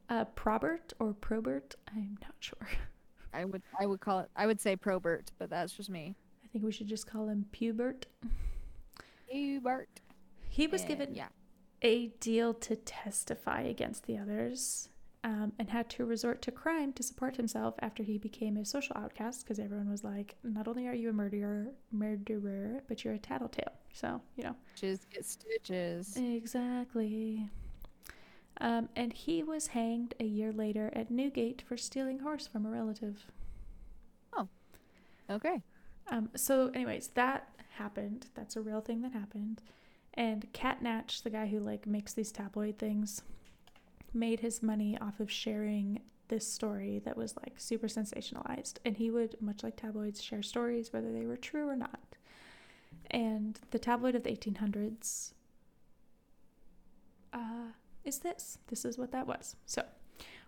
uh, 0.09 0.25
Probert 0.25 0.93
or 0.99 1.13
Probert, 1.13 1.75
I'm 1.95 2.17
not 2.21 2.35
sure. 2.39 2.67
I 3.33 3.45
would 3.45 3.63
I 3.79 3.85
would 3.85 4.01
call 4.01 4.19
it 4.19 4.29
I 4.35 4.45
would 4.45 4.59
say 4.59 4.75
Probert, 4.75 5.31
but 5.39 5.49
that's 5.49 5.73
just 5.73 5.89
me. 5.89 6.15
I 6.51 6.53
think 6.53 6.65
we 6.65 6.71
should 6.73 6.87
just 6.87 7.07
call 7.07 7.29
him 7.29 7.45
Pubert. 7.53 8.03
Pubert. 9.33 9.85
He 10.49 10.67
was 10.67 10.81
And 10.81 10.89
given 10.89 11.15
yeah. 11.15 11.29
a 11.81 12.07
deal 12.19 12.53
to 12.55 12.75
testify 12.75 13.61
against 13.61 14.05
the 14.05 14.17
others 14.17 14.89
um, 15.23 15.53
and 15.57 15.69
had 15.69 15.89
to 15.91 16.03
resort 16.03 16.41
to 16.41 16.51
crime 16.51 16.91
to 16.93 17.03
support 17.03 17.37
himself 17.37 17.75
after 17.79 18.03
he 18.03 18.17
became 18.17 18.57
a 18.57 18.65
social 18.65 18.97
outcast 18.97 19.45
because 19.45 19.59
everyone 19.59 19.89
was 19.89 20.03
like, 20.03 20.35
not 20.43 20.67
only 20.67 20.87
are 20.87 20.93
you 20.93 21.09
a 21.09 21.13
murderer, 21.13 21.67
murderer, 21.89 22.83
but 22.89 23.05
you're 23.05 23.13
a 23.13 23.19
tattletale. 23.19 23.71
So, 23.93 24.21
you 24.35 24.43
know. 24.43 24.55
Stitches 24.75 25.05
get 25.09 25.25
stitches. 25.25 26.17
Exactly. 26.17 27.47
Um, 28.59 28.89
and 28.97 29.13
he 29.13 29.41
was 29.41 29.67
hanged 29.67 30.15
a 30.19 30.25
year 30.25 30.51
later 30.51 30.91
at 30.93 31.09
Newgate 31.09 31.61
for 31.65 31.77
stealing 31.77 32.19
horse 32.19 32.45
from 32.45 32.65
a 32.65 32.69
relative. 32.69 33.25
Oh, 34.35 34.49
okay. 35.29 35.61
Um, 36.09 36.29
so, 36.35 36.71
anyways, 36.73 37.09
that 37.09 37.49
happened. 37.77 38.27
That's 38.35 38.55
a 38.55 38.61
real 38.61 38.81
thing 38.81 39.01
that 39.01 39.13
happened. 39.13 39.61
And 40.13 40.51
Catnach, 40.53 41.23
the 41.23 41.29
guy 41.29 41.47
who 41.47 41.59
like 41.59 41.87
makes 41.87 42.13
these 42.13 42.31
tabloid 42.31 42.77
things, 42.77 43.21
made 44.13 44.41
his 44.41 44.61
money 44.61 44.97
off 44.99 45.19
of 45.19 45.31
sharing 45.31 46.01
this 46.27 46.47
story 46.47 47.01
that 47.05 47.17
was 47.17 47.35
like 47.37 47.53
super 47.57 47.87
sensationalized. 47.87 48.75
And 48.83 48.97
he 48.97 49.09
would, 49.09 49.35
much 49.41 49.63
like 49.63 49.75
tabloids, 49.75 50.21
share 50.21 50.43
stories 50.43 50.91
whether 50.91 51.11
they 51.11 51.25
were 51.25 51.37
true 51.37 51.67
or 51.67 51.75
not. 51.75 51.99
And 53.09 53.59
the 53.71 53.79
tabloid 53.79 54.15
of 54.15 54.23
the 54.23 54.31
1800s 54.31 55.33
uh, 57.33 57.71
is 58.03 58.19
this. 58.19 58.57
This 58.67 58.85
is 58.85 58.97
what 58.97 59.11
that 59.11 59.27
was. 59.27 59.55
So, 59.65 59.83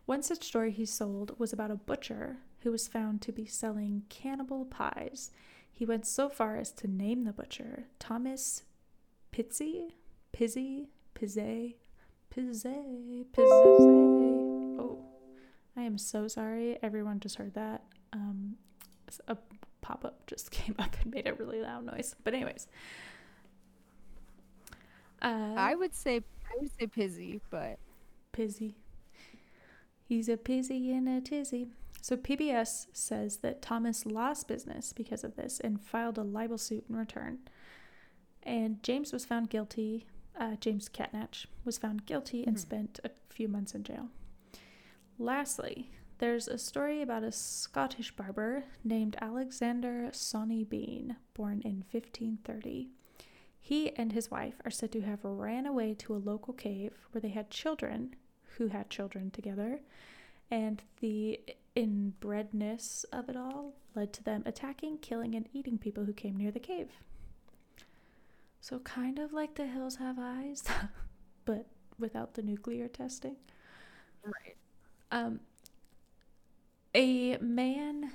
one 0.05 0.23
such 0.23 0.43
story 0.43 0.71
he 0.71 0.85
sold 0.85 1.37
was 1.39 1.53
about 1.53 1.71
a 1.71 1.75
butcher 1.75 2.37
who 2.63 2.71
was 2.71 2.87
found 2.87 3.21
to 3.21 3.31
be 3.31 3.45
selling 3.45 4.03
cannibal 4.09 4.65
pies. 4.65 5.31
He 5.71 5.85
went 5.85 6.05
so 6.05 6.29
far 6.29 6.57
as 6.57 6.71
to 6.73 6.87
name 6.87 7.23
the 7.23 7.33
butcher 7.33 7.85
Thomas 7.99 8.63
Pizzi, 9.31 9.91
Pizzy, 10.31 10.87
Pizzay, 11.15 11.75
Pizzay, 12.33 13.25
Pizzay. 13.33 14.79
Oh, 14.79 14.99
I 15.75 15.81
am 15.81 15.97
so 15.97 16.27
sorry. 16.27 16.77
Everyone 16.81 17.19
just 17.19 17.37
heard 17.37 17.53
that. 17.55 17.83
Um, 18.13 18.55
a 19.27 19.37
pop 19.81 20.05
up 20.05 20.25
just 20.27 20.51
came 20.51 20.75
up 20.79 20.95
and 21.01 21.13
made 21.13 21.27
a 21.27 21.33
really 21.33 21.61
loud 21.61 21.85
noise. 21.85 22.15
But 22.23 22.33
anyways, 22.33 22.67
uh, 25.21 25.55
I 25.57 25.75
would 25.75 25.95
say 25.95 26.17
I 26.17 26.57
would 26.61 26.71
say 26.79 26.87
Pizzy, 26.87 27.41
but 27.49 27.79
Pizzy. 28.31 28.75
He's 30.05 30.29
a 30.29 30.37
pizzy 30.37 30.91
in 30.91 31.07
a 31.07 31.21
tizzy. 31.21 31.69
So 32.03 32.17
PBS 32.17 32.87
says 32.91 33.37
that 33.37 33.61
Thomas 33.61 34.05
lost 34.05 34.49
business 34.49 34.91
because 34.91 35.23
of 35.23 35.37
this 35.37 35.61
and 35.61 35.79
filed 35.79 36.17
a 36.17 36.21
libel 36.21 36.57
suit 36.57 36.83
in 36.89 36.97
return. 36.97 37.37
And 38.43 38.83
James 38.83 39.13
was 39.13 39.23
found 39.23 39.49
guilty. 39.49 40.05
Uh, 40.37 40.57
James 40.57 40.89
Catnach 40.89 41.45
was 41.63 41.77
found 41.77 42.05
guilty 42.05 42.45
and 42.45 42.57
Mhm. 42.57 42.59
spent 42.59 42.99
a 43.05 43.11
few 43.29 43.47
months 43.47 43.73
in 43.73 43.85
jail. 43.85 44.09
Lastly, 45.17 45.91
there's 46.17 46.49
a 46.49 46.57
story 46.57 47.01
about 47.01 47.23
a 47.23 47.31
Scottish 47.31 48.13
barber 48.13 48.65
named 48.83 49.15
Alexander 49.21 50.09
Sawney 50.11 50.65
Bean, 50.65 51.15
born 51.33 51.61
in 51.61 51.83
1530. 51.89 52.91
He 53.61 53.95
and 53.95 54.11
his 54.11 54.29
wife 54.29 54.59
are 54.65 54.71
said 54.71 54.91
to 54.91 55.01
have 55.03 55.23
ran 55.23 55.65
away 55.65 55.93
to 55.99 56.13
a 56.13 56.17
local 56.17 56.53
cave 56.53 57.07
where 57.11 57.21
they 57.21 57.29
had 57.29 57.49
children 57.49 58.17
who 58.57 58.67
had 58.67 58.89
children 58.89 59.31
together, 59.31 59.79
and 60.51 60.83
the 60.99 61.39
inbredness 61.75 63.05
of 63.11 63.29
it 63.29 63.35
all 63.35 63.73
led 63.95 64.13
to 64.13 64.23
them 64.23 64.43
attacking, 64.45 64.97
killing, 64.99 65.35
and 65.35 65.47
eating 65.53 65.77
people 65.77 66.05
who 66.05 66.13
came 66.13 66.35
near 66.35 66.51
the 66.51 66.59
cave. 66.59 66.89
So, 68.61 68.79
kind 68.79 69.19
of 69.19 69.33
like 69.33 69.55
the 69.55 69.67
hills 69.67 69.97
have 69.97 70.17
eyes, 70.19 70.63
but 71.45 71.67
without 71.99 72.33
the 72.33 72.41
nuclear 72.41 72.87
testing. 72.87 73.35
right. 74.23 74.55
Um, 75.11 75.41
a 76.95 77.37
man 77.37 78.11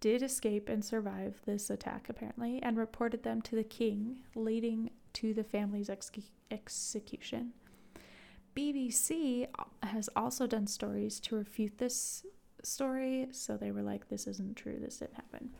did 0.00 0.22
escape 0.22 0.68
and 0.68 0.84
survive 0.84 1.40
this 1.44 1.70
attack, 1.70 2.08
apparently, 2.08 2.62
and 2.62 2.76
reported 2.76 3.22
them 3.22 3.42
to 3.42 3.56
the 3.56 3.64
king, 3.64 4.20
leading 4.34 4.90
to 5.14 5.34
the 5.34 5.44
family's 5.44 5.90
ex- 5.90 6.10
execution. 6.50 7.52
BBC 8.56 9.46
has 9.82 10.08
also 10.16 10.46
done 10.46 10.66
stories 10.66 11.20
to 11.20 11.36
refute 11.36 11.78
this 11.78 12.24
story, 12.66 13.28
so 13.32 13.56
they 13.56 13.70
were 13.70 13.82
like, 13.82 14.08
this 14.08 14.26
isn't 14.26 14.56
true, 14.56 14.78
this 14.80 14.98
didn't 14.98 15.14
happen. 15.14 15.50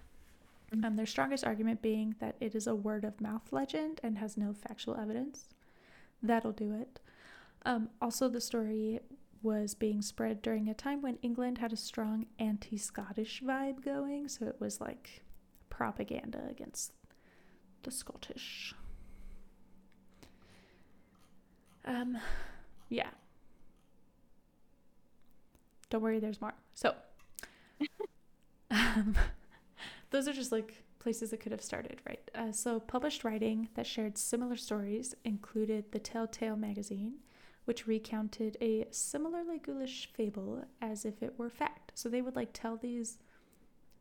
Mhm. 0.73 0.85
Um, 0.85 0.97
their 0.97 1.07
strongest 1.07 1.45
argument 1.45 1.83
being 1.83 2.15
that 2.21 2.37
it 2.41 2.55
is 2.55 2.67
a 2.67 2.75
word 2.75 3.05
of 3.05 3.21
mouth 3.21 3.53
legend 3.53 4.01
and 4.03 4.19
has 4.19 4.37
no 4.37 4.53
factual 4.53 4.97
evidence. 4.97 5.49
That'll 6.23 6.53
do 6.53 6.73
it. 6.75 7.01
Um, 7.65 7.91
also, 8.01 8.29
the 8.29 8.41
story 8.41 9.01
was 9.43 9.75
being 9.75 10.03
spread 10.03 10.43
during 10.43 10.69
a 10.69 10.75
time 10.75 11.01
when 11.03 11.17
England 11.23 11.59
had 11.59 11.73
a 11.73 11.77
strong 11.77 12.27
anti 12.39 12.77
Scottish 12.77 13.43
vibe 13.43 13.83
going, 13.83 14.29
so 14.29 14.47
it 14.47 14.61
was 14.61 14.81
like 14.81 15.23
propaganda 15.71 16.47
against 16.51 16.93
the 17.83 17.91
Scottish. 17.91 18.75
Um, 21.85 22.19
yeah. 22.89 23.11
Don't 25.91 26.03
worry, 26.03 26.21
there's 26.21 26.41
more. 26.41 26.55
So, 26.75 26.95
um, 28.71 29.17
those 30.11 30.29
are 30.29 30.33
just 30.33 30.53
like 30.53 30.85
places 31.01 31.31
that 31.31 31.41
could 31.41 31.53
have 31.53 31.63
started, 31.63 32.01
right? 32.07 32.31
Uh, 32.35 32.53
so, 32.53 32.81
published 32.81 33.25
writing 33.25 33.69
that 33.75 33.87
shared 33.87 34.17
similar 34.17 34.57
stories 34.57 35.15
included 35.25 35.91
the 35.91 35.99
Telltale 35.99 36.57
magazine, 36.57 37.15
which 37.65 37.87
recounted 37.87 38.57
a 38.61 38.87
similarly 38.91 39.59
ghoulish 39.59 40.09
fable 40.15 40.65
as 40.81 41.05
if 41.05 41.23
it 41.23 41.35
were 41.37 41.51
fact. 41.51 41.93
So, 41.95 42.09
they 42.09 42.23
would 42.23 42.37
like 42.37 42.51
tell 42.53 42.77
these 42.77 43.19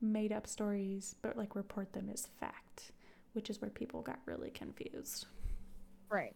made 0.02 0.32
up 0.32 0.48
stories, 0.48 1.16
but 1.22 1.38
like 1.38 1.56
report 1.56 1.94
them 1.94 2.10
as 2.14 2.28
fact, 2.40 2.92
which 3.34 3.50
is 3.50 3.62
where 3.62 3.72
people 3.72 4.02
got 4.02 4.20
really 4.26 4.52
confused. 4.52 5.26
Right. 6.10 6.36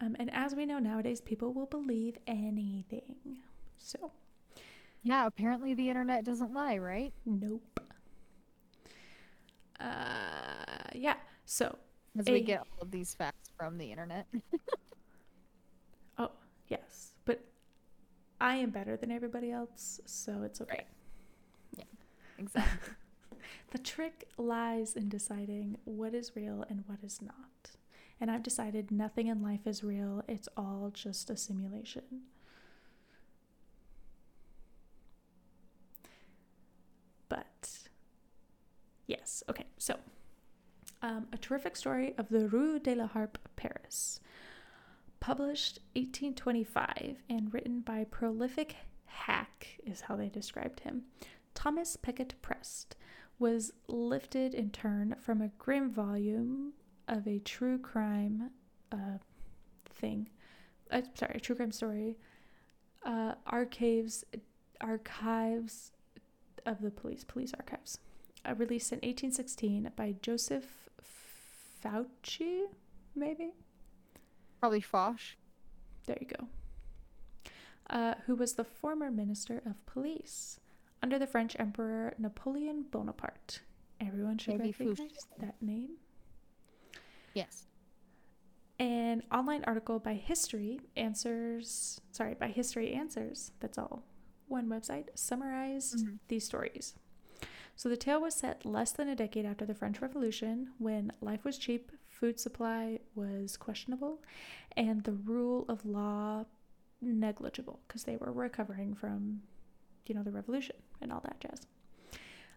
Um, 0.00 0.16
and 0.18 0.32
as 0.32 0.54
we 0.54 0.64
know 0.64 0.78
nowadays, 0.78 1.20
people 1.20 1.52
will 1.52 1.66
believe 1.66 2.18
anything. 2.26 3.38
So, 3.78 4.12
Yeah, 5.02 5.26
apparently 5.26 5.74
the 5.74 5.88
internet 5.88 6.24
doesn't 6.24 6.52
lie, 6.52 6.78
right? 6.78 7.12
nope. 7.26 7.80
Uh, 9.80 9.84
yeah. 10.94 11.14
So, 11.46 11.76
As 12.18 12.26
we 12.26 12.40
get 12.40 12.60
all 12.60 12.82
of 12.82 12.90
these 12.90 13.14
facts 13.14 13.50
from 13.56 13.78
the 13.78 13.90
internet. 13.90 14.26
Oh 16.18 16.30
yes, 16.68 17.12
but 17.24 17.40
I 18.40 18.56
am 18.56 18.70
better 18.70 18.96
than 18.96 19.10
everybody 19.10 19.50
else, 19.52 20.00
so 20.06 20.42
it's 20.42 20.60
okay. 20.62 20.84
Right. 21.76 21.86
Exactly. 22.38 22.94
The 23.70 23.78
trick 23.78 24.28
lies 24.38 24.96
in 24.96 25.08
deciding 25.08 25.76
what 25.84 26.14
is 26.14 26.34
real 26.36 26.64
and 26.68 26.84
what 26.86 27.00
is 27.04 27.20
not. 27.20 27.76
And 28.20 28.30
I've 28.30 28.42
decided 28.42 28.90
nothing 28.90 29.26
in 29.28 29.42
life 29.42 29.66
is 29.66 29.84
real, 29.84 30.22
it's 30.28 30.48
all 30.56 30.90
just 30.94 31.30
a 31.30 31.36
simulation. 31.36 32.22
But, 37.28 37.88
yes, 39.08 39.42
okay, 39.48 39.66
so 39.78 39.96
um, 41.02 41.26
a 41.32 41.38
terrific 41.38 41.74
story 41.74 42.14
of 42.18 42.28
the 42.28 42.46
Rue 42.48 42.78
de 42.78 42.94
la 42.94 43.08
Harpe, 43.08 43.38
Paris. 43.56 44.20
Published 45.20 45.80
1825 45.94 47.16
and 47.28 47.52
written 47.52 47.80
by 47.80 48.04
prolific 48.04 48.76
hack, 49.06 49.66
is 49.84 50.02
how 50.02 50.14
they 50.14 50.28
described 50.28 50.80
him. 50.80 51.02
Thomas 51.54 51.96
Peckett 51.96 52.34
Prest 52.40 52.94
was 53.38 53.72
lifted 53.88 54.54
in 54.54 54.70
turn 54.70 55.16
from 55.18 55.40
a 55.40 55.50
grim 55.58 55.90
volume 55.90 56.72
of 57.08 57.26
a 57.26 57.40
true 57.40 57.78
crime 57.78 58.50
uh, 58.92 59.18
thing. 59.90 60.28
Uh, 60.90 61.02
sorry, 61.14 61.40
true 61.40 61.56
crime 61.56 61.72
story. 61.72 62.16
Uh, 63.04 63.34
archives, 63.46 64.24
archives 64.80 65.92
of 66.66 66.80
the 66.80 66.90
police, 66.90 67.24
police 67.24 67.52
archives. 67.54 67.98
Released 68.46 68.92
in 68.92 68.96
1816 68.98 69.90
by 69.94 70.14
Joseph 70.22 70.88
Fauci, 71.84 72.62
maybe? 73.14 73.52
Probably 74.60 74.80
Foch. 74.80 75.20
There 76.06 76.16
you 76.20 76.26
go. 76.26 76.46
Uh, 77.90 78.14
who 78.26 78.34
was 78.34 78.54
the 78.54 78.64
former 78.64 79.10
minister 79.10 79.62
of 79.66 79.84
police 79.86 80.60
under 81.02 81.18
the 81.18 81.26
French 81.26 81.56
Emperor 81.58 82.14
Napoleon 82.18 82.84
Bonaparte. 82.90 83.60
Everyone 84.00 84.38
should 84.38 84.58
Maybe 84.58 84.74
recognize 84.78 85.26
that 85.38 85.60
name. 85.60 85.96
Yes. 87.34 87.66
An 88.80 89.22
online 89.32 89.64
article 89.66 89.98
by 89.98 90.14
History 90.14 90.80
Answers, 90.96 92.00
sorry, 92.12 92.34
by 92.34 92.48
History 92.48 92.92
Answers, 92.94 93.52
that's 93.60 93.76
all. 93.78 94.04
One 94.46 94.68
website 94.68 95.06
summarized 95.14 95.98
Mhm. 96.06 96.18
these 96.28 96.44
stories. 96.44 96.94
So 97.78 97.88
the 97.88 97.96
tale 97.96 98.20
was 98.20 98.34
set 98.34 98.66
less 98.66 98.90
than 98.90 99.08
a 99.08 99.14
decade 99.14 99.46
after 99.46 99.64
the 99.64 99.72
French 99.72 100.02
Revolution 100.02 100.70
when 100.78 101.12
life 101.20 101.44
was 101.44 101.58
cheap, 101.58 101.92
food 102.08 102.40
supply 102.40 102.98
was 103.14 103.56
questionable, 103.56 104.20
and 104.76 105.04
the 105.04 105.12
rule 105.12 105.64
of 105.68 105.86
law 105.86 106.44
negligible 107.00 107.78
because 107.86 108.02
they 108.02 108.16
were 108.16 108.32
recovering 108.32 108.96
from, 108.96 109.42
you 110.06 110.14
know, 110.16 110.24
the 110.24 110.32
revolution 110.32 110.74
and 111.00 111.12
all 111.12 111.20
that 111.20 111.38
jazz. 111.38 111.68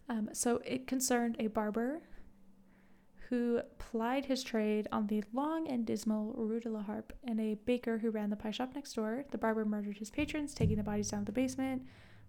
Um, 0.09 0.29
so 0.33 0.59
it 0.65 0.87
concerned 0.87 1.35
a 1.37 1.45
barber 1.45 2.01
who 3.29 3.61
plied 3.77 4.25
his 4.25 4.41
trade 4.41 4.87
on 4.91 5.05
the 5.05 5.23
long 5.33 5.67
and 5.67 5.85
dismal 5.85 6.33
Rue 6.35 6.59
de 6.59 6.69
la 6.69 6.81
Harpe 6.81 7.13
and 7.23 7.39
a 7.39 7.59
baker 7.65 7.99
who 7.99 8.09
ran 8.09 8.31
the 8.31 8.35
pie 8.35 8.49
shop 8.49 8.71
next 8.73 8.93
door. 8.93 9.25
The 9.29 9.37
barber 9.37 9.65
murdered 9.65 9.99
his 9.99 10.09
patrons, 10.09 10.55
taking 10.55 10.77
the 10.77 10.83
bodies 10.83 11.11
down 11.11 11.25
to 11.25 11.31
the 11.31 11.31
basement 11.31 11.83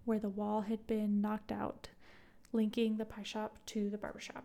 where 0.05 0.19
the 0.19 0.29
wall 0.29 0.61
had 0.61 0.87
been 0.87 1.23
knocked 1.23 1.53
out, 1.53 1.89
linking 2.53 2.97
the 2.97 3.05
pie 3.05 3.23
shop 3.23 3.59
to 3.67 3.91
the 3.91 3.99
barber 3.99 4.21
shop. 4.21 4.45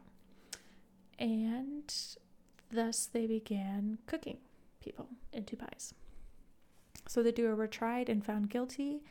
And 1.19 1.93
thus 2.71 3.05
they 3.05 3.27
began 3.27 3.97
cooking 4.05 4.37
people 4.81 5.07
into 5.33 5.55
pies. 5.55 5.93
So 7.07 7.23
the 7.23 7.31
duo 7.31 7.55
were 7.55 7.67
tried 7.67 8.09
and 8.09 8.25
found 8.25 8.49
guilty 8.49 9.01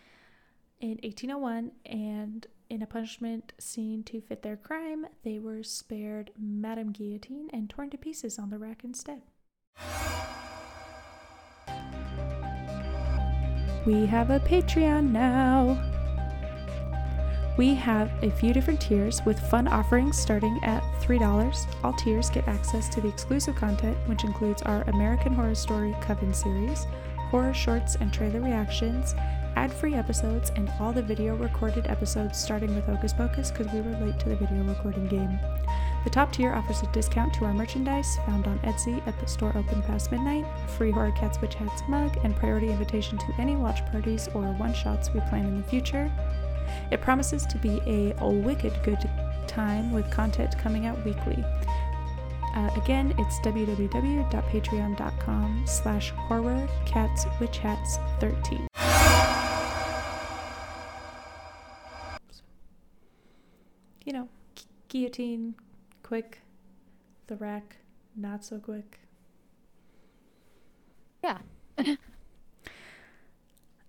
in 0.81 0.99
1801, 1.03 1.73
and 1.87 2.47
in 2.69 2.83
a 2.83 2.87
punishment 2.87 3.55
seen 3.59 4.03
to 4.05 4.21
fit 4.21 4.43
their 4.43 4.57
crime, 4.57 5.07
they 5.23 5.39
were 5.39 5.63
spared 5.63 6.33
Madame 6.39 6.93
Guillotine 6.93 7.49
and 7.53 7.71
torn 7.71 7.89
to 7.91 7.97
pieces 7.97 8.39
on 8.39 8.51
the 8.51 8.59
rack 8.59 8.85
instead. 8.85 9.23
We 13.87 14.05
have 14.07 14.31
a 14.31 14.41
Patreon 14.41 15.13
now. 15.13 15.96
We 17.57 17.75
have 17.75 18.11
a 18.23 18.31
few 18.31 18.53
different 18.53 18.83
tiers 18.83 19.23
with 19.25 19.41
fun 19.41 19.67
offerings 19.67 20.19
starting 20.19 20.61
at 20.63 20.83
$3. 21.01 21.67
All 21.83 21.95
tiers 21.95 22.29
get 22.29 22.47
access 22.47 22.87
to 22.91 23.01
the 23.01 23.09
exclusive 23.09 23.57
content, 23.57 23.97
which 24.07 24.25
includes 24.25 24.61
our 24.63 24.83
American 24.89 25.33
Horror 25.33 25.55
Story 25.55 25.97
Coven 26.03 26.35
series, 26.35 26.87
horror 27.31 27.55
shorts 27.55 27.95
and 27.97 28.13
trailer 28.13 28.43
reactions, 28.43 29.15
ad 29.57 29.73
free 29.73 29.95
episodes, 29.95 30.53
and 30.57 30.71
all 30.79 30.93
the 30.93 31.03
video 31.03 31.35
recorded 31.35 31.87
episodes 31.87 32.39
starting 32.39 32.75
with 32.75 32.85
Hocus 32.85 33.15
Pocus 33.15 33.51
because 33.51 33.73
we 33.73 33.81
were 33.81 33.97
late 34.05 34.19
to 34.21 34.29
the 34.29 34.37
video 34.37 34.63
recording 34.65 35.09
game. 35.09 35.39
The 36.05 36.11
top 36.11 36.33
tier 36.33 36.53
offers 36.53 36.83
a 36.83 36.93
discount 36.93 37.33
to 37.35 37.47
our 37.47 37.55
merchandise 37.55 38.19
found 38.27 38.47
on 38.47 38.59
Etsy 38.61 39.05
at 39.09 39.19
the 39.19 39.27
store 39.27 39.57
open 39.57 39.83
past 39.83 40.13
midnight, 40.13 40.45
a 40.45 40.69
free 40.69 40.91
Horror 40.91 41.13
Cats 41.13 41.41
Witch 41.41 41.55
Hats 41.55 41.83
mug, 41.89 42.19
and 42.23 42.37
priority 42.37 42.69
invitation 42.69 43.17
to 43.17 43.35
any 43.39 43.57
watch 43.57 43.85
parties 43.87 44.29
or 44.35 44.43
one 44.53 44.75
shots 44.75 45.13
we 45.15 45.21
plan 45.21 45.47
in 45.47 45.57
the 45.57 45.69
future. 45.69 46.13
It 46.91 47.01
promises 47.01 47.47
to 47.47 47.57
be 47.59 47.81
a, 47.87 48.13
wicked 48.21 48.73
good 48.83 48.99
time 49.47 49.93
with 49.93 50.11
content 50.11 50.59
coming 50.59 50.87
out 50.87 51.03
weekly. 51.05 51.45
Uh, 52.55 52.71
again, 52.77 53.15
it's 53.19 53.39
www.patreon.com 53.41 55.65
slash 55.67 56.11
horror 56.11 56.69
cats 56.87 57.27
witch 57.39 57.59
hats 57.59 57.99
13. 58.21 58.67
You 64.05 64.13
know, 64.13 64.29
gu- 64.55 64.63
guillotine, 64.89 65.55
quick, 66.03 66.41
the 67.27 67.37
rack, 67.37 67.77
not 68.17 68.45
so 68.45 68.59
quick. 68.59 69.01
Yeah. 71.23 71.39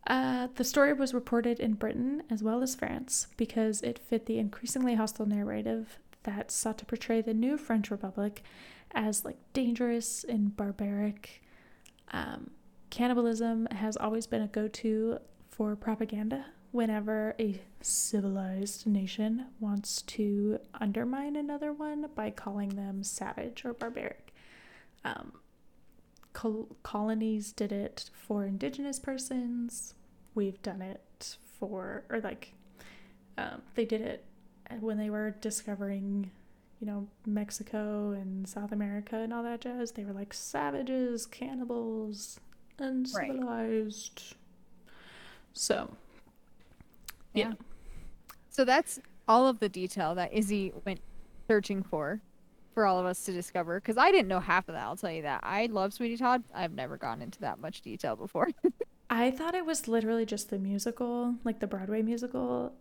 Uh, 0.08 0.48
the 0.56 0.64
story 0.64 0.94
was 0.94 1.14
reported 1.14 1.60
in 1.60 1.74
Britain 1.74 2.24
as 2.30 2.42
well 2.42 2.64
as 2.64 2.76
France 2.76 3.28
because 3.36 3.82
it 3.82 4.00
fit 4.00 4.26
the 4.26 4.40
increasingly 4.40 4.96
hostile 4.96 5.26
narrative 5.26 6.00
that 6.24 6.50
sought 6.50 6.78
to 6.78 6.86
portray 6.86 7.22
the 7.22 7.34
new 7.34 7.58
French 7.58 7.92
Republic 7.92 8.42
as 8.94 9.26
like 9.26 9.38
dangerous 9.52 10.24
and 10.24 10.56
barbaric. 10.56 11.44
Um, 12.12 12.52
cannibalism 12.90 13.68
has 13.72 13.98
always 13.98 14.28
been 14.28 14.42
a 14.42 14.48
go 14.48 14.70
to 14.70 15.20
for 15.50 15.76
propaganda 15.76 16.46
whenever 16.72 17.36
a 17.40 17.60
civilized 17.82 18.88
nation 18.88 19.48
wants 19.60 20.02
to 20.04 20.60
undermine 20.80 21.36
another 21.36 21.74
one 21.74 22.08
by 22.16 22.30
calling 22.30 22.70
them 22.70 23.04
savage 23.04 23.66
or 23.66 23.74
barbaric. 23.74 24.34
Um, 25.04 25.34
col- 26.38 26.70
colonies 26.84 27.52
did 27.52 27.72
it 27.72 28.12
for 28.14 28.46
indigenous 28.46 29.00
persons. 29.00 29.96
We've 30.36 30.62
done 30.62 30.84
it 30.84 31.38
for, 31.60 32.04
or 32.10 32.20
like, 32.22 32.54
um, 33.40 33.64
they 33.74 33.86
did 33.86 34.02
it 34.02 34.24
when 34.80 35.00
they 35.00 35.10
were 35.10 35.32
discovering, 35.42 36.30
you 36.80 36.86
know, 36.86 37.08
Mexico 37.26 38.12
and 38.12 38.48
South 38.48 38.72
America 38.72 39.18
and 39.18 39.34
all 39.34 39.42
that 39.42 39.62
jazz. 39.62 39.94
They 39.94 40.06
were 40.06 40.14
like 40.14 40.32
savages, 40.32 41.26
cannibals, 41.26 42.40
uncivilized. 42.78 44.22
Right. 44.22 44.94
So, 45.54 45.90
yeah. 47.34 47.54
So 48.52 48.64
that's 48.64 49.00
all 49.28 49.48
of 49.48 49.58
the 49.58 49.70
detail 49.70 50.14
that 50.14 50.32
Izzy 50.32 50.72
went 50.86 51.00
searching 51.48 51.82
for, 51.82 52.22
for 52.78 52.86
all 52.86 53.00
of 53.00 53.08
us 53.08 53.24
to 53.24 53.32
discover. 53.32 53.80
Because 53.80 53.98
I 53.98 54.12
didn't 54.12 54.28
know 54.28 54.40
half 54.40 54.70
of 54.70 54.76
that. 54.76 54.84
I'll 54.84 54.96
tell 54.96 55.10
you 55.12 55.24
that. 55.24 55.40
I 55.42 55.66
love 55.66 55.94
Sweetie 55.94 56.16
Todd. 56.16 56.44
I've 56.54 56.74
never 56.74 56.96
gone 56.96 57.24
into 57.24 57.40
that 57.40 57.58
much 57.60 57.82
detail 57.82 58.16
before. 58.16 58.50
I 59.10 59.32
thought 59.32 59.56
it 59.56 59.66
was 59.66 59.88
literally 59.88 60.28
just 60.28 60.52
the 60.52 60.60
musical, 60.60 61.34
like 61.44 61.60
the 61.60 61.66
Broadway 61.66 62.04
musical. 62.04 62.76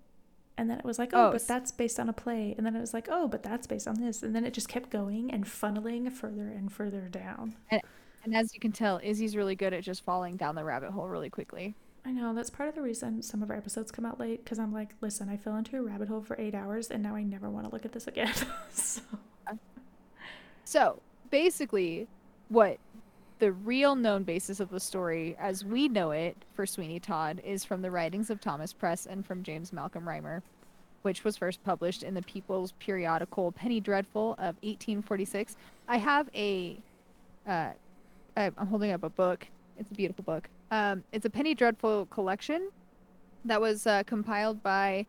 And 0.59 0.69
then 0.69 0.79
it 0.79 0.85
was 0.85 0.99
like, 0.99 1.15
Oh, 1.15 1.29
oh, 1.29 1.33
but 1.33 1.49
that's 1.49 1.73
based 1.73 1.99
on 1.99 2.11
a 2.11 2.13
play. 2.13 2.55
And 2.59 2.67
then 2.67 2.77
it 2.77 2.81
was 2.81 2.93
like, 2.93 3.09
oh, 3.11 3.27
but 3.27 3.43
that's 3.43 3.67
based 3.67 3.89
on 3.89 3.99
this. 3.99 4.23
And 4.23 4.37
then 4.37 4.45
it 4.45 4.53
just 4.53 4.69
kept 4.69 4.91
going 4.91 5.31
and 5.31 5.47
funneling 5.47 6.13
further 6.13 6.49
and 6.49 6.71
further 6.71 7.09
down. 7.09 7.57
and 8.23 8.37
as 8.37 8.53
you 8.53 8.61
can 8.61 8.73
tell, 8.73 9.01
Izzy's 9.03 9.35
really 9.35 9.55
good 9.57 9.73
at 9.73 9.83
just 9.83 10.05
falling 10.05 10.37
down 10.37 10.57
the 10.57 10.65
rabbit 10.65 10.91
hole 10.91 11.09
really 11.09 11.31
quickly. 11.31 11.75
I 12.05 12.13
know 12.13 12.35
that's 12.35 12.51
part 12.51 12.69
of 12.69 12.75
the 12.75 12.83
reason 12.83 13.23
some 13.23 13.43
of 13.43 13.51
our 13.51 13.57
episodes 13.57 13.91
come 13.91 14.05
out 14.05 14.21
late 14.21 14.45
because 14.45 14.59
I'm 14.59 14.75
like, 14.75 14.91
listen, 15.01 15.31
I 15.31 15.39
fell 15.39 15.57
into 15.57 15.79
a 15.79 15.83
rabbit 15.83 16.09
hole 16.09 16.21
for 16.21 16.39
eight 16.39 16.55
hours 16.55 16.91
and 16.91 17.03
now 17.03 17.17
I 17.17 17.23
never 17.23 17.49
want 17.49 17.67
to 17.67 17.73
look 17.73 17.87
at 17.87 17.93
this 17.93 18.07
again. 18.07 18.35
so, 18.71 19.01
So 20.67 21.01
basically, 21.31 22.09
what 22.49 22.79
the 23.39 23.53
real 23.53 23.95
known 23.95 24.25
basis 24.25 24.59
of 24.59 24.69
the 24.69 24.81
story, 24.81 25.37
as 25.39 25.65
we 25.65 25.89
know 25.89 26.11
it 26.11 26.37
for 26.55 26.67
Sweeney 26.67 26.99
Todd, 26.99 27.41
is 27.45 27.65
from 27.65 27.83
the 27.83 27.91
writings 27.91 28.31
of 28.31 28.41
Thomas 28.41 28.73
Prest 28.73 29.07
and 29.07 29.25
from 29.25 29.45
James 29.45 29.73
Malcolm 29.73 30.09
Rymer, 30.09 30.43
which 31.03 31.23
was 31.23 31.37
first 31.37 31.63
published 31.63 32.03
in 32.03 32.15
the 32.15 32.23
People's 32.23 32.73
Periodical 32.81 33.53
Penny 33.53 33.79
Dreadful 33.79 34.33
of 34.33 34.57
1846. 34.65 35.57
I 35.87 35.99
have 35.99 36.29
a, 36.35 36.77
uh, 37.47 37.71
I'm 38.37 38.55
holding 38.67 38.91
up 38.91 39.05
a 39.05 39.11
book. 39.11 39.47
It's 39.79 39.93
a 39.93 39.95
beautiful 39.95 40.25
book. 40.25 40.49
Um, 40.73 41.05
it's 41.13 41.27
a 41.27 41.31
Penny 41.31 41.55
Dreadful 41.55 42.07
collection 42.07 42.71
that 43.45 43.61
was 43.61 43.87
uh, 43.87 44.03
compiled 44.05 44.65
by 44.65 45.07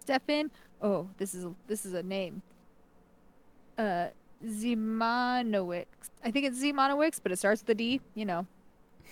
Stefan. 0.00 0.50
Oh, 0.82 1.08
this 1.18 1.34
is 1.34 1.46
this 1.68 1.86
is 1.86 1.94
a 1.94 2.02
name. 2.02 2.42
Uh, 3.76 4.08
Zimanowicz. 4.46 5.86
I 6.24 6.30
think 6.30 6.46
it's 6.46 6.62
Zimanowicz, 6.62 7.20
but 7.22 7.32
it 7.32 7.38
starts 7.38 7.62
with 7.62 7.70
a 7.70 7.74
D. 7.74 8.00
You 8.14 8.24
know, 8.24 8.46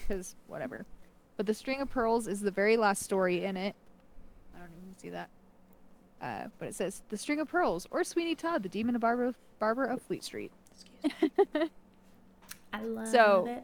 because 0.01 0.35
whatever. 0.47 0.85
But 1.37 1.47
the 1.47 1.55
String 1.55 1.81
of 1.81 1.91
Pearls 1.91 2.27
is 2.27 2.41
the 2.41 2.51
very 2.51 2.77
last 2.77 3.03
story 3.03 3.45
in 3.45 3.57
it. 3.57 3.74
I 4.55 4.59
don't 4.61 4.70
even 4.83 4.99
see 4.99 5.11
that. 5.11 5.29
Uh, 6.22 6.49
but 6.59 6.68
it 6.68 6.74
says 6.74 7.03
the 7.11 7.18
String 7.18 7.41
of 7.41 7.49
Pearls 7.49 7.87
or 7.91 8.03
Sweeney 8.05 8.35
Todd, 8.35 8.62
the 8.62 8.68
Demon 8.70 8.95
of 8.95 9.03
Barber, 9.03 9.35
Barber 9.59 9.85
of 9.85 10.01
Fleet 10.01 10.24
Street. 10.24 10.51
Excuse 10.72 11.31
me. 11.55 11.70
I 12.72 12.83
love 12.83 13.09
So- 13.09 13.47
it. 13.49 13.62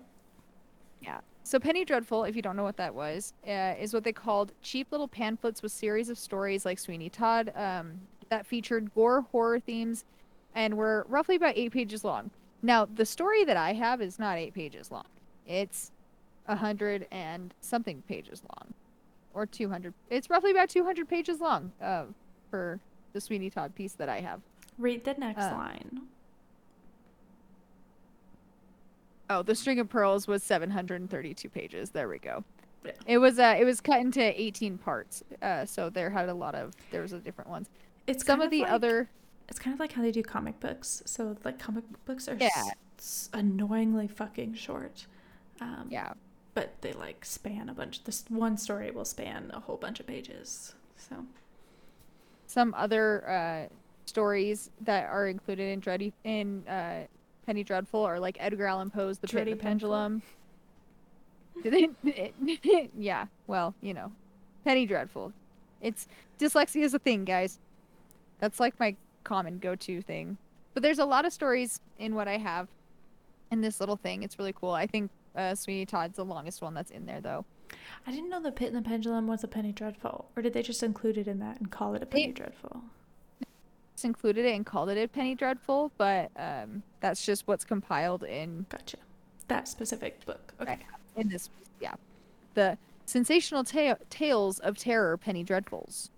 Yeah. 1.01 1.21
So 1.45 1.59
Penny 1.59 1.85
Dreadful, 1.85 2.23
if 2.25 2.37
you 2.37 2.43
don't 2.43 2.55
know 2.57 2.63
what 2.63 2.77
that 2.77 2.95
was, 2.95 3.33
uh, 3.49 3.75
is 3.81 3.93
what 3.93 4.05
they 4.05 4.13
called 4.13 4.53
cheap 4.63 4.87
little 4.93 5.09
pamphlets 5.09 5.61
with 5.61 5.73
series 5.73 6.09
of 6.09 6.17
stories 6.17 6.65
like 6.65 6.79
Sweeney 6.79 7.09
Todd 7.09 7.53
um, 7.57 8.01
that 8.29 8.47
featured 8.47 8.95
gore, 8.95 9.23
horror 9.33 9.59
themes, 9.59 10.05
and 10.55 10.77
we're 10.77 11.05
roughly 11.05 11.37
about 11.37 11.55
eight 11.57 11.73
pages 11.73 12.05
long. 12.05 12.31
Now, 12.63 12.85
the 12.87 13.05
story 13.07 13.45
that 13.45 13.57
I 13.57 13.73
have 13.73 14.01
is 14.01 14.19
not 14.19 14.39
eight 14.39 14.55
pages 14.55 14.91
long. 14.91 15.05
It's 15.47 15.91
a 16.47 16.57
hundred 16.57 17.07
and 17.11 17.53
something 17.61 18.03
pages 18.09 18.43
long, 18.57 18.73
or 19.35 19.47
two 19.47 19.69
hundred. 19.69 19.95
It's 20.11 20.31
roughly 20.31 20.51
about 20.51 20.69
two 20.69 20.85
hundred 20.85 21.09
pages 21.09 21.41
long 21.41 21.73
uh, 21.81 22.05
for 22.51 22.79
the 23.13 23.21
Sweeney 23.21 23.51
Todd 23.51 23.75
piece 23.75 23.93
that 23.95 24.09
I 24.09 24.21
have. 24.21 24.41
Read 24.79 25.05
the 25.05 25.15
next 25.15 25.43
uh, 25.43 25.53
line. 25.53 26.03
Oh, 29.31 29.43
the 29.43 29.55
String 29.55 29.79
of 29.79 29.89
Pearls 29.89 30.27
was 30.27 30.43
732 30.43 31.49
pages. 31.49 31.91
There 31.91 32.09
we 32.09 32.19
go. 32.19 32.45
Yeah. 32.85 32.93
It 33.07 33.19
was 33.19 33.39
uh 33.39 33.57
it 33.59 33.65
was 33.65 33.81
cut 33.81 34.01
into 34.01 34.21
18 34.41 34.77
parts. 34.79 35.23
Uh 35.41 35.65
so 35.65 35.89
there 35.89 36.11
had 36.11 36.29
a 36.29 36.35
lot 36.35 36.55
of 36.55 36.73
there 36.91 37.01
was 37.03 37.13
a 37.13 37.19
different 37.19 37.49
ones. 37.49 37.69
It's 38.07 38.27
Some 38.27 38.41
kind 38.41 38.47
of 38.47 38.51
the 38.51 38.63
like- 38.63 38.71
other 38.73 39.09
It's 39.53 39.59
kind 39.59 39.75
of 39.75 39.81
like 39.81 39.93
how 39.93 40.01
they 40.01 40.11
do 40.13 40.23
comic 40.23 40.59
books. 40.61 41.03
So 41.05 41.37
like 41.45 41.59
comic 41.59 41.85
books 42.07 42.27
are 42.27 42.39
Yeah. 42.41 42.49
s- 42.99 43.29
annoyingly 43.35 44.09
fucking 44.09 44.55
short. 44.55 45.07
Um, 45.61 45.89
yeah. 45.91 46.15
But 46.55 46.81
they 46.81 46.95
like 46.95 47.23
span 47.27 47.69
a 47.69 47.75
bunch. 47.75 48.03
This 48.05 48.25
one 48.31 48.57
story 48.57 48.91
will 48.91 49.05
span 49.05 49.51
a 49.53 49.61
whole 49.61 49.77
bunch 49.77 50.01
of 50.01 50.07
pages. 50.07 50.75
So 50.97 51.27
Some 52.47 52.73
other 52.79 53.29
uh 53.29 53.75
stories 54.07 54.71
that 54.81 55.05
are 55.11 55.29
included 55.29 55.65
in 55.71 55.83
Dready 55.83 56.15
in 56.25 56.67
uh 56.67 57.05
Penny 57.45 57.63
Dreadful 57.63 58.03
are 58.05 58.19
like 58.19 58.39
Edgar 58.41 58.65
Allan 58.65 58.89
Poe's 58.89 59.19
The 59.19 59.29
Pit 59.29 59.49
and 59.49 59.53
the 59.59 59.63
Pendulum. 59.63 60.23
Did 61.63 61.95
they- 62.03 62.89
yeah, 62.99 63.27
well, 63.47 63.75
you 63.83 63.93
know. 63.93 64.13
Penny 64.65 64.87
Dreadful. 64.87 65.35
It's 65.83 66.09
dyslexia 66.39 66.83
is 66.85 66.95
a 66.95 66.99
thing, 66.99 67.27
guys. 67.27 67.59
That's 68.39 68.59
like 68.59 68.81
my 68.81 68.97
common 69.25 69.59
go-to 69.59 70.03
thing. 70.03 70.37
But 70.75 70.83
there's 70.83 70.99
a 70.99 71.05
lot 71.05 71.25
of 71.25 71.33
stories 71.33 71.81
in 71.99 72.15
what 72.15 72.29
I 72.29 72.39
have 72.39 72.69
in 73.51 73.61
this 73.61 73.81
little 73.81 73.97
thing. 73.97 74.23
It's 74.23 74.39
really 74.39 74.55
cool. 74.55 74.71
I 74.71 74.87
think 74.87 75.11
uh, 75.37 75.55
Sweeney 75.55 75.87
Todd's 75.87 76.17
the 76.17 76.25
longest 76.25 76.63
one 76.63 76.75
that's 76.75 76.91
in 76.91 77.07
there, 77.07 77.21
though. 77.21 77.45
I 78.07 78.11
didn't 78.11 78.31
know 78.31 78.41
the 78.41 78.53
Pit 78.53 78.73
and 78.73 78.77
the 78.85 78.89
Pendulum 78.89 79.27
was 79.27 79.45
a 79.45 79.49
Penny 79.49 79.73
Dreadful, 79.73 80.31
or 80.37 80.43
did 80.43 80.53
they 80.53 80.63
just 80.63 80.83
include 80.83 81.17
it 81.19 81.27
in 81.29 81.39
that 81.41 81.59
and 81.59 81.71
call 81.71 81.95
it 81.95 82.03
a 82.03 82.07
Penny 82.07 82.33
Dreadful? 82.33 82.83
Just 83.95 84.05
included 84.05 84.45
it 84.45 84.55
and 84.55 84.67
called 84.67 84.89
it 84.91 85.03
a 85.03 85.09
Penny 85.09 85.35
Dreadful, 85.35 85.93
but 85.97 86.31
um, 86.37 86.83
that's 87.01 87.25
just 87.25 87.47
what's 87.47 87.65
compiled 87.65 88.25
in 88.25 88.67
Gotcha. 88.69 88.99
That 89.49 89.69
specific 89.69 90.25
book. 90.25 90.53
Okay. 90.61 90.79
in 91.17 91.29
this. 91.29 91.51
Yeah, 91.81 91.95
the 92.55 92.79
sensational 93.07 93.65
ta- 93.65 93.97
tales 94.09 94.59
of 94.61 94.79
terror, 94.79 95.17
Penny 95.17 95.45
Dreadfuls. 95.45 96.11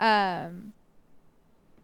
Um, 0.00 0.72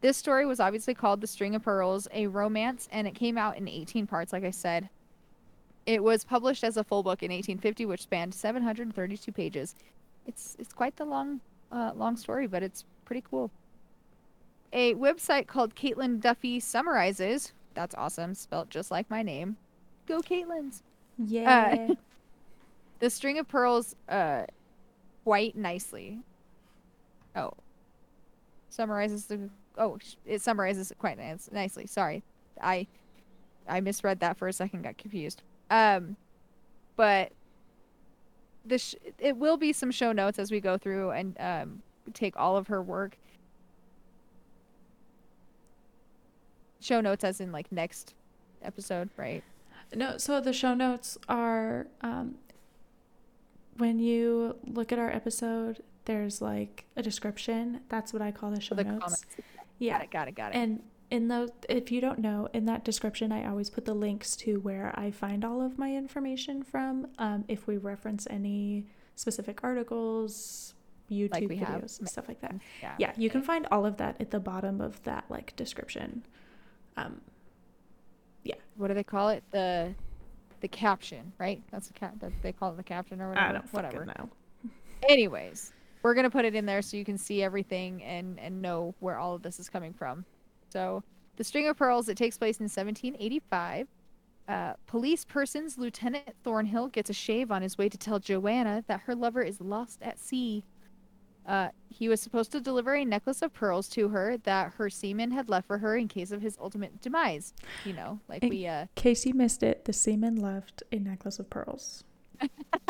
this 0.01 0.17
story 0.17 0.47
was 0.47 0.61
obviously 0.61 0.95
called 0.95 1.21
The 1.21 1.27
String 1.27 1.55
of 1.55 1.63
Pearls, 1.63 2.09
a 2.13 2.27
romance, 2.27 2.89
and 2.91 3.07
it 3.07 3.15
came 3.15 3.37
out 3.37 3.57
in 3.57 3.69
18 3.69 4.07
parts, 4.07 4.33
like 4.33 4.45
I 4.45 4.51
said. 4.51 4.89
It 5.87 6.03
was 6.03 6.25
published 6.25 6.65
as 6.65 6.77
a 6.77 6.85
full 6.85 7.03
book 7.03 7.23
in 7.23 7.31
1850, 7.31 7.87
which 7.87 8.03
spanned 8.03 8.35
732 8.35 9.33
pages. 9.33 9.75
It's 10.27 10.57
it's 10.59 10.73
quite 10.73 10.97
the 10.97 11.05
long 11.05 11.41
uh, 11.73 11.93
long 11.97 12.17
story, 12.17 12.47
but 12.47 12.63
it's 12.63 12.85
pretty 13.05 13.25
cool. 13.29 13.51
A 14.73 14.95
website 14.95 15.47
called 15.47 15.75
Caitlin 15.75 16.21
Duffy 16.21 16.61
summarizes. 16.61 17.53
That's 17.75 17.95
awesome, 17.95 18.35
spelled 18.35 18.71
just 18.71 18.91
like 18.91 19.11
my 19.11 19.23
name. 19.23 19.57
Go 20.07 20.21
Caitlin's 20.21 20.83
Yeah. 21.19 21.95
the 23.01 23.11
string 23.11 23.39
of 23.39 23.49
pearls 23.49 23.97
uh 24.09 24.45
quite 25.25 25.57
nicely 25.57 26.19
oh 27.35 27.53
summarizes 28.69 29.27
the 29.27 29.51
oh 29.81 29.99
it 30.25 30.41
summarizes 30.41 30.93
it 30.93 30.99
quite 30.99 31.19
nice, 31.19 31.49
nicely 31.51 31.87
sorry. 31.87 32.23
I 32.63 32.87
i 33.69 33.81
misread 33.81 34.21
that 34.21 34.37
for 34.37 34.47
a 34.47 34.53
second 34.53 34.83
got 34.83 34.97
confused. 34.99 35.43
Um 35.71 36.17
but 36.97 37.33
the 38.65 38.79
sh- 38.79 38.95
it 39.19 39.37
will 39.37 39.57
be 39.57 39.73
some 39.73 39.91
show 39.91 40.13
notes 40.13 40.39
as 40.39 40.51
we 40.53 40.61
go 40.61 40.79
through 40.79 41.11
and 41.11 41.37
um 41.41 41.83
take 42.15 42.37
all 42.37 42.57
of 42.57 42.69
her 42.69 42.83
work. 42.83 43.17
Show 46.81 47.01
notes 47.01 47.25
as 47.25 47.41
in 47.41 47.51
like 47.51 47.73
next 47.73 48.15
episode 48.63 49.09
right? 49.17 49.43
No, 49.95 50.19
so 50.19 50.41
the 50.41 50.53
show 50.53 50.75
notes 50.75 51.19
are 51.29 51.89
um, 52.01 52.37
when 53.77 53.99
you 53.99 54.57
look 54.65 54.93
at 54.93 54.99
our 54.99 55.11
episode, 55.11 55.83
there's 56.05 56.41
like 56.41 56.85
a 56.97 57.03
description. 57.03 57.81
That's 57.89 58.13
what 58.13 58.23
I 58.23 58.31
call 58.31 58.51
the 58.51 58.61
show 58.61 58.75
the 58.75 58.85
notes. 58.85 59.01
comments 59.01 59.25
Yeah. 59.81 59.95
got 59.95 60.03
it 60.05 60.11
got 60.11 60.29
it 60.29 60.35
got 60.37 60.55
it 60.55 60.59
And 60.59 60.83
in 61.11 61.27
those, 61.27 61.51
if 61.69 61.91
you 61.91 62.01
don't 62.01 62.21
know, 62.21 62.49
in 62.53 62.67
that 62.67 62.85
description, 62.85 63.33
I 63.33 63.49
always 63.49 63.69
put 63.69 63.85
the 63.85 63.95
links 63.95 64.37
to 64.37 64.61
where 64.61 64.95
I 64.97 65.11
find 65.11 65.45
all 65.45 65.61
of 65.61 65.77
my 65.77 65.93
information 65.97 66.63
from. 66.63 67.09
Um, 67.19 67.45
if 67.49 67.67
we 67.67 67.79
reference 67.79 68.29
any 68.31 68.87
specific 69.17 69.61
articles, 69.65 70.75
YouTube 71.11 71.59
have 71.59 71.83
videos, 71.83 72.07
stuff 72.09 72.29
like 72.29 72.41
that. 72.43 72.55
yeah 72.81 72.95
Yeah, 72.99 73.13
you 73.17 73.29
can 73.29 73.43
find 73.43 73.67
all 73.73 73.85
of 73.85 73.97
that 73.97 74.21
at 74.21 74.31
the 74.31 74.39
bottom 74.39 74.81
of 74.81 75.03
that 75.03 75.25
like 75.29 75.57
description. 75.57 76.25
Um, 76.97 77.21
yeah. 78.45 78.55
what 78.77 78.89
do 78.89 78.95
they 78.95 79.03
call 79.03 79.31
it? 79.31 79.43
The 79.51 79.95
the 80.61 80.69
caption, 80.69 81.33
right? 81.39 81.63
That's 81.73 81.89
the 81.89 81.95
cap. 81.95 82.15
That 82.21 82.33
they 82.43 82.53
call 82.53 82.73
it 82.73 82.77
the 82.77 82.85
caption 82.85 83.21
or 83.21 83.31
whatever. 83.31 83.49
I 83.49 83.53
don't 83.53 83.73
whatever. 83.73 84.05
know. 84.07 84.31
Anyways, 85.09 85.73
we're 86.03 86.15
gonna 86.15 86.31
put 86.31 86.45
it 86.45 86.55
in 86.55 86.67
there 86.67 86.83
so 86.83 86.97
you 86.97 87.05
can 87.05 87.19
see 87.19 87.43
everything 87.43 88.03
and 88.03 88.39
and 88.39 88.61
know 88.63 88.95
where 89.01 89.19
all 89.19 89.35
of 89.35 89.43
this 89.43 89.59
is 89.61 89.69
coming 89.69 89.93
from. 89.93 90.25
So, 90.71 91.03
the 91.37 91.45
String 91.45 91.69
of 91.69 91.77
Pearls. 91.77 92.09
It 92.09 92.17
takes 92.17 92.39
place 92.39 92.59
in 92.59 92.65
1785. 92.65 93.89
Uh, 94.49 94.73
police 94.87 95.25
persons 95.25 95.79
Lieutenant 95.79 96.29
Thornhill 96.43 96.89
gets 96.89 97.09
a 97.09 97.13
shave 97.13 97.51
on 97.53 97.63
his 97.63 97.79
way 97.79 97.89
to 97.89 97.97
tell 97.97 98.19
Joanna 98.19 98.85
that 98.89 99.01
her 99.03 99.15
lover 99.15 99.43
is 99.43 99.61
lost 99.61 100.01
at 100.03 100.19
sea. 100.19 100.65
Uh, 101.47 101.69
he 101.89 102.09
was 102.09 102.21
supposed 102.21 102.53
to 102.53 102.61
deliver 102.61 102.95
a 102.95 103.05
necklace 103.05 103.43
of 103.43 103.53
pearls 103.53 103.89
to 103.89 104.09
her 104.09 104.37
that 104.39 104.75
her 104.75 104.91
seaman 104.91 105.31
had 105.31 105.49
left 105.49 105.67
for 105.67 105.79
her 105.79 105.97
in 105.97 106.07
case 106.09 106.31
of 106.33 106.43
his 106.43 106.57
ultimate 106.61 107.01
demise. 107.01 107.55
You 107.85 107.93
know, 107.95 108.21
like 108.29 108.43
And- 108.43 108.51
we 108.51 108.67
uh 108.67 108.83
In 108.83 108.89
case 108.97 109.25
you 109.25 109.35
missed 109.35 109.63
it, 109.63 109.85
the 109.85 109.93
seaman 109.93 110.37
left 110.37 110.83
a 110.93 110.97
necklace 110.99 111.39
of 111.39 111.49
pearls. 111.49 112.05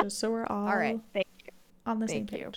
Just 0.00 0.18
so 0.20 0.30
we're 0.30 0.46
all, 0.46 0.66
All 0.68 0.76
right, 0.76 1.00
thank 1.12 1.26
you. 1.44 1.52
on 1.86 2.00
the 2.00 2.08
same 2.08 2.26
Thank 2.26 2.40
you. 2.40 2.52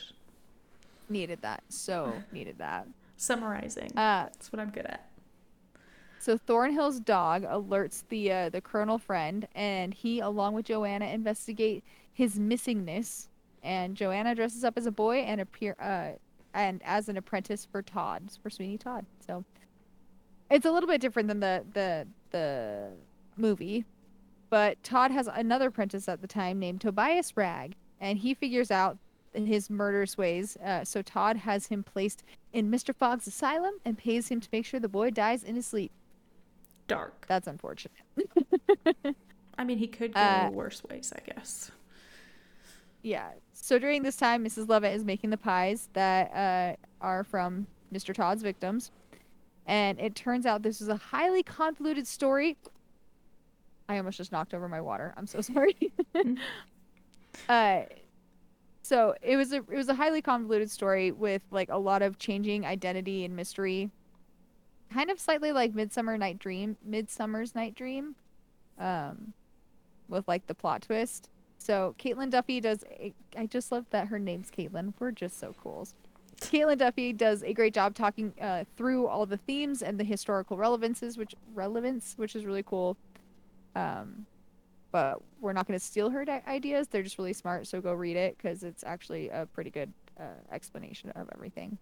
Needed 1.10 1.42
that. 1.42 1.64
So 1.70 2.14
needed 2.32 2.58
that. 2.60 2.88
Summarizing. 3.18 3.92
Uh, 3.92 4.26
That's 4.26 4.52
what 4.52 4.60
I'm 4.60 4.70
good 4.70 4.86
at. 4.86 5.10
so 6.20 6.38
Thornhill's 6.38 7.00
dog 7.00 7.44
alerts 7.44 8.04
the 8.10 8.32
uh, 8.32 8.50
the 8.50 8.62
colonel 8.62 8.98
friend, 8.98 9.48
and 9.56 9.94
he, 9.94 10.20
along 10.20 10.54
with 10.56 10.66
Joanna, 10.66 11.06
investigate 11.06 11.84
his 12.12 12.38
missingness. 12.40 13.28
And 13.62 13.96
Joanna 13.96 14.36
dresses 14.36 14.64
up 14.66 14.78
as 14.78 14.86
a 14.86 14.92
boy 14.92 15.20
and 15.20 15.40
appear 15.40 15.76
uh, 15.80 16.18
and 16.54 16.82
as 16.84 17.08
an 17.10 17.16
apprentice 17.18 17.66
for 17.70 17.82
Todd 17.82 18.24
for 18.42 18.50
Sweeney 18.50 18.78
Todd. 18.78 19.06
So 19.26 19.46
it's 20.50 20.66
a 20.66 20.72
little 20.72 20.88
bit 20.90 21.00
different 21.02 21.28
than 21.30 21.40
the 21.40 21.64
the 21.74 22.08
the 22.32 22.90
movie, 23.38 23.86
but 24.50 24.82
Todd 24.84 25.12
has 25.12 25.28
another 25.32 25.68
apprentice 25.68 26.10
at 26.10 26.22
the 26.22 26.28
time 26.28 26.60
named 26.60 26.82
Tobias 26.82 27.38
Ragg, 27.38 27.76
and 28.02 28.18
he 28.20 28.34
figures 28.34 28.70
out 28.70 28.98
his 29.34 29.70
murderous 29.70 30.18
ways. 30.18 30.58
Uh, 30.64 30.84
so 30.84 31.02
Todd 31.02 31.38
has 31.38 31.68
him 31.68 31.84
placed 31.84 32.24
in 32.52 32.70
Mr. 32.70 32.96
Fogg's 32.96 33.28
asylum 33.28 33.74
and 33.84 33.98
pays 33.98 34.28
him 34.30 34.40
to 34.40 34.48
make 34.52 34.66
sure 34.66 34.80
the 34.80 34.88
boy 34.88 35.10
dies 35.10 35.44
in 35.44 35.56
his 35.56 35.66
sleep. 35.68 35.92
Dark. 36.88 37.26
That's 37.28 37.48
unfortunate. 37.48 37.94
I 39.58 39.64
mean, 39.64 39.78
he 39.78 39.88
could 39.88 40.14
go 40.14 40.20
Uh, 40.20 40.50
worse 40.52 40.84
ways, 40.84 41.14
I 41.16 41.20
guess. 41.34 41.72
Yeah. 43.02 43.30
So 43.54 43.80
during 43.80 44.04
this 44.04 44.16
time, 44.16 44.44
Mrs. 44.46 44.68
Lovett 44.68 44.94
is 44.94 45.04
making 45.04 45.30
the 45.30 45.38
pies 45.38 45.90
that 45.94 46.34
uh, 46.34 46.76
are 47.02 47.24
from 47.24 47.68
Mr. 47.94 48.14
Todd's 48.14 48.42
victims. 48.44 48.92
And 49.66 50.00
it 50.00 50.16
turns 50.16 50.46
out 50.46 50.62
this 50.64 50.82
is 50.82 50.90
a 50.90 50.96
highly 50.98 51.44
convoluted 51.44 52.06
story. 52.08 52.58
I 53.88 53.98
almost 53.98 54.18
just 54.18 54.32
knocked 54.32 54.54
over 54.54 54.68
my 54.68 54.82
water. 54.82 55.14
I'm 55.18 55.28
so 55.28 55.42
sorry. 55.54 55.76
Uh, 57.50 57.82
so 58.84 59.16
it 59.22 59.38
was 59.38 59.54
a 59.54 59.58
it 59.58 59.70
was 59.70 59.88
a 59.88 59.96
highly 59.96 60.22
convoluted 60.22 60.70
story 60.70 61.12
with 61.12 61.42
like 61.52 61.70
a 61.70 61.78
lot 61.78 62.02
of 62.02 62.20
changing 62.20 62.66
identity 62.66 63.24
and 63.24 63.34
mystery. 63.34 63.90
Kind 64.94 65.10
of 65.10 65.20
slightly 65.20 65.54
like 65.54 65.74
Midsummer 65.74 66.18
Night 66.18 66.38
Dream, 66.38 66.78
Midsummer's 66.86 67.56
Night 67.56 67.76
Dream, 67.76 68.16
um, 68.78 69.34
with 70.10 70.28
like 70.28 70.46
the 70.48 70.54
plot 70.54 70.84
twist. 70.84 71.30
So 71.58 71.96
Caitlin 71.98 72.30
Duffy 72.30 72.60
does. 72.60 72.84
A, 72.92 73.14
I 73.38 73.46
just 73.46 73.72
love 73.72 73.86
that 73.92 74.10
her 74.10 74.20
name's 74.20 74.52
Caitlin. 74.52 74.94
We're 75.00 75.12
just 75.12 75.40
so 75.40 75.56
cool. 75.64 75.88
Caitlin 76.42 76.78
Duffy 76.78 77.14
does 77.14 77.42
a 77.42 77.54
great 77.54 77.74
job 77.74 77.96
talking 77.96 78.34
uh, 78.42 78.66
through 78.76 79.08
all 79.08 79.26
the 79.26 79.38
themes 79.38 79.82
and 79.82 79.98
the 79.98 80.04
historical 80.04 80.58
relevances, 80.58 81.18
which 81.18 81.34
relevance, 81.54 82.16
which 82.18 82.36
is 82.36 82.46
really 82.46 82.64
cool. 82.64 82.98
Um, 83.78 84.26
but 84.94 85.20
we're 85.42 85.54
not 85.54 85.68
going 85.68 85.78
to 85.78 85.84
steal 85.84 86.12
her 86.12 86.24
ideas. 86.48 86.88
They're 86.88 87.02
just 87.04 87.18
really 87.18 87.34
smart. 87.34 87.66
So 87.68 87.82
go 87.82 87.94
read 87.94 88.16
it 88.16 88.38
because 88.38 88.64
it's 88.64 88.84
actually 88.86 89.28
a 89.30 89.48
pretty 89.48 89.72
good 89.72 89.92
uh, 90.20 90.24
explanation 90.52 91.10
of 91.10 91.28
everything. 91.34 91.80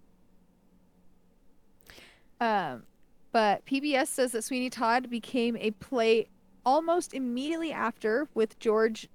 Um, 2.39 2.83
but 3.33 3.65
PBS 3.65 4.07
says 4.07 4.31
that 4.31 4.43
Sweeney 4.45 4.69
Todd 4.69 5.09
became 5.09 5.57
a 5.57 5.71
play 5.71 6.27
almost 6.65 7.13
immediately 7.13 7.73
after 7.73 8.29
with 8.33 8.57
George 8.59 9.09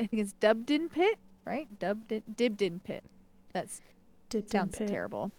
I 0.00 0.06
think 0.06 0.22
it's 0.22 0.34
Dubden 0.40 0.90
Pit, 0.90 1.18
right? 1.44 1.68
Dubden 1.78 2.22
Dibden 2.34 2.82
Pit. 2.82 3.04
That 3.52 3.68
Dipped 4.30 4.50
sounds 4.50 4.80
in 4.80 4.86
pit. 4.86 4.88
terrible. 4.88 5.30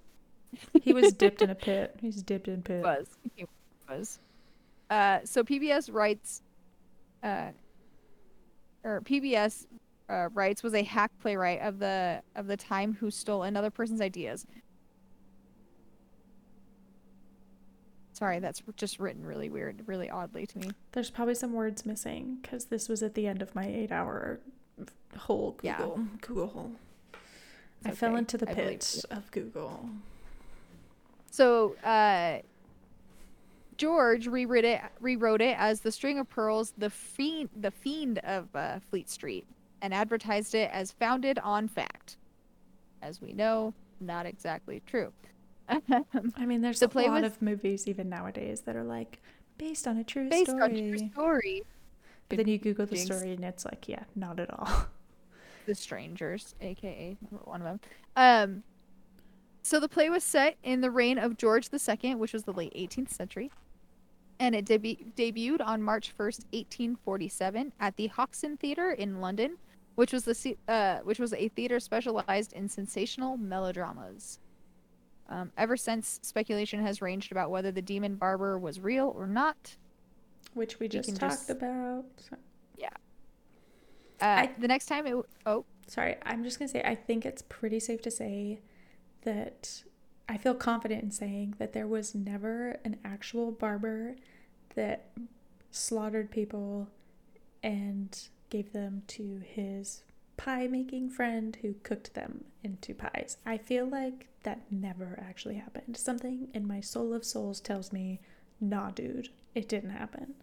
He 0.84 0.93
was 0.93 1.11
dipped 1.13 1.41
in 1.41 1.49
a 1.49 1.55
pit. 1.55 1.95
He's 1.99 2.21
dipped 2.21 2.47
in 2.47 2.61
pit. 2.61 2.84
Was 2.84 3.07
He 3.36 3.47
was. 3.89 4.19
Uh, 4.91 5.21
so 5.24 5.43
PBS 5.43 5.91
writes, 5.91 6.43
uh, 7.24 7.47
or 8.84 9.01
PBS 9.01 9.65
uh, 10.09 10.29
writes 10.34 10.63
was 10.63 10.73
a 10.73 10.84
hack 10.84 11.11
playwright 11.21 11.61
of 11.61 11.79
the 11.79 12.21
of 12.36 12.47
the 12.47 12.57
time 12.57 12.95
who 12.99 13.09
stole 13.09 13.43
another 13.43 13.69
person's 13.69 14.01
ideas. 14.01 14.45
Sorry, 18.13 18.39
that's 18.39 18.61
just 18.77 18.99
written 18.99 19.25
really 19.25 19.49
weird, 19.49 19.81
really 19.88 20.09
oddly 20.09 20.45
to 20.47 20.59
me. 20.59 20.71
There's 20.91 21.09
probably 21.09 21.34
some 21.36 21.51
words 21.53 21.86
missing 21.86 22.38
because 22.41 22.65
this 22.65 22.88
was 22.88 23.01
at 23.01 23.15
the 23.15 23.25
end 23.27 23.41
of 23.41 23.55
my 23.55 23.65
eight-hour 23.65 24.39
whole 25.17 25.57
Yeah. 25.63 25.77
Google 25.77 25.99
Google 26.21 26.47
hole. 26.47 26.71
I 27.84 27.89
It's 27.89 27.99
fell 27.99 28.15
into 28.15 28.38
the 28.38 28.45
pit 28.45 29.03
of 29.09 29.29
Google. 29.31 29.89
So 31.31 31.75
uh, 31.84 32.39
George 33.78 34.28
rewrote 34.28 34.65
it, 34.65 34.82
rewrote 34.99 35.41
it 35.41 35.55
as 35.57 35.82
the 35.82 35.91
String 35.91 36.19
of 36.19 36.30
Pearls, 36.30 36.74
the 36.78 36.89
fiend, 36.89 37.49
the 37.59 37.71
fiend 37.71 38.19
of 38.19 38.47
uh, 38.55 38.80
Fleet 38.89 39.09
Street, 39.09 39.45
and 39.82 39.93
advertised 39.93 40.55
it 40.55 40.69
as 40.71 40.91
founded 40.91 41.39
on 41.39 41.67
fact. 41.67 42.17
As 43.01 43.21
we 43.21 43.34
know, 43.34 43.74
not 43.99 44.26
exactly 44.26 44.82
true. 44.86 45.11
I 45.69 46.45
mean, 46.45 46.61
there's 46.61 46.80
The 46.80 46.88
a 46.88 47.07
lot 47.07 47.21
was- 47.24 47.32
of 47.34 47.41
movies 47.41 47.88
even 47.88 48.09
nowadays 48.09 48.61
that 48.61 48.76
are 48.76 48.84
like 48.84 49.19
based 49.57 49.88
on 49.88 49.97
a 49.97 50.03
true 50.03 50.30
Based 50.30 50.51
story. 50.51 50.69
Based 50.69 50.82
on 50.93 50.97
true 50.99 51.09
story. 51.11 51.63
But 52.30 52.38
then 52.38 52.47
you 52.47 52.57
Google 52.57 52.86
the 52.86 52.95
story 52.97 53.34
and 53.34 53.43
it's 53.43 53.65
like, 53.65 53.88
yeah, 53.88 54.03
not 54.15 54.39
at 54.39 54.49
all. 54.53 54.69
The 55.65 55.76
Strangers, 55.76 56.55
aka 56.59 57.15
one 57.45 57.61
of 57.61 57.65
them. 57.65 57.80
Um, 58.17 58.63
so 59.61 59.80
the 59.80 59.88
play 59.88 60.09
was 60.09 60.21
set 60.21 60.57
in 60.61 60.82
the 60.82 60.91
reign 60.91 61.17
of 61.17 61.38
George 61.38 61.69
II, 61.71 62.15
which 62.15 62.34
was 62.34 62.43
the 62.43 62.51
late 62.51 62.74
18th 62.76 63.11
century, 63.11 63.49
and 64.39 64.55
it 64.55 64.65
debu- 64.65 65.13
debuted 65.15 65.61
on 65.65 65.81
March 65.81 66.13
1st, 66.17 66.45
1847, 66.51 67.73
at 67.79 67.95
the 67.95 68.07
Hoxton 68.07 68.57
Theatre 68.57 68.91
in 68.91 69.21
London, 69.21 69.57
which 69.95 70.11
was 70.13 70.23
the 70.25 70.34
se- 70.36 70.57
uh, 70.67 70.99
which 70.99 71.19
was 71.19 71.34
a 71.34 71.47
theater 71.49 71.79
specialized 71.79 72.53
in 72.53 72.67
sensational 72.69 73.38
melodramas. 73.38 74.39
Um, 75.29 75.51
ever 75.57 75.77
since, 75.77 76.19
speculation 76.21 76.81
has 76.81 77.01
ranged 77.01 77.31
about 77.31 77.49
whether 77.49 77.71
the 77.71 77.81
demon 77.81 78.15
barber 78.15 78.57
was 78.59 78.79
real 78.79 79.13
or 79.15 79.25
not. 79.27 79.77
Which 80.53 80.79
we 80.79 80.88
just 80.88 81.09
talked 81.15 81.34
just- 81.34 81.49
about. 81.49 82.05
So- 82.17 82.38
Uh, 84.21 84.25
I- 84.47 84.53
the 84.57 84.67
next 84.69 84.86
time 84.86 85.05
it 85.05 85.09
w- 85.09 85.25
oh 85.45 85.65
Sorry, 85.88 86.15
I'm 86.23 86.43
just 86.45 86.57
gonna 86.57 86.69
say 86.69 86.81
I 86.86 86.95
think 86.95 87.25
it's 87.25 87.41
pretty 87.41 87.79
safe 87.79 88.01
to 88.03 88.11
say 88.11 88.61
that 89.23 89.84
I 90.28 90.38
feel 90.38 90.55
confident 90.55 91.03
in 91.03 91.11
saying 91.11 91.55
that 91.57 91.74
there 91.74 91.88
was 91.88 92.15
never 92.15 92.80
an 92.86 92.97
actual 93.03 93.51
barber 93.51 94.15
that 94.76 95.09
slaughtered 95.71 96.32
people 96.32 96.89
and 97.61 98.28
gave 98.49 98.71
them 98.74 99.03
to 99.07 99.41
his 99.45 100.03
pie 100.38 100.67
making 100.67 101.09
friend 101.09 101.57
who 101.61 101.74
cooked 101.84 102.13
them 102.13 102.45
into 102.63 102.93
pies. 102.93 103.38
I 103.45 103.57
feel 103.57 103.86
like 103.86 104.28
that 104.43 104.61
never 104.71 105.19
actually 105.26 105.55
happened. 105.55 105.97
Something 105.97 106.47
in 106.53 106.67
my 106.67 106.82
soul 106.82 107.13
of 107.13 107.26
souls 107.26 107.59
tells 107.59 107.91
me, 107.91 108.19
nah, 108.59 108.91
dude, 108.91 109.30
it 109.55 109.67
didn't 109.69 109.91
happen. 109.91 110.36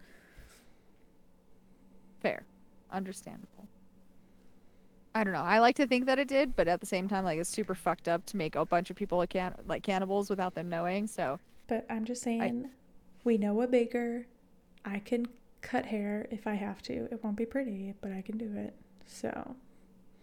Fair. 2.19 2.43
Understandable. 2.91 3.67
I 5.13 5.23
don't 5.23 5.33
know. 5.33 5.41
I 5.41 5.59
like 5.59 5.75
to 5.75 5.87
think 5.87 6.05
that 6.05 6.19
it 6.19 6.27
did, 6.27 6.55
but 6.55 6.67
at 6.67 6.79
the 6.79 6.85
same 6.85 7.07
time, 7.09 7.25
like 7.25 7.39
it's 7.39 7.49
super 7.49 7.75
fucked 7.75 8.07
up 8.07 8.25
to 8.27 8.37
make 8.37 8.55
a 8.55 8.65
bunch 8.65 8.89
of 8.89 8.95
people 8.95 9.17
like, 9.17 9.31
can- 9.31 9.55
like 9.67 9.83
cannibals 9.83 10.29
without 10.29 10.55
them 10.55 10.69
knowing. 10.69 11.07
So 11.07 11.39
But 11.67 11.85
I'm 11.89 12.05
just 12.05 12.23
saying, 12.23 12.69
we 13.23 13.37
know 13.37 13.61
a 13.61 13.67
baker. 13.67 14.25
I 14.85 14.99
can 14.99 15.27
cut 15.61 15.85
hair 15.85 16.27
if 16.31 16.47
I 16.47 16.53
have 16.55 16.81
to. 16.83 17.07
It 17.11 17.23
won't 17.23 17.35
be 17.35 17.45
pretty, 17.45 17.93
but 18.01 18.11
I 18.11 18.21
can 18.21 18.37
do 18.37 18.51
it. 18.55 18.73
So 19.05 19.55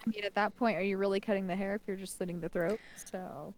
I 0.06 0.10
mean, 0.10 0.24
at 0.24 0.34
that 0.34 0.56
point, 0.56 0.76
are 0.78 0.82
you 0.82 0.96
really 0.96 1.20
cutting 1.20 1.46
the 1.46 1.56
hair 1.56 1.74
if 1.74 1.82
you're 1.86 1.96
just 1.96 2.16
slitting 2.16 2.40
the 2.40 2.48
throat? 2.48 2.80
So 3.12 3.54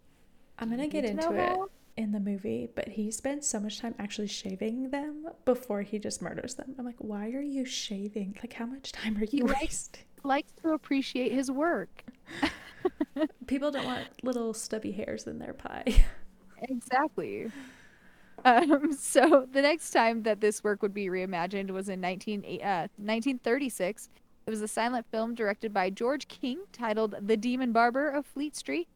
I'm 0.59 0.69
gonna 0.71 0.89
get 0.89 1.03
to 1.03 1.09
into 1.09 1.33
it 1.33 1.49
how? 1.49 1.69
in 1.97 2.13
the 2.13 2.21
movie, 2.21 2.69
but 2.75 2.89
he 2.89 3.11
spends 3.11 3.47
so 3.47 3.61
much 3.61 3.79
time 3.81 3.95
actually 3.99 4.27
shaving 4.27 4.91
them 4.91 5.29
before 5.45 5.83
he 5.83 5.99
just 5.99 6.21
murders 6.23 6.55
them. 6.55 6.75
I'm 6.79 6.85
like, 6.85 6.97
why 6.99 7.31
are 7.31 7.41
you 7.41 7.65
shaving? 7.65 8.37
Like, 8.43 8.53
how 8.55 8.67
much 8.67 8.93
time 8.93 9.17
are 9.19 9.25
you 9.25 9.47
wasting? 9.47 10.05
Likes 10.23 10.53
to 10.63 10.71
appreciate 10.73 11.33
his 11.33 11.51
work. 11.51 12.05
People 13.47 13.71
don't 13.71 13.85
want 13.85 14.09
little 14.23 14.55
stubby 14.55 14.93
hairs 14.93 15.27
in 15.27 15.39
their 15.39 15.55
pie. 15.55 16.05
Exactly. 16.69 17.53
Um, 18.45 18.93
so 18.93 19.47
the 19.53 19.63
next 19.63 19.91
time 19.91 20.23
that 20.23 20.41
this 20.41 20.65
work 20.65 20.83
would 20.83 20.95
be 20.95 21.07
reimagined 21.09 21.71
was 21.71 21.89
in 21.89 22.01
19, 22.01 22.45
uh, 22.63 22.89
1936. 22.97 24.09
It 24.47 24.51
was 24.51 24.63
a 24.63 24.69
silent 24.69 25.07
film 25.11 25.35
directed 25.35 25.73
by 25.73 25.91
George 25.91 26.29
King 26.29 26.61
titled 26.73 27.15
The 27.21 27.37
Demon 27.37 27.73
Barber 27.73 28.09
of 28.09 28.27
Fleet 28.27 28.57
Street. 28.57 28.89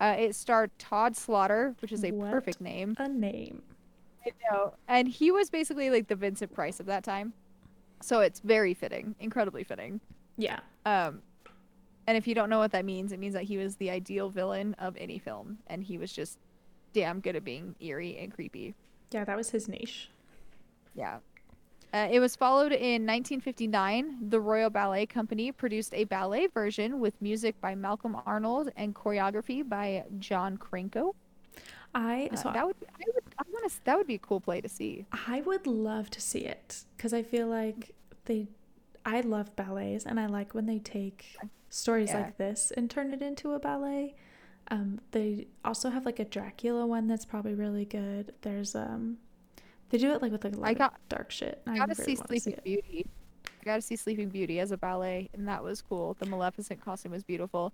Uh, 0.00 0.16
it 0.18 0.34
starred 0.34 0.70
Todd 0.78 1.16
Slaughter, 1.16 1.74
which 1.80 1.92
is 1.92 2.04
a 2.04 2.12
What? 2.12 2.30
perfect 2.30 2.60
name. 2.60 2.98
A 2.98 3.08
name. 3.08 3.62
I 4.26 4.30
know. 4.50 4.74
And 4.88 5.08
he 5.08 5.30
was 5.30 5.50
basically 5.50 5.90
like 5.90 6.08
the 6.08 6.16
Vincent 6.16 6.52
Price 6.52 6.80
of 6.80 6.86
that 6.86 7.04
time. 7.04 7.34
So 8.02 8.20
it's 8.20 8.40
very 8.40 8.74
fitting, 8.74 9.14
incredibly 9.20 9.64
fitting. 9.64 10.00
Yeah. 10.36 10.60
Um, 10.84 11.22
and 12.06 12.16
if 12.16 12.26
you 12.26 12.34
don't 12.34 12.50
know 12.50 12.58
what 12.58 12.72
that 12.72 12.84
means, 12.84 13.12
it 13.12 13.18
means 13.18 13.34
that 13.34 13.44
he 13.44 13.56
was 13.56 13.76
the 13.76 13.90
ideal 13.90 14.28
villain 14.28 14.74
of 14.78 14.96
any 14.96 15.18
film, 15.18 15.58
and 15.66 15.82
he 15.82 15.98
was 15.98 16.12
just 16.12 16.38
damn 16.92 17.20
good 17.20 17.36
at 17.36 17.44
being 17.44 17.74
eerie 17.80 18.18
and 18.18 18.32
creepy. 18.32 18.74
Yeah, 19.10 19.24
that 19.24 19.36
was 19.36 19.50
his 19.50 19.68
niche. 19.68 20.10
Yeah. 20.94 21.18
Uh, 21.92 22.08
it 22.10 22.18
was 22.18 22.34
followed 22.34 22.72
in 22.72 23.06
1959. 23.06 24.28
The 24.28 24.40
Royal 24.40 24.68
Ballet 24.68 25.06
Company 25.06 25.52
produced 25.52 25.94
a 25.94 26.04
ballet 26.04 26.48
version 26.48 26.98
with 26.98 27.14
music 27.22 27.60
by 27.60 27.76
Malcolm 27.76 28.16
Arnold 28.26 28.70
and 28.76 28.94
choreography 28.94 29.66
by 29.66 30.04
John 30.18 30.56
Cranko. 30.56 31.14
I 31.94 32.28
Uh, 32.32 32.36
so 32.36 32.50
that 32.52 32.66
would 32.66 32.74
I 32.82 33.04
would 33.06 33.22
I 33.38 33.42
want 33.52 33.70
to 33.70 33.84
that 33.84 33.96
would 33.96 34.08
be 34.08 34.16
a 34.16 34.18
cool 34.18 34.40
play 34.40 34.60
to 34.60 34.68
see. 34.68 35.06
I 35.28 35.42
would 35.42 35.68
love 35.68 36.10
to 36.10 36.20
see 36.20 36.40
it 36.40 36.84
because 36.96 37.14
I 37.14 37.22
feel 37.22 37.46
like 37.46 37.94
they, 38.24 38.48
I 39.04 39.20
love 39.20 39.54
ballets 39.56 40.04
and 40.06 40.18
I 40.18 40.26
like 40.26 40.54
when 40.54 40.66
they 40.66 40.78
take 40.78 41.36
stories 41.70 42.10
Yeah. 42.10 42.22
like 42.22 42.36
this 42.38 42.72
and 42.76 42.90
turn 42.90 43.12
it 43.12 43.22
into 43.22 43.52
a 43.52 43.58
ballet. 43.58 44.14
Um, 44.68 45.00
they 45.10 45.48
also 45.64 45.90
have 45.90 46.06
like 46.06 46.18
a 46.20 46.24
Dracula 46.24 46.86
one 46.86 47.06
that's 47.06 47.24
probably 47.26 47.54
really 47.54 47.84
good. 47.84 48.32
There's 48.42 48.74
um, 48.74 49.18
they 49.90 49.98
do 49.98 50.10
it 50.12 50.22
like 50.22 50.32
with 50.32 50.44
like 50.44 50.54
a 50.54 50.58
lot 50.58 50.68
I 50.70 50.74
got- 50.74 50.94
of 50.94 51.08
dark 51.08 51.30
shit. 51.30 51.60
I 51.66 51.72
I 51.72 51.76
gotta 51.78 51.94
really 51.98 52.16
see 52.16 52.20
wanna 52.20 52.28
see 52.28 52.38
Sleeping. 52.40 52.60
Beauty. 52.64 53.06
I 53.46 53.64
gotta 53.64 53.82
see 53.82 53.96
Sleeping 53.96 54.28
Beauty 54.30 54.60
as 54.60 54.70
a 54.72 54.76
ballet, 54.78 55.28
and 55.34 55.46
that 55.48 55.62
was 55.62 55.82
cool. 55.82 56.14
The 56.18 56.26
Maleficent 56.26 56.80
costume 56.82 57.12
was 57.12 57.22
beautiful. 57.24 57.72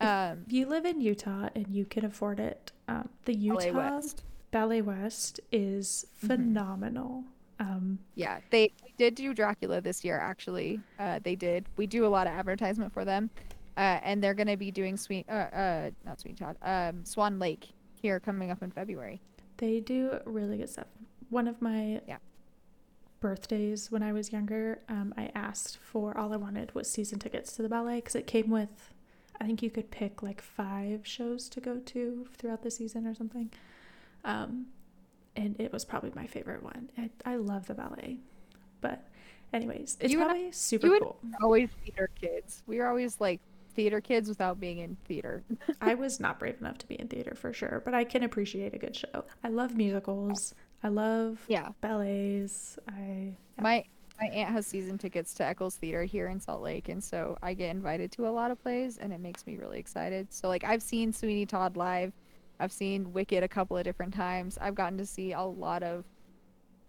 Um, 0.00 0.42
If 0.46 0.52
you 0.52 0.66
live 0.66 0.84
in 0.84 1.00
Utah 1.00 1.48
and 1.54 1.68
you 1.68 1.84
can 1.84 2.04
afford 2.04 2.40
it, 2.40 2.72
um, 2.88 3.08
the 3.26 3.34
Utah 3.34 3.58
Ballet 3.58 3.70
West. 3.72 4.22
Ballet 4.50 4.82
West 4.82 5.40
is 5.52 6.06
Mhm. 6.22 6.26
phenomenal. 6.26 7.24
Um, 7.60 7.98
Yeah, 8.14 8.40
they, 8.50 8.72
they 8.82 8.92
did 8.98 9.14
do 9.14 9.32
Dracula 9.34 9.80
this 9.80 10.04
year. 10.04 10.18
Actually, 10.18 10.80
uh, 10.98 11.20
they 11.22 11.36
did. 11.36 11.66
We 11.76 11.86
do 11.86 12.04
a 12.06 12.08
lot 12.08 12.26
of 12.26 12.32
advertisement 12.32 12.92
for 12.92 13.04
them, 13.04 13.30
uh, 13.76 14.00
and 14.02 14.22
they're 14.22 14.34
gonna 14.34 14.56
be 14.56 14.70
doing 14.70 14.96
Sweet, 14.96 15.26
uh, 15.28 15.32
uh, 15.32 15.90
not 16.04 16.20
Sweet 16.20 16.36
Todd, 16.38 16.56
um, 16.62 17.04
Swan 17.04 17.38
Lake 17.38 17.68
here 18.00 18.18
coming 18.20 18.50
up 18.50 18.62
in 18.62 18.70
February. 18.70 19.20
they 19.58 19.78
do 19.80 20.18
really 20.24 20.58
good 20.58 20.68
stuff. 20.68 20.88
One 21.30 21.46
of 21.46 21.62
my 21.62 22.00
Yeah. 22.08 22.18
birthdays 23.20 23.90
when 23.90 24.02
I 24.02 24.12
was 24.12 24.32
younger, 24.32 24.80
um, 24.88 25.14
I 25.16 25.30
asked 25.34 25.78
for 25.78 26.16
all 26.18 26.32
I 26.32 26.36
wanted 26.36 26.74
was 26.74 26.90
season 26.90 27.18
tickets 27.18 27.54
to 27.56 27.62
the 27.62 27.68
ballet 27.68 27.96
because 27.96 28.14
it 28.16 28.26
came 28.26 28.50
with, 28.50 28.92
I 29.40 29.46
think 29.46 29.62
you 29.62 29.70
could 29.70 29.90
pick 29.90 30.22
like 30.22 30.40
five 30.42 31.06
shows 31.06 31.48
to 31.50 31.60
go 31.60 31.78
to 31.78 32.26
throughout 32.36 32.62
the 32.62 32.70
season 32.70 33.06
or 33.06 33.14
something. 33.14 33.50
Um, 34.24 34.66
and 35.36 35.56
it 35.60 35.72
was 35.72 35.84
probably 35.84 36.12
my 36.14 36.26
favorite 36.26 36.62
one. 36.62 36.90
I, 36.98 37.10
I 37.24 37.36
love 37.36 37.66
the 37.66 37.74
ballet. 37.74 38.18
But, 38.80 39.02
anyways, 39.52 39.96
it's 40.00 40.12
You 40.12 40.20
I- 40.20 40.24
probably 40.24 40.52
super 40.52 40.86
you 40.86 40.98
cool. 41.00 41.18
We're 41.22 41.44
always 41.44 41.70
theater 41.84 42.10
kids. 42.20 42.62
We 42.66 42.78
were 42.78 42.86
always 42.86 43.20
like 43.20 43.40
theater 43.74 44.00
kids 44.00 44.28
without 44.28 44.60
being 44.60 44.78
in 44.78 44.96
theater. 45.04 45.42
I 45.80 45.94
was 45.94 46.20
not 46.20 46.38
brave 46.38 46.56
enough 46.60 46.78
to 46.78 46.86
be 46.86 46.94
in 46.94 47.08
theater 47.08 47.34
for 47.34 47.52
sure, 47.52 47.82
but 47.84 47.94
I 47.94 48.04
can 48.04 48.22
appreciate 48.22 48.74
a 48.74 48.78
good 48.78 48.94
show. 48.94 49.24
I 49.42 49.48
love 49.48 49.76
musicals. 49.76 50.54
I 50.82 50.88
love 50.88 51.40
Yeah, 51.48 51.70
ballets. 51.80 52.78
I 52.88 53.32
yeah. 53.56 53.62
my 53.62 53.84
my 54.20 54.26
aunt 54.28 54.50
has 54.50 54.64
season 54.64 54.96
tickets 54.96 55.34
to 55.34 55.44
Eccles 55.44 55.74
Theater 55.74 56.04
here 56.04 56.28
in 56.28 56.38
Salt 56.38 56.62
Lake, 56.62 56.88
and 56.88 57.02
so 57.02 57.36
I 57.42 57.52
get 57.54 57.70
invited 57.70 58.12
to 58.12 58.28
a 58.28 58.30
lot 58.30 58.52
of 58.52 58.62
plays, 58.62 58.96
and 58.98 59.12
it 59.12 59.18
makes 59.18 59.44
me 59.44 59.56
really 59.56 59.78
excited. 59.80 60.32
So 60.32 60.46
like 60.46 60.62
I've 60.62 60.82
seen 60.82 61.12
Sweeney 61.12 61.46
Todd 61.46 61.76
live, 61.76 62.12
I've 62.60 62.72
seen 62.72 63.12
Wicked 63.12 63.42
a 63.42 63.48
couple 63.48 63.76
of 63.76 63.84
different 63.84 64.14
times. 64.14 64.58
I've 64.60 64.74
gotten 64.74 64.98
to 64.98 65.06
see 65.06 65.32
a 65.32 65.42
lot 65.42 65.82
of 65.82 66.04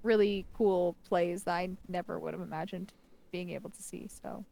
really 0.04 0.46
cool 0.54 0.96
plays 1.08 1.44
that 1.44 1.54
I 1.56 1.70
never 1.88 2.20
would 2.20 2.34
have 2.34 2.42
imagined 2.42 2.94
being 3.32 3.50
able 3.50 3.70
to 3.72 3.82
see. 3.82 4.08
So, 4.08 4.46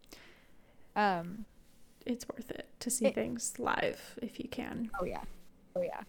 um, 0.96 1.46
it's 2.06 2.26
worth 2.28 2.50
it 2.52 2.68
to 2.80 2.90
see 2.90 3.06
It- 3.08 3.16
things 3.16 3.54
live 3.60 4.18
if 4.22 4.40
you 4.40 4.48
can. 4.50 4.90
Oh 5.00 5.06
yeah, 5.06 5.22
oh 5.76 5.82
yeah. 5.82 6.02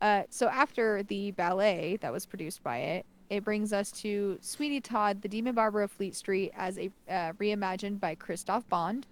Uh, 0.00 0.22
so 0.30 0.48
after 0.48 1.02
the 1.02 1.32
ballet 1.32 1.98
that 2.00 2.12
was 2.12 2.24
produced 2.24 2.62
by 2.62 2.78
it, 2.78 3.06
it 3.30 3.44
brings 3.44 3.72
us 3.72 3.90
to 3.92 4.38
Sweetie 4.40 4.80
Todd, 4.80 5.20
the 5.22 5.28
Demon 5.28 5.54
Barber 5.54 5.82
of 5.82 5.90
Fleet 5.90 6.14
Street, 6.14 6.52
as 6.56 6.78
a 6.78 6.86
uh, 7.08 7.32
reimagined 7.34 8.00
by 8.00 8.14
Christoph 8.14 8.66
Bond, 8.68 9.06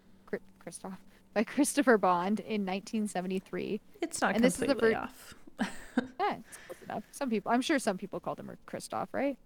Christoph 0.58 0.98
by 1.36 1.44
Christopher 1.44 1.98
Bond 1.98 2.40
in 2.40 2.64
1973. 2.64 3.78
It's 4.00 4.22
not 4.22 4.36
And 4.36 4.42
this 4.42 4.58
is 4.58 4.66
the 4.66 4.74
ver- 4.74 4.94
off. 4.96 5.34
Yeah, 6.18 6.36
it's 6.38 6.58
close 6.66 6.82
enough. 6.82 7.04
Some 7.10 7.28
people, 7.28 7.52
I'm 7.52 7.60
sure, 7.60 7.78
some 7.78 7.98
people 7.98 8.20
called 8.20 8.40
him 8.40 8.50
Christoph, 8.64 9.12
right? 9.12 9.36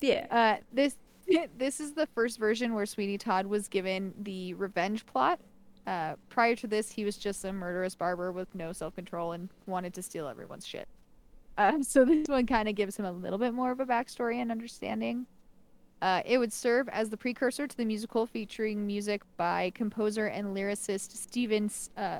Yeah. 0.00 0.26
Uh, 0.30 0.62
this 0.72 0.96
this 1.58 1.78
is 1.80 1.92
the 1.92 2.06
first 2.06 2.38
version 2.38 2.72
where 2.72 2.86
Sweeney 2.86 3.18
Todd 3.18 3.46
was 3.46 3.68
given 3.68 4.14
the 4.18 4.54
revenge 4.54 5.04
plot. 5.04 5.38
Uh, 5.86 6.14
prior 6.30 6.56
to 6.56 6.66
this, 6.66 6.90
he 6.90 7.04
was 7.04 7.18
just 7.18 7.44
a 7.44 7.52
murderous 7.52 7.94
barber 7.94 8.32
with 8.32 8.54
no 8.54 8.72
self 8.72 8.94
control 8.94 9.32
and 9.32 9.50
wanted 9.66 9.92
to 9.94 10.02
steal 10.02 10.28
everyone's 10.28 10.66
shit. 10.66 10.88
Uh, 11.58 11.72
so 11.82 12.06
this 12.06 12.28
one 12.28 12.46
kind 12.46 12.68
of 12.68 12.74
gives 12.74 12.96
him 12.96 13.04
a 13.04 13.12
little 13.12 13.38
bit 13.38 13.52
more 13.52 13.72
of 13.72 13.80
a 13.80 13.86
backstory 13.86 14.36
and 14.36 14.50
understanding. 14.50 15.26
Uh, 16.02 16.22
it 16.26 16.38
would 16.38 16.52
serve 16.52 16.88
as 16.90 17.08
the 17.08 17.16
precursor 17.16 17.66
to 17.66 17.76
the 17.76 17.84
musical 17.84 18.26
featuring 18.26 18.86
music 18.86 19.22
by 19.36 19.70
composer 19.74 20.26
and 20.26 20.54
lyricist 20.54 21.12
Stephen 21.16 21.70
uh, 21.96 22.18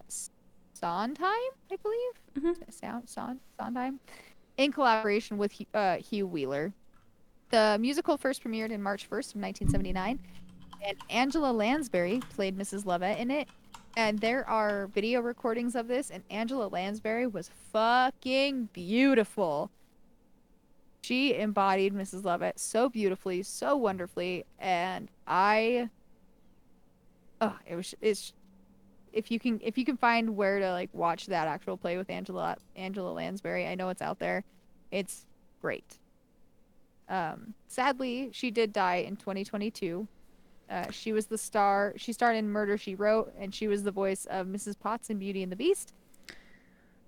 Sondheim, 0.73 1.53
I 1.71 1.77
believe. 1.83 2.55
Mhm. 2.57 2.73
Sound, 2.73 3.09
Son, 3.09 3.41
Sondheim, 3.59 4.01
in 4.57 4.73
collaboration 4.73 5.37
with 5.37 5.53
uh, 5.75 5.97
Hugh 5.97 6.27
Wheeler. 6.27 6.73
The 7.51 7.77
musical 7.81 8.17
first 8.17 8.43
premiered 8.43 8.71
in 8.71 8.83
March 8.83 9.05
1st 9.09 9.35
of 9.35 9.43
1979, 9.43 10.19
and 10.87 10.97
Angela 11.11 11.53
Lansbury 11.53 12.21
played 12.35 12.59
Mrs. 12.59 12.87
Lovett 12.87 13.19
in 13.19 13.31
it. 13.31 13.49
And 13.97 14.19
there 14.19 14.47
are 14.47 14.89
video 14.89 15.23
recordings 15.23 15.75
of 15.75 15.89
this, 15.89 16.11
and 16.11 16.23
Angela 16.29 16.67
Lansbury 16.69 17.27
was 17.27 17.51
fucking 17.73 18.69
beautiful. 18.75 19.71
She 21.07 21.37
embodied 21.37 21.95
Mrs. 21.95 22.25
Lovett 22.25 22.59
so 22.59 22.89
beautifully, 22.89 23.45
so 23.45 23.77
wonderfully, 23.77 24.45
and 24.59 25.09
I. 25.25 25.89
Oh, 27.41 27.57
it 27.65 27.77
was 27.77 27.95
it's. 28.01 28.33
If 29.13 29.31
you 29.31 29.39
can, 29.39 29.61
if 29.63 29.79
you 29.79 29.85
can 29.85 29.97
find 29.97 30.37
where 30.37 30.59
to 30.59 30.73
like 30.73 30.91
watch 30.93 31.27
that 31.27 31.47
actual 31.47 31.77
play 31.77 31.97
with 31.97 32.11
Angela 32.11 32.57
Angela 32.75 33.13
Lansbury, 33.13 33.69
I 33.69 33.77
know 33.77 33.89
it's 33.91 34.03
out 34.03 34.19
there. 34.19 34.43
It's 34.91 35.27
great. 35.63 35.99
Um, 37.09 37.55
sadly, 37.69 38.31
she 38.33 38.51
did 38.51 38.73
die 38.73 38.97
in 38.97 39.15
2022. 39.15 40.09
Uh, 40.69 40.91
she 40.91 41.13
was 41.13 41.27
the 41.27 41.39
star. 41.39 41.95
She 41.97 42.13
starred 42.13 42.35
in 42.35 42.51
Murder 42.51 42.77
She 42.77 42.97
Wrote, 42.97 43.33
and 43.39 43.55
she 43.55 43.69
was 43.69 43.85
the 43.85 43.93
voice 43.93 44.27
of 44.29 44.49
Mrs. 44.49 44.77
Potts 44.77 45.09
in 45.09 45.21
Beauty 45.21 45.45
and 45.45 45.53
the 45.53 45.57
Beast. 45.57 45.93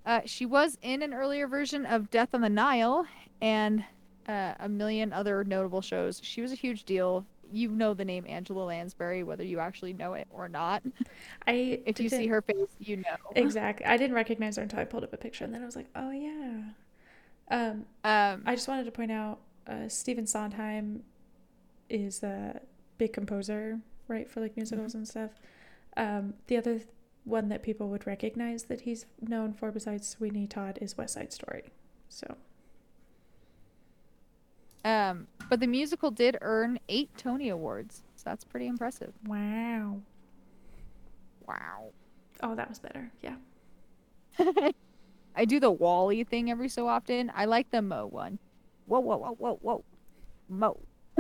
Uh, 0.07 0.21
she 0.25 0.47
was 0.47 0.79
in 0.83 1.03
an 1.03 1.13
earlier 1.13 1.47
version 1.47 1.85
of 1.87 2.11
Death 2.11 2.31
on 2.35 2.41
the 2.41 2.49
Nile 2.49 3.07
and 3.41 3.85
uh, 4.27 4.55
a 4.59 4.69
million 4.69 5.13
other 5.13 5.45
notable 5.45 5.81
shows. 5.83 6.21
She 6.23 6.41
was 6.41 6.53
a 6.53 6.55
huge 6.55 6.85
deal. 6.85 7.27
You 7.51 7.71
know 7.71 7.95
the 7.95 8.05
name 8.05 8.25
Angela 8.29 8.65
Lansbury, 8.65 9.23
whether 9.23 9.43
you 9.45 9.59
actually 9.59 9.93
know 9.95 10.15
it 10.15 10.29
or 10.31 10.49
not. 10.49 10.83
I 11.47 11.81
If 11.87 12.01
you 12.01 12.09
see 12.11 12.27
her 12.27 12.43
face, 12.43 12.69
you 12.79 12.99
know. 12.99 13.17
exactly, 13.35 13.87
I 13.87 13.97
didn't 13.97 14.17
recognize 14.17 14.57
her 14.57 14.63
until 14.63 14.81
I 14.81 14.85
pulled 14.85 15.05
up 15.05 15.13
a 15.13 15.17
picture, 15.17 15.45
and 15.45 15.55
then 15.55 15.63
I 15.63 15.67
was 15.67 15.77
like, 15.77 15.89
oh 15.95 16.11
yeah. 16.11 16.63
Um, 17.51 17.87
Um, 18.05 18.43
I 18.47 18.55
just 18.55 18.69
wanted 18.69 18.85
to 18.85 18.91
point 18.93 19.11
out, 19.13 19.41
uh, 19.67 19.89
Stephen 19.89 20.27
Sondheim 20.27 21.03
is 21.89 22.23
a 22.23 22.61
big 22.99 23.13
composer, 23.13 23.81
right, 24.09 24.29
for 24.31 24.41
like 24.41 24.57
musicals 24.57 24.95
and 24.95 25.07
stuff. 25.09 25.31
Um, 25.97 26.35
the 26.47 26.57
other 26.59 26.75
th- 26.75 26.89
one 27.25 27.49
that 27.49 27.63
people 27.63 27.89
would 27.89 28.07
recognize 28.07 28.65
that 28.65 28.83
he's 28.83 29.07
known 29.21 29.53
for 29.53 29.71
besides 29.71 30.09
Sweeney 30.09 30.47
Todd 30.47 30.79
is 30.81 30.97
West 30.97 31.15
Side 31.15 31.33
Story. 31.33 31.65
So 32.09 32.37
um, 34.85 35.27
but 35.51 35.61
the 35.61 35.67
musical 35.67 36.11
did 36.11 36.39
earn 36.41 36.79
eight 36.89 37.11
Tony 37.17 37.49
Awards, 37.49 38.03
so 38.17 38.23
that's 38.25 38.45
pretty 38.45 38.67
impressive. 38.67 39.13
wow. 39.27 40.01
Wow. 41.47 41.93
Oh, 42.43 42.55
that 42.55 42.69
was 42.69 42.79
better. 42.79 43.11
Yeah. 43.23 43.37
I 45.37 45.45
do 45.45 45.61
the 45.61 45.71
WALL-E 45.71 46.25
thing 46.25 46.51
every 46.51 46.69
so 46.69 46.87
often. 46.87 47.33
I 47.35 47.47
like 47.47 47.71
the 47.71 47.83
Mo 47.83 48.07
one. 48.07 48.39
Whoa, 48.87 49.01
whoa, 49.01 49.17
whoa, 49.17 49.35
whoa, 49.39 49.59
whoa. 49.63 49.85
Mo. 50.49 50.79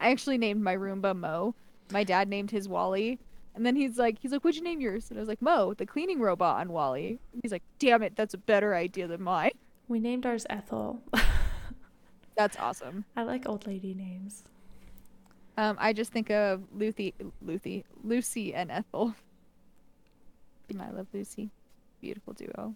I 0.00 0.10
actually 0.10 0.38
named 0.38 0.62
my 0.62 0.76
Roomba 0.76 1.16
Mo. 1.16 1.54
My 1.92 2.04
dad 2.04 2.28
named 2.28 2.50
his 2.50 2.68
Wally. 2.68 3.18
And 3.54 3.66
then 3.66 3.76
he's 3.76 3.98
like, 3.98 4.18
he's 4.20 4.32
like, 4.32 4.42
what'd 4.44 4.56
you 4.56 4.62
name 4.64 4.80
yours? 4.80 5.10
And 5.10 5.18
I 5.18 5.20
was 5.20 5.28
like, 5.28 5.42
Mo, 5.42 5.74
the 5.74 5.84
cleaning 5.86 6.20
robot 6.20 6.60
on 6.60 6.72
WALL-E. 6.72 7.18
He's 7.42 7.52
like, 7.52 7.62
damn 7.78 8.02
it, 8.02 8.16
that's 8.16 8.32
a 8.34 8.38
better 8.38 8.74
idea 8.74 9.06
than 9.06 9.22
mine. 9.22 9.50
We 9.88 10.00
named 10.00 10.24
ours 10.24 10.46
Ethel. 10.48 11.02
That's 12.34 12.56
awesome. 12.58 13.04
I 13.14 13.24
like 13.24 13.46
old 13.46 13.66
lady 13.66 13.92
names. 13.92 14.44
Um, 15.58 15.76
I 15.78 15.92
just 15.92 16.12
think 16.12 16.30
of 16.30 16.62
Lucy, 16.74 17.12
Lucy, 17.42 17.84
Lucy 18.02 18.54
and 18.54 18.70
Ethel. 18.70 19.14
I 20.80 20.90
love 20.90 21.08
Lucy. 21.12 21.50
Beautiful 22.00 22.32
duo. 22.32 22.74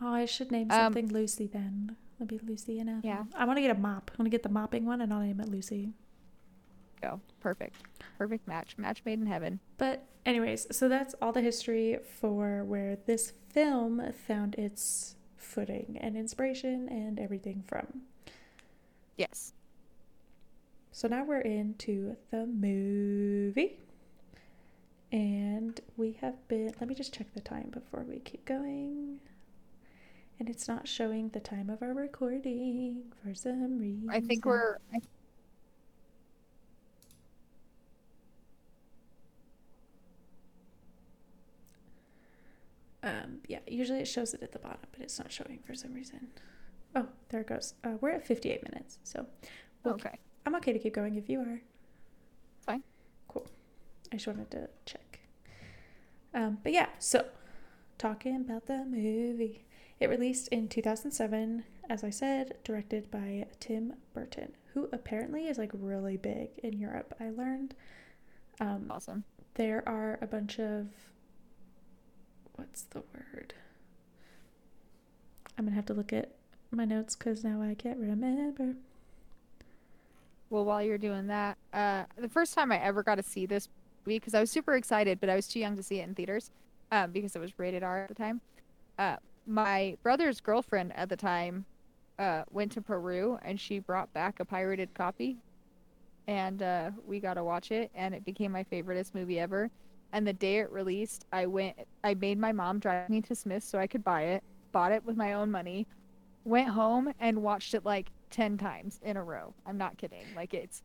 Oh, 0.00 0.12
I 0.14 0.24
should 0.24 0.50
name 0.50 0.70
Um, 0.70 0.76
something 0.94 1.08
Lucy 1.08 1.46
then. 1.46 1.96
It'll 2.14 2.26
be 2.26 2.38
Lucy 2.38 2.78
and 2.78 2.88
Ethel. 2.88 3.02
Yeah. 3.04 3.24
I 3.36 3.44
want 3.44 3.58
to 3.58 3.60
get 3.60 3.70
a 3.76 3.78
mop. 3.78 4.10
I 4.14 4.22
want 4.22 4.26
to 4.26 4.30
get 4.30 4.42
the 4.42 4.48
mopping 4.48 4.86
one 4.86 5.02
and 5.02 5.12
I'll 5.12 5.20
name 5.20 5.40
it 5.40 5.48
Lucy. 5.50 5.90
Go. 7.06 7.20
Perfect. 7.40 7.76
Perfect 8.18 8.48
match. 8.48 8.76
Match 8.78 9.02
made 9.04 9.20
in 9.20 9.26
heaven. 9.26 9.60
But, 9.78 10.04
anyways, 10.24 10.66
so 10.76 10.88
that's 10.88 11.14
all 11.22 11.32
the 11.32 11.40
history 11.40 11.98
for 12.20 12.64
where 12.64 12.96
this 13.06 13.32
film 13.48 14.12
found 14.26 14.56
its 14.56 15.14
footing 15.36 15.98
and 16.00 16.16
inspiration 16.16 16.88
and 16.88 17.20
everything 17.20 17.62
from. 17.68 18.02
Yes. 19.16 19.52
So 20.90 21.06
now 21.06 21.24
we're 21.24 21.40
into 21.40 22.16
the 22.30 22.46
movie. 22.46 23.78
And 25.12 25.80
we 25.96 26.18
have 26.20 26.48
been, 26.48 26.74
let 26.80 26.88
me 26.88 26.94
just 26.94 27.14
check 27.14 27.32
the 27.32 27.40
time 27.40 27.70
before 27.70 28.04
we 28.08 28.18
keep 28.18 28.44
going. 28.44 29.20
And 30.38 30.50
it's 30.50 30.66
not 30.66 30.88
showing 30.88 31.28
the 31.28 31.40
time 31.40 31.70
of 31.70 31.82
our 31.82 31.94
recording 31.94 33.04
for 33.22 33.32
some 33.32 33.78
reason. 33.78 34.10
I 34.10 34.20
think 34.20 34.44
we're. 34.44 34.78
I 34.92 34.98
Um, 43.06 43.38
yeah, 43.48 43.60
usually 43.68 44.00
it 44.00 44.08
shows 44.08 44.34
it 44.34 44.42
at 44.42 44.52
the 44.52 44.58
bottom, 44.58 44.80
but 44.92 45.00
it's 45.00 45.18
not 45.18 45.30
showing 45.30 45.60
for 45.64 45.74
some 45.74 45.94
reason. 45.94 46.28
Oh, 46.94 47.06
there 47.28 47.40
it 47.42 47.46
goes. 47.46 47.74
Uh, 47.84 47.92
we're 48.00 48.10
at 48.10 48.26
58 48.26 48.62
minutes, 48.70 48.98
so 49.04 49.26
we'll 49.84 49.94
Okay. 49.94 50.18
I'm 50.44 50.54
okay 50.56 50.72
to 50.72 50.78
keep 50.78 50.94
going 50.94 51.14
if 51.14 51.28
you 51.28 51.40
are. 51.40 51.60
Fine. 52.60 52.82
Cool. 53.28 53.46
I 54.12 54.16
just 54.16 54.26
wanted 54.26 54.50
to 54.50 54.68
check. 54.86 55.20
Um, 56.34 56.58
but 56.62 56.72
yeah, 56.72 56.88
so 56.98 57.26
talking 57.98 58.36
about 58.36 58.66
the 58.66 58.84
movie. 58.84 59.64
It 59.98 60.10
released 60.10 60.48
in 60.48 60.68
2007, 60.68 61.64
as 61.88 62.04
I 62.04 62.10
said, 62.10 62.56
directed 62.64 63.10
by 63.10 63.46
Tim 63.60 63.94
Burton, 64.12 64.52
who 64.74 64.88
apparently 64.92 65.46
is 65.46 65.56
like 65.58 65.70
really 65.72 66.16
big 66.18 66.50
in 66.62 66.74
Europe. 66.78 67.14
I 67.20 67.30
learned. 67.30 67.74
Um, 68.60 68.86
Awesome. 68.90 69.24
there 69.54 69.82
are 69.88 70.18
a 70.20 70.26
bunch 70.26 70.58
of 70.58 70.88
what's 72.56 72.82
the 72.82 73.02
word? 73.14 73.54
I'm 75.56 75.64
gonna 75.64 75.76
have 75.76 75.86
to 75.86 75.94
look 75.94 76.12
at 76.12 76.32
my 76.70 76.84
notes 76.84 77.16
because 77.16 77.44
now 77.44 77.62
I 77.62 77.74
can't 77.74 77.98
remember. 77.98 78.74
Well, 80.50 80.64
while 80.64 80.82
you're 80.82 80.98
doing 80.98 81.26
that, 81.28 81.58
uh, 81.72 82.04
the 82.16 82.28
first 82.28 82.54
time 82.54 82.70
I 82.70 82.78
ever 82.78 83.02
got 83.02 83.16
to 83.16 83.22
see 83.22 83.46
this 83.46 83.68
movie, 84.04 84.18
because 84.18 84.34
I 84.34 84.40
was 84.40 84.50
super 84.50 84.74
excited, 84.74 85.18
but 85.20 85.28
I 85.28 85.34
was 85.34 85.48
too 85.48 85.58
young 85.58 85.76
to 85.76 85.82
see 85.82 86.00
it 86.00 86.04
in 86.04 86.14
theaters, 86.14 86.50
um, 86.92 87.10
because 87.10 87.34
it 87.34 87.40
was 87.40 87.58
rated 87.58 87.82
R 87.82 88.02
at 88.02 88.08
the 88.08 88.14
time. 88.14 88.40
Uh, 88.98 89.16
my 89.46 89.96
brother's 90.02 90.40
girlfriend 90.40 90.92
at 90.96 91.08
the 91.08 91.16
time, 91.16 91.64
uh, 92.18 92.44
went 92.50 92.72
to 92.72 92.80
Peru 92.80 93.38
and 93.42 93.60
she 93.60 93.78
brought 93.78 94.12
back 94.12 94.40
a 94.40 94.44
pirated 94.44 94.94
copy, 94.94 95.36
and 96.28 96.62
uh, 96.62 96.90
we 97.06 97.20
got 97.20 97.34
to 97.34 97.44
watch 97.44 97.70
it, 97.70 97.90
and 97.94 98.14
it 98.14 98.24
became 98.24 98.52
my 98.52 98.64
favoriteest 98.64 99.14
movie 99.14 99.38
ever. 99.38 99.70
And 100.12 100.26
the 100.26 100.32
day 100.32 100.58
it 100.58 100.70
released, 100.70 101.26
I 101.32 101.46
went, 101.46 101.76
I 102.04 102.14
made 102.14 102.38
my 102.38 102.52
mom 102.52 102.78
drive 102.78 103.08
me 103.10 103.20
to 103.22 103.34
Smith's 103.34 103.68
so 103.68 103.78
I 103.78 103.86
could 103.86 104.04
buy 104.04 104.22
it, 104.22 104.42
bought 104.72 104.92
it 104.92 105.04
with 105.04 105.16
my 105.16 105.34
own 105.34 105.50
money, 105.50 105.86
went 106.44 106.68
home 106.68 107.12
and 107.20 107.42
watched 107.42 107.74
it 107.74 107.84
like 107.84 108.10
10 108.30 108.56
times 108.58 109.00
in 109.02 109.16
a 109.16 109.22
row. 109.22 109.52
I'm 109.66 109.76
not 109.78 109.98
kidding. 109.98 110.24
Like 110.34 110.54
it's 110.54 110.82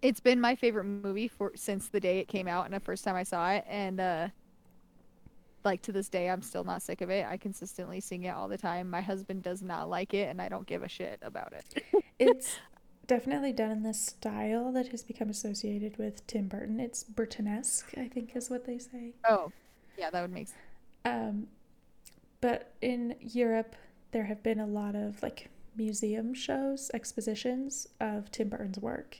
it's 0.00 0.18
been 0.18 0.40
my 0.40 0.56
favorite 0.56 0.84
movie 0.84 1.28
for 1.28 1.52
since 1.54 1.88
the 1.88 2.00
day 2.00 2.18
it 2.18 2.26
came 2.26 2.48
out 2.48 2.64
and 2.64 2.74
the 2.74 2.80
first 2.80 3.04
time 3.04 3.14
I 3.14 3.22
saw 3.22 3.50
it 3.50 3.64
and 3.68 4.00
uh 4.00 4.28
like 5.64 5.80
to 5.82 5.92
this 5.92 6.08
day 6.08 6.28
I'm 6.28 6.42
still 6.42 6.64
not 6.64 6.82
sick 6.82 7.00
of 7.02 7.10
it. 7.10 7.24
I 7.28 7.36
consistently 7.36 8.00
sing 8.00 8.24
it 8.24 8.30
all 8.30 8.48
the 8.48 8.58
time. 8.58 8.90
My 8.90 9.00
husband 9.00 9.42
does 9.42 9.62
not 9.62 9.88
like 9.88 10.12
it 10.12 10.28
and 10.28 10.42
I 10.42 10.48
don't 10.48 10.66
give 10.66 10.82
a 10.82 10.88
shit 10.88 11.18
about 11.22 11.52
it. 11.52 11.84
It's 12.18 12.56
definitely 13.06 13.52
done 13.52 13.70
in 13.70 13.82
this 13.82 14.00
style 14.00 14.72
that 14.72 14.88
has 14.88 15.02
become 15.02 15.30
associated 15.30 15.96
with 15.98 16.26
Tim 16.26 16.48
Burton. 16.48 16.80
It's 16.80 17.04
Burtonesque, 17.04 17.98
I 17.98 18.08
think, 18.08 18.34
is 18.36 18.50
what 18.50 18.64
they 18.64 18.78
say. 18.78 19.14
Oh. 19.28 19.52
Yeah, 19.98 20.10
that 20.10 20.22
would 20.22 20.32
make 20.32 20.48
sense. 20.48 20.58
Um, 21.04 21.46
but 22.40 22.72
in 22.80 23.16
Europe, 23.20 23.76
there 24.12 24.24
have 24.24 24.42
been 24.42 24.60
a 24.60 24.66
lot 24.66 24.94
of 24.94 25.22
like 25.22 25.48
museum 25.76 26.34
shows, 26.34 26.90
expositions 26.94 27.88
of 28.00 28.30
Tim 28.30 28.48
Burton's 28.48 28.78
work. 28.78 29.18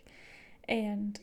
And 0.68 1.18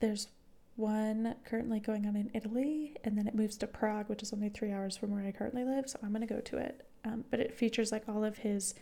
there's 0.00 0.28
one 0.76 1.34
currently 1.44 1.80
going 1.80 2.06
on 2.06 2.16
in 2.16 2.30
Italy, 2.32 2.96
and 3.04 3.16
then 3.16 3.26
it 3.26 3.34
moves 3.34 3.56
to 3.58 3.66
Prague, 3.66 4.08
which 4.08 4.22
is 4.22 4.32
only 4.32 4.48
three 4.48 4.72
hours 4.72 4.96
from 4.96 5.10
where 5.10 5.24
I 5.24 5.32
currently 5.32 5.64
live. 5.64 5.88
So 5.88 5.98
I'm 6.02 6.10
going 6.10 6.26
to 6.26 6.34
go 6.34 6.40
to 6.40 6.56
it. 6.56 6.86
Um, 7.04 7.24
but 7.30 7.40
it 7.40 7.54
features 7.54 7.92
like 7.92 8.08
all 8.08 8.24
of 8.24 8.38
his 8.38 8.74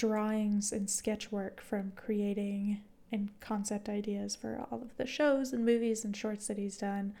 drawings 0.00 0.72
and 0.72 0.88
sketch 0.88 1.30
work 1.30 1.60
from 1.60 1.92
creating 1.94 2.80
and 3.12 3.28
concept 3.40 3.86
ideas 3.86 4.34
for 4.34 4.64
all 4.70 4.80
of 4.80 4.96
the 4.96 5.04
shows 5.04 5.52
and 5.52 5.62
movies 5.62 6.06
and 6.06 6.16
shorts 6.16 6.46
that 6.46 6.56
he's 6.56 6.78
done. 6.78 7.12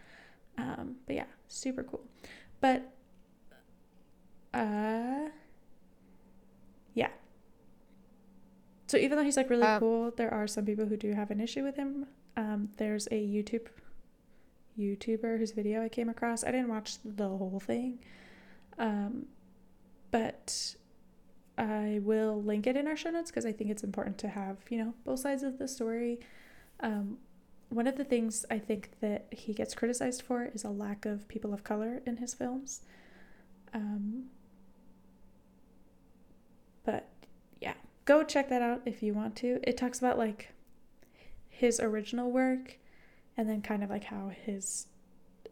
Um, 0.56 0.96
but 1.06 1.14
yeah, 1.14 1.26
super 1.46 1.82
cool. 1.82 2.00
But 2.62 2.90
uh 4.54 5.28
yeah. 6.94 7.10
So 8.86 8.96
even 8.96 9.18
though 9.18 9.24
he's 9.24 9.36
like 9.36 9.50
really 9.50 9.62
Um, 9.62 9.78
cool, 9.78 10.10
there 10.16 10.32
are 10.32 10.46
some 10.46 10.64
people 10.64 10.86
who 10.86 10.96
do 10.96 11.12
have 11.12 11.30
an 11.30 11.38
issue 11.38 11.62
with 11.62 11.76
him. 11.76 12.06
Um, 12.38 12.70
there's 12.78 13.06
a 13.08 13.20
YouTube 13.20 13.66
YouTuber 14.78 15.38
whose 15.38 15.52
video 15.52 15.84
I 15.84 15.90
came 15.90 16.08
across. 16.08 16.44
I 16.44 16.50
didn't 16.50 16.68
watch 16.68 16.96
the 17.04 17.28
whole 17.28 17.60
thing. 17.60 17.98
Um, 18.78 19.26
but 20.10 20.76
I 21.60 22.00
will 22.02 22.42
link 22.42 22.66
it 22.66 22.74
in 22.74 22.88
our 22.88 22.96
show 22.96 23.10
notes 23.10 23.30
because 23.30 23.44
I 23.44 23.52
think 23.52 23.70
it's 23.70 23.84
important 23.84 24.16
to 24.18 24.28
have, 24.28 24.56
you 24.70 24.78
know, 24.78 24.94
both 25.04 25.20
sides 25.20 25.42
of 25.42 25.58
the 25.58 25.68
story. 25.68 26.18
Um, 26.80 27.18
one 27.68 27.86
of 27.86 27.98
the 27.98 28.04
things 28.04 28.46
I 28.50 28.58
think 28.58 28.92
that 29.02 29.26
he 29.30 29.52
gets 29.52 29.74
criticized 29.74 30.22
for 30.22 30.46
is 30.54 30.64
a 30.64 30.70
lack 30.70 31.04
of 31.04 31.28
people 31.28 31.52
of 31.52 31.62
color 31.62 32.00
in 32.06 32.16
his 32.16 32.32
films. 32.32 32.80
Um, 33.74 34.24
but 36.82 37.08
yeah, 37.60 37.74
go 38.06 38.24
check 38.24 38.48
that 38.48 38.62
out 38.62 38.80
if 38.86 39.02
you 39.02 39.12
want 39.12 39.36
to. 39.36 39.60
It 39.62 39.76
talks 39.76 39.98
about 39.98 40.16
like 40.16 40.54
his 41.50 41.78
original 41.78 42.30
work 42.30 42.78
and 43.36 43.46
then 43.46 43.60
kind 43.60 43.84
of 43.84 43.90
like 43.90 44.04
how 44.04 44.30
his 44.30 44.86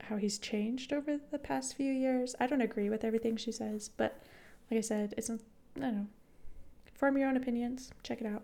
how 0.00 0.16
he's 0.16 0.38
changed 0.38 0.90
over 0.90 1.18
the 1.30 1.38
past 1.38 1.76
few 1.76 1.92
years. 1.92 2.34
I 2.40 2.46
don't 2.46 2.62
agree 2.62 2.88
with 2.88 3.04
everything 3.04 3.36
she 3.36 3.52
says, 3.52 3.90
but 3.90 4.22
like 4.70 4.78
I 4.78 4.80
said, 4.80 5.12
it's 5.18 5.28
I 5.78 5.86
don't 5.86 5.96
know. 5.96 6.06
Form 6.94 7.16
your 7.16 7.28
own 7.28 7.36
opinions. 7.36 7.90
Check 8.02 8.20
it 8.20 8.26
out. 8.26 8.42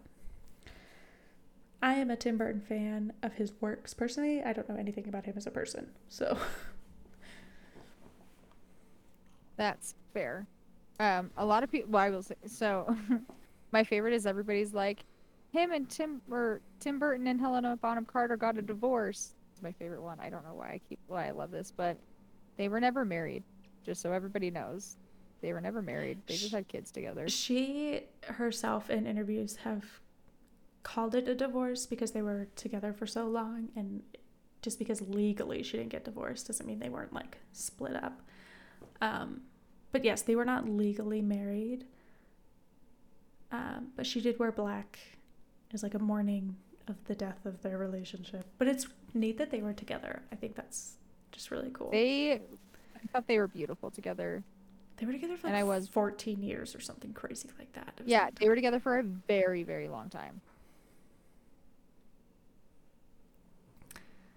I 1.82 1.94
am 1.94 2.10
a 2.10 2.16
Tim 2.16 2.38
Burton 2.38 2.60
fan 2.60 3.12
of 3.22 3.34
his 3.34 3.52
works. 3.60 3.92
Personally, 3.92 4.42
I 4.42 4.52
don't 4.52 4.68
know 4.68 4.76
anything 4.76 5.08
about 5.08 5.26
him 5.26 5.34
as 5.36 5.46
a 5.46 5.50
person. 5.50 5.90
So, 6.08 6.38
That's 9.56 9.94
fair. 10.12 10.46
Um, 11.00 11.30
a 11.36 11.44
lot 11.44 11.62
of 11.62 11.70
people. 11.70 11.90
Well, 11.90 12.02
I 12.02 12.10
will 12.10 12.22
say 12.22 12.36
so. 12.46 12.96
my 13.72 13.84
favorite 13.84 14.14
is 14.14 14.26
everybody's 14.26 14.72
like, 14.72 15.04
him 15.50 15.72
and 15.72 15.88
Tim 15.88 16.20
or 16.30 16.60
Tim 16.80 16.98
Burton 16.98 17.26
and 17.26 17.40
Helena 17.40 17.76
Bonham 17.76 18.04
Carter 18.04 18.36
got 18.36 18.58
a 18.58 18.62
divorce. 18.62 19.34
It's 19.52 19.62
my 19.62 19.72
favorite 19.72 20.02
one. 20.02 20.18
I 20.20 20.30
don't 20.30 20.44
know 20.44 20.54
why 20.54 20.68
I 20.68 20.80
keep 20.88 20.98
why 21.06 21.28
I 21.28 21.30
love 21.30 21.50
this, 21.50 21.72
but 21.76 21.96
they 22.56 22.68
were 22.68 22.80
never 22.80 23.04
married. 23.04 23.42
Just 23.84 24.00
so 24.00 24.12
everybody 24.12 24.50
knows, 24.50 24.96
they 25.44 25.52
were 25.52 25.60
never 25.60 25.82
married. 25.82 26.22
They 26.26 26.36
just 26.36 26.52
had 26.52 26.68
kids 26.68 26.90
together. 26.90 27.28
she 27.28 28.04
herself 28.22 28.88
in 28.88 29.06
interviews 29.06 29.56
have 29.56 29.84
called 30.82 31.14
it 31.14 31.28
a 31.28 31.34
divorce 31.34 31.84
because 31.84 32.12
they 32.12 32.22
were 32.22 32.48
together 32.56 32.94
for 32.94 33.06
so 33.06 33.26
long 33.26 33.68
and 33.76 34.02
just 34.62 34.78
because 34.78 35.02
legally 35.02 35.62
she 35.62 35.76
didn't 35.76 35.90
get 35.90 36.04
divorced 36.04 36.46
doesn't 36.46 36.66
mean 36.66 36.78
they 36.78 36.88
weren't 36.88 37.12
like 37.12 37.36
split 37.52 37.94
up. 37.94 38.22
Um, 39.02 39.42
but 39.92 40.02
yes, 40.02 40.22
they 40.22 40.34
were 40.34 40.46
not 40.46 40.66
legally 40.66 41.20
married. 41.20 41.84
Um, 43.52 43.88
but 43.96 44.06
she 44.06 44.22
did 44.22 44.38
wear 44.38 44.50
black 44.50 44.98
as 45.74 45.82
like 45.82 45.92
a 45.92 45.98
mourning 45.98 46.56
of 46.88 46.96
the 47.04 47.14
death 47.14 47.44
of 47.44 47.60
their 47.60 47.76
relationship. 47.76 48.46
But 48.56 48.68
it's 48.68 48.86
neat 49.12 49.36
that 49.36 49.50
they 49.50 49.60
were 49.60 49.74
together. 49.74 50.22
I 50.32 50.36
think 50.36 50.56
that's 50.56 50.94
just 51.32 51.50
really 51.50 51.70
cool. 51.70 51.90
They, 51.90 52.32
I 52.32 53.06
thought 53.12 53.26
they 53.26 53.38
were 53.38 53.48
beautiful 53.48 53.90
together. 53.90 54.42
They 55.04 55.12
were 55.12 55.12
together 55.18 55.36
for 55.36 55.48
And 55.48 55.54
I 55.56 55.64
was- 55.64 55.86
14 55.86 56.42
years 56.42 56.74
or 56.74 56.80
something 56.80 57.12
crazy 57.12 57.50
like 57.58 57.70
that. 57.74 58.00
Yeah, 58.06 58.24
like- 58.24 58.38
they 58.38 58.48
were 58.48 58.54
together 58.54 58.80
for 58.80 58.98
a 58.98 59.02
very, 59.02 59.62
very 59.62 59.86
long 59.86 60.08
time. 60.08 60.40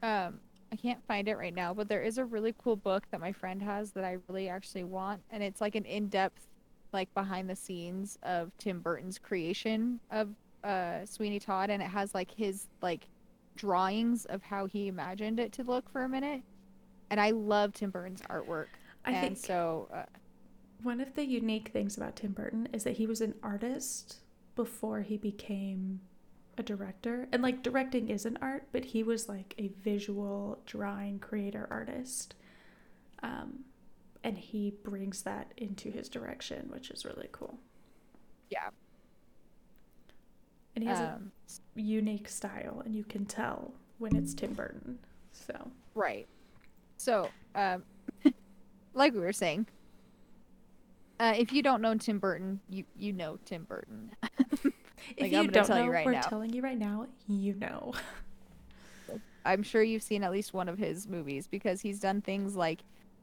Um, 0.04 0.40
I 0.72 0.76
can't 0.76 1.02
find 1.08 1.28
it 1.30 1.38
right 1.38 1.54
now, 1.54 1.74
but 1.74 1.88
there 1.88 2.02
is 2.02 2.18
a 2.18 2.26
really 2.26 2.54
cool 2.62 2.76
book 2.76 3.04
that 3.12 3.22
my 3.22 3.32
friend 3.32 3.62
has 3.64 3.92
that 3.94 4.04
I 4.04 4.18
really 4.28 4.50
actually 4.50 4.84
want, 4.84 5.22
and 5.32 5.42
it's 5.42 5.62
like 5.62 5.76
an 5.76 5.86
in-depth, 5.86 6.46
like 6.92 7.12
behind 7.14 7.50
the 7.50 7.56
scenes 7.56 8.20
of 8.24 8.52
Tim 8.58 8.82
Burton's 8.82 9.18
creation 9.18 10.00
of 10.12 10.30
uh 10.66 11.06
Sweeney 11.06 11.40
Todd, 11.40 11.70
and 11.70 11.82
it 11.82 11.88
has 11.90 12.14
like 12.14 12.30
his 12.32 12.68
like 12.82 13.08
drawings 13.56 14.26
of 14.26 14.44
how 14.44 14.66
he 14.66 14.88
imagined 14.88 15.40
it 15.40 15.52
to 15.54 15.64
look 15.64 15.90
for 15.90 16.04
a 16.04 16.10
minute. 16.10 16.42
And 17.10 17.22
I 17.22 17.32
love 17.32 17.74
Tim 17.74 17.90
Burton's 17.90 18.22
artwork, 18.24 18.68
I 19.06 19.12
and 19.12 19.22
think 19.22 19.38
so 19.38 19.88
uh, 19.94 20.04
one 20.84 21.02
of 21.02 21.16
the 21.16 21.26
unique 21.26 21.70
things 21.70 21.98
about 21.98 22.16
Tim 22.16 22.32
Burton 22.32 22.68
is 22.74 22.84
that 22.84 22.98
he 22.98 23.08
was 23.08 23.22
an 23.22 23.34
artist 23.44 24.18
before 24.56 25.02
he 25.02 25.18
became 25.18 26.02
a 26.58 26.64
director. 26.64 27.28
And 27.32 27.42
like 27.44 27.64
directing 27.64 28.10
is 28.10 28.26
an 28.26 28.38
art, 28.42 28.68
but 28.72 28.86
he 28.86 29.04
was 29.04 29.28
like 29.30 29.54
a 29.58 29.68
visual 29.84 30.60
drawing 30.66 31.20
creator 31.20 31.68
artist. 31.70 32.36
Um, 33.24 33.66
and 34.24 34.38
he 34.38 34.72
brings 34.84 35.24
that 35.24 35.54
into 35.58 35.90
his 35.92 36.10
direction, 36.10 36.68
which 36.70 36.90
is 36.92 37.06
really 37.06 37.30
cool. 37.32 37.60
yeah. 38.50 38.70
And 40.76 40.84
he 40.84 40.90
has 40.90 41.00
Um, 41.00 41.32
a 41.76 41.82
unique 41.82 42.28
style, 42.30 42.82
and 42.86 42.96
you 42.96 43.04
can 43.04 43.26
tell 43.26 43.74
when 43.98 44.16
it's 44.16 44.34
Tim 44.36 44.54
Burton. 44.54 45.00
So 45.32 45.72
Right. 45.96 46.28
So, 46.98 47.30
um, 47.56 47.84
like 48.94 49.14
we 49.14 49.20
were 49.20 49.34
saying, 49.34 49.68
uh, 51.20 51.34
if 51.38 51.52
you 51.54 51.62
don't 51.64 51.82
know 51.82 51.96
Tim 51.96 52.20
Burton, 52.20 52.60
you 52.70 52.84
you 52.96 53.14
know 53.14 53.38
Tim 53.46 53.64
Burton. 53.64 54.12
if 55.18 55.32
you 55.32 55.40
I'm 55.40 55.48
don't 55.48 55.66
tell 55.66 55.78
know, 55.78 55.86
you 55.86 55.92
right 55.92 56.06
we're 56.06 56.12
now. 56.14 56.22
telling 56.22 56.54
you 56.54 56.62
right 56.62 56.78
now. 56.78 57.08
You 57.28 57.54
know. 57.56 57.94
I'm 59.46 59.64
sure 59.64 59.82
you've 59.82 60.04
seen 60.04 60.24
at 60.24 60.32
least 60.32 60.54
one 60.54 60.68
of 60.68 60.78
his 60.78 61.08
movies 61.08 61.48
because 61.48 61.80
he's 61.80 62.00
done 62.02 62.22
things 62.22 62.56
like 62.58 62.82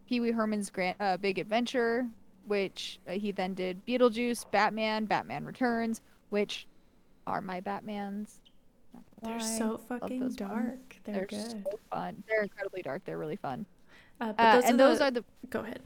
Pee 0.09 0.21
Wee 0.21 0.31
Herman's 0.33 0.71
Grand 0.71 0.97
uh, 0.99 1.19
Big 1.19 1.39
Adventure, 1.39 2.07
which 2.47 2.99
uh, 3.07 3.13
he 3.13 3.31
then 3.31 3.53
did 3.53 3.85
Beetlejuice, 3.85 4.51
Batman, 4.51 5.05
Batman 5.05 5.45
Returns, 5.45 6.01
which 6.31 6.67
are 7.27 7.43
my 7.43 7.61
Batmans. 7.61 8.37
They're 9.23 9.41
so 9.41 9.79
fucking 9.89 10.21
ones. 10.21 10.37
dark. 10.37 10.97
They're, 11.05 11.15
They're 11.15 11.27
good. 11.27 11.51
so 11.51 11.79
fun. 11.93 12.23
They're 12.29 12.43
incredibly 12.43 12.83
dark. 12.83 13.05
They're 13.05 13.19
really 13.19 13.37
fun. 13.37 13.67
Uh, 14.21 14.33
but 14.33 14.43
Uh, 14.43 14.55
those 14.57 14.65
and 14.65 14.75
are 14.81 14.89
those 14.89 15.01
are 15.01 15.11
the 15.11 15.25
Go 15.51 15.61
ahead. 15.61 15.81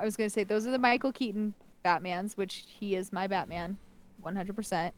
I 0.00 0.04
was 0.04 0.16
gonna 0.16 0.30
say 0.30 0.44
those 0.44 0.66
are 0.66 0.70
the 0.70 0.78
Michael 0.78 1.12
Keaton 1.12 1.54
Batmans, 1.84 2.36
which 2.36 2.64
he 2.66 2.96
is 2.96 3.12
my 3.12 3.26
Batman, 3.26 3.76
one 4.22 4.34
hundred 4.34 4.56
percent. 4.56 4.94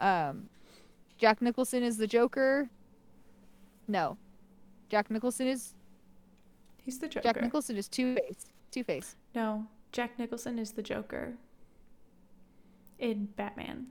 Um, 0.00 0.48
Jack 1.18 1.42
Nicholson 1.42 1.82
is 1.82 1.96
the 1.96 2.06
Joker. 2.06 2.70
No, 3.88 4.16
Jack 4.88 5.10
Nicholson 5.10 5.48
is 5.48 5.74
He's 6.86 7.00
the 7.00 7.08
Joker. 7.08 7.24
Jack 7.24 7.42
Nicholson 7.42 7.76
is 7.76 7.88
Two 7.88 8.14
Face. 8.14 8.46
Two 8.70 8.84
Face. 8.84 9.16
No, 9.34 9.66
Jack 9.90 10.18
Nicholson 10.20 10.58
is 10.58 10.70
the 10.70 10.82
Joker 10.82 11.34
in 13.00 13.26
Batman. 13.36 13.86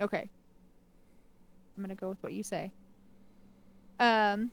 Okay. 0.00 0.28
I'm 1.76 1.82
gonna 1.82 1.94
go 1.94 2.10
with 2.10 2.22
what 2.22 2.34
you 2.34 2.42
say. 2.42 2.70
Um. 3.98 4.50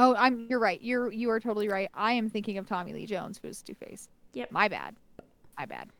Oh, 0.00 0.14
I'm. 0.16 0.46
You're 0.48 0.58
right. 0.58 0.80
You're 0.80 1.12
you 1.12 1.30
are 1.30 1.38
totally 1.38 1.68
right. 1.68 1.90
I 1.92 2.12
am 2.12 2.30
thinking 2.30 2.56
of 2.56 2.66
Tommy 2.66 2.94
Lee 2.94 3.04
Jones, 3.04 3.38
who 3.40 3.48
is 3.48 3.60
Two 3.60 3.74
Face. 3.74 4.08
Yep. 4.32 4.50
My 4.50 4.66
bad. 4.66 4.96
My 5.58 5.66
bad. 5.66 5.90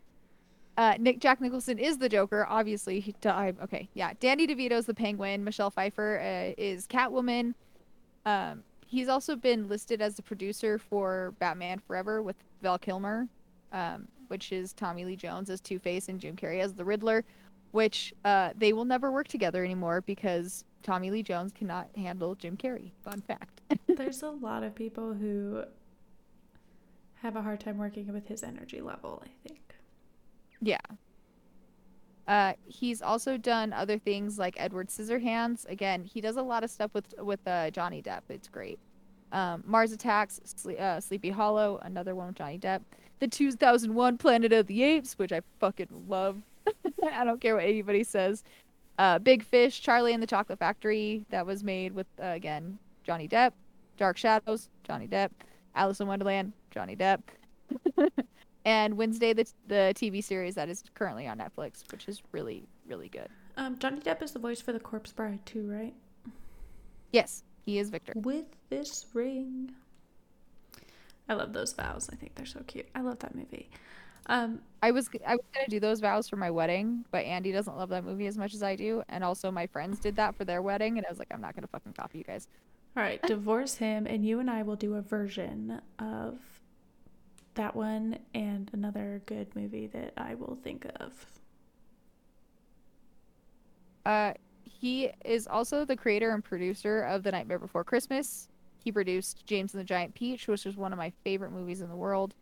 Uh, 0.79 0.95
Nick 0.99 1.19
Jack 1.21 1.43
Nicholson 1.43 1.79
is 1.79 1.99
the 1.99 2.09
Joker. 2.09 2.47
Obviously, 2.49 3.01
he 3.01 3.15
died. 3.21 3.57
Okay, 3.63 3.91
yeah. 3.93 4.15
Danny 4.19 4.47
DeVito's 4.47 4.87
the 4.87 4.95
Penguin. 4.95 5.45
Michelle 5.45 5.71
Pfeiffer 5.71 6.19
uh, 6.19 6.55
is 6.57 6.87
Catwoman. 6.87 7.53
Um, 8.25 8.63
he's 8.87 9.11
also 9.11 9.37
been 9.37 9.69
listed 9.69 10.01
as 10.01 10.15
the 10.15 10.23
producer 10.23 10.79
for 10.79 11.35
Batman 11.39 11.79
Forever 11.87 12.23
with 12.23 12.37
Val 12.63 12.79
Kilmer, 12.79 13.29
um, 13.73 14.09
which 14.29 14.51
is 14.51 14.73
Tommy 14.73 15.05
Lee 15.05 15.17
Jones 15.17 15.51
as 15.51 15.61
Two 15.61 15.79
Face 15.79 16.09
and 16.09 16.19
Jim 16.19 16.37
Carrey 16.37 16.61
as 16.61 16.73
the 16.73 16.85
Riddler. 16.87 17.23
Which 17.73 18.15
uh, 18.25 18.51
they 18.57 18.73
will 18.73 18.87
never 18.87 19.13
work 19.13 19.29
together 19.29 19.63
anymore 19.63 20.01
because 20.01 20.65
Tommy 20.83 21.11
Lee 21.11 21.23
Jones 21.23 21.53
cannot 21.53 21.89
handle 21.97 22.35
Jim 22.35 22.57
Carrey. 22.57 22.93
Fun 23.05 23.21
fact. 23.21 23.61
There's 23.87 24.23
a 24.23 24.31
lot 24.31 24.63
of 24.63 24.75
people 24.75 25.15
who 25.15 25.65
have 27.23 27.37
a 27.37 27.43
hard 27.43 27.61
time 27.61 27.79
working 27.79 28.13
with 28.13 28.27
his 28.29 28.43
energy 28.43 28.81
level, 28.81 29.23
I 29.25 29.49
think. 29.49 29.75
Yeah. 30.61 30.79
Uh, 32.27 32.53
he's 32.67 33.03
also 33.03 33.37
done 33.37 33.73
other 33.73 33.99
things 33.99 34.39
like 34.39 34.55
Edward 34.57 34.89
Scissorhands. 34.89 35.69
Again, 35.69 36.05
he 36.05 36.21
does 36.21 36.37
a 36.37 36.43
lot 36.43 36.63
of 36.63 36.71
stuff 36.71 36.93
with 36.95 37.13
with 37.19 37.41
uh, 37.47 37.71
Johnny 37.71 38.03
Depp. 38.03 38.23
It's 38.29 38.49
great. 38.49 38.79
Um, 39.33 39.63
Mars 39.67 39.93
Attacks, 39.93 40.41
Sle- 40.45 40.81
uh, 40.81 41.01
Sleepy 41.01 41.31
Hollow, 41.31 41.79
another 41.83 42.15
one 42.15 42.29
with 42.29 42.37
Johnny 42.37 42.59
Depp. 42.59 42.83
The 43.21 43.29
2001 43.29 44.19
Planet 44.19 44.53
of 44.53 44.67
the 44.67 44.83
Apes, 44.83 45.15
which 45.19 45.33
I 45.33 45.41
fucking 45.59 45.89
love. 46.09 46.41
I 47.13 47.25
don't 47.25 47.41
care 47.41 47.57
what 47.57 47.65
anybody 47.65 48.05
says. 48.05 48.45
Uh, 49.01 49.19
Big 49.19 49.43
Fish, 49.43 49.81
Charlie 49.81 50.13
and 50.13 50.23
the 50.23 50.27
Chocolate 50.27 50.59
Factory, 50.59 51.25
that 51.31 51.47
was 51.47 51.65
made 51.65 51.95
with 51.95 52.07
uh, 52.23 52.27
again 52.27 52.79
Johnny 53.03 53.27
Depp. 53.27 53.53
Dark 53.97 54.19
Shadows, 54.19 54.69
Johnny 54.85 55.09
Depp. 55.09 55.31
Alice 55.75 56.01
in 56.01 56.07
Wonderland, 56.07 56.53
Johnny 56.71 56.97
Depp. 56.97 57.23
and 58.67 58.99
Wednesday, 58.99 59.33
the 59.33 59.51
the 59.69 59.95
TV 59.97 60.23
series 60.23 60.55
that 60.57 60.69
is 60.69 60.85
currently 60.95 61.27
on 61.27 61.39
Netflix, 61.39 61.91
which 61.91 62.09
is 62.09 62.23
really 62.33 62.69
really 62.87 63.09
good. 63.09 63.29
Um, 63.57 63.79
Johnny 63.79 64.01
Depp 64.01 64.23
is 64.23 64.33
the 64.33 64.39
voice 64.39 64.61
for 64.61 64.75
the 64.75 64.81
Corpse 64.81 65.13
Bride 65.13 65.47
too, 65.47 65.67
right? 65.67 65.95
Yes, 67.11 67.43
he 67.65 67.79
is 67.79 67.89
Victor. 67.89 68.13
With 68.17 68.55
this 68.69 69.07
ring. 69.15 69.73
I 71.27 71.35
love 71.35 71.55
those 71.55 71.73
vows. 71.73 72.11
I 72.13 72.17
think 72.17 72.35
they're 72.35 72.45
so 72.45 72.61
cute. 72.67 72.89
I 72.95 73.01
love 73.01 73.21
that 73.21 73.35
movie. 73.35 73.71
Um, 74.31 74.61
I 74.81 74.93
was 74.93 75.11
I 75.27 75.33
was 75.33 75.45
gonna 75.53 75.67
do 75.69 75.81
those 75.81 75.99
vows 75.99 76.29
for 76.29 76.37
my 76.37 76.53
wedding, 76.53 77.05
but 77.11 77.25
Andy 77.25 77.51
doesn't 77.51 77.77
love 77.77 77.89
that 77.89 78.05
movie 78.05 78.29
as 78.29 78.39
much 78.39 78.55
as 78.55 78.63
I 78.63 78.77
do, 78.77 79.03
and 79.09 79.25
also 79.25 79.51
my 79.51 79.67
friends 79.67 79.99
did 79.99 80.15
that 80.17 80.37
for 80.37 80.45
their 80.45 80.63
wedding, 80.63 80.99
and 80.99 81.07
I 81.07 81.11
was 81.11 81.19
like, 81.19 81.27
I'm 81.33 81.41
not 81.41 81.57
gonna 81.57 81.67
fucking 81.67 81.95
copy 81.95 82.19
you 82.19 82.25
guys. 82.25 82.47
all 82.97 83.03
right, 83.03 83.21
divorce 83.25 83.75
him, 83.75 84.07
and 84.07 84.25
you 84.25 84.39
and 84.39 84.49
I 84.49 84.63
will 84.63 84.77
do 84.77 84.95
a 84.95 85.03
version 85.03 85.83
of 85.99 86.39
that 87.55 87.75
one 87.75 88.21
and 88.33 88.71
another 88.73 89.21
good 89.27 89.49
movie 89.57 89.89
that 89.89 90.13
I 90.17 90.37
will 90.37 90.57
think 90.63 90.87
of. 91.01 91.27
Uh, 94.07 94.33
he 94.63 95.11
is 95.25 95.49
also 95.49 95.85
the 95.85 95.97
creator 95.97 96.31
and 96.31 96.43
producer 96.43 97.03
of 97.03 97.25
The 97.25 97.33
Nightmare 97.33 97.59
Before 97.59 97.83
Christmas. 97.83 98.49
He 98.85 98.93
produced 98.93 99.45
James 99.45 99.75
and 99.75 99.81
the 99.81 99.85
Giant 99.85 100.15
Peach, 100.15 100.47
which 100.47 100.67
is 100.67 100.77
one 100.77 100.93
of 100.93 100.99
my 100.99 101.13
favorite 101.25 101.51
movies 101.51 101.81
in 101.81 101.89
the 101.89 101.97
world. 101.97 102.35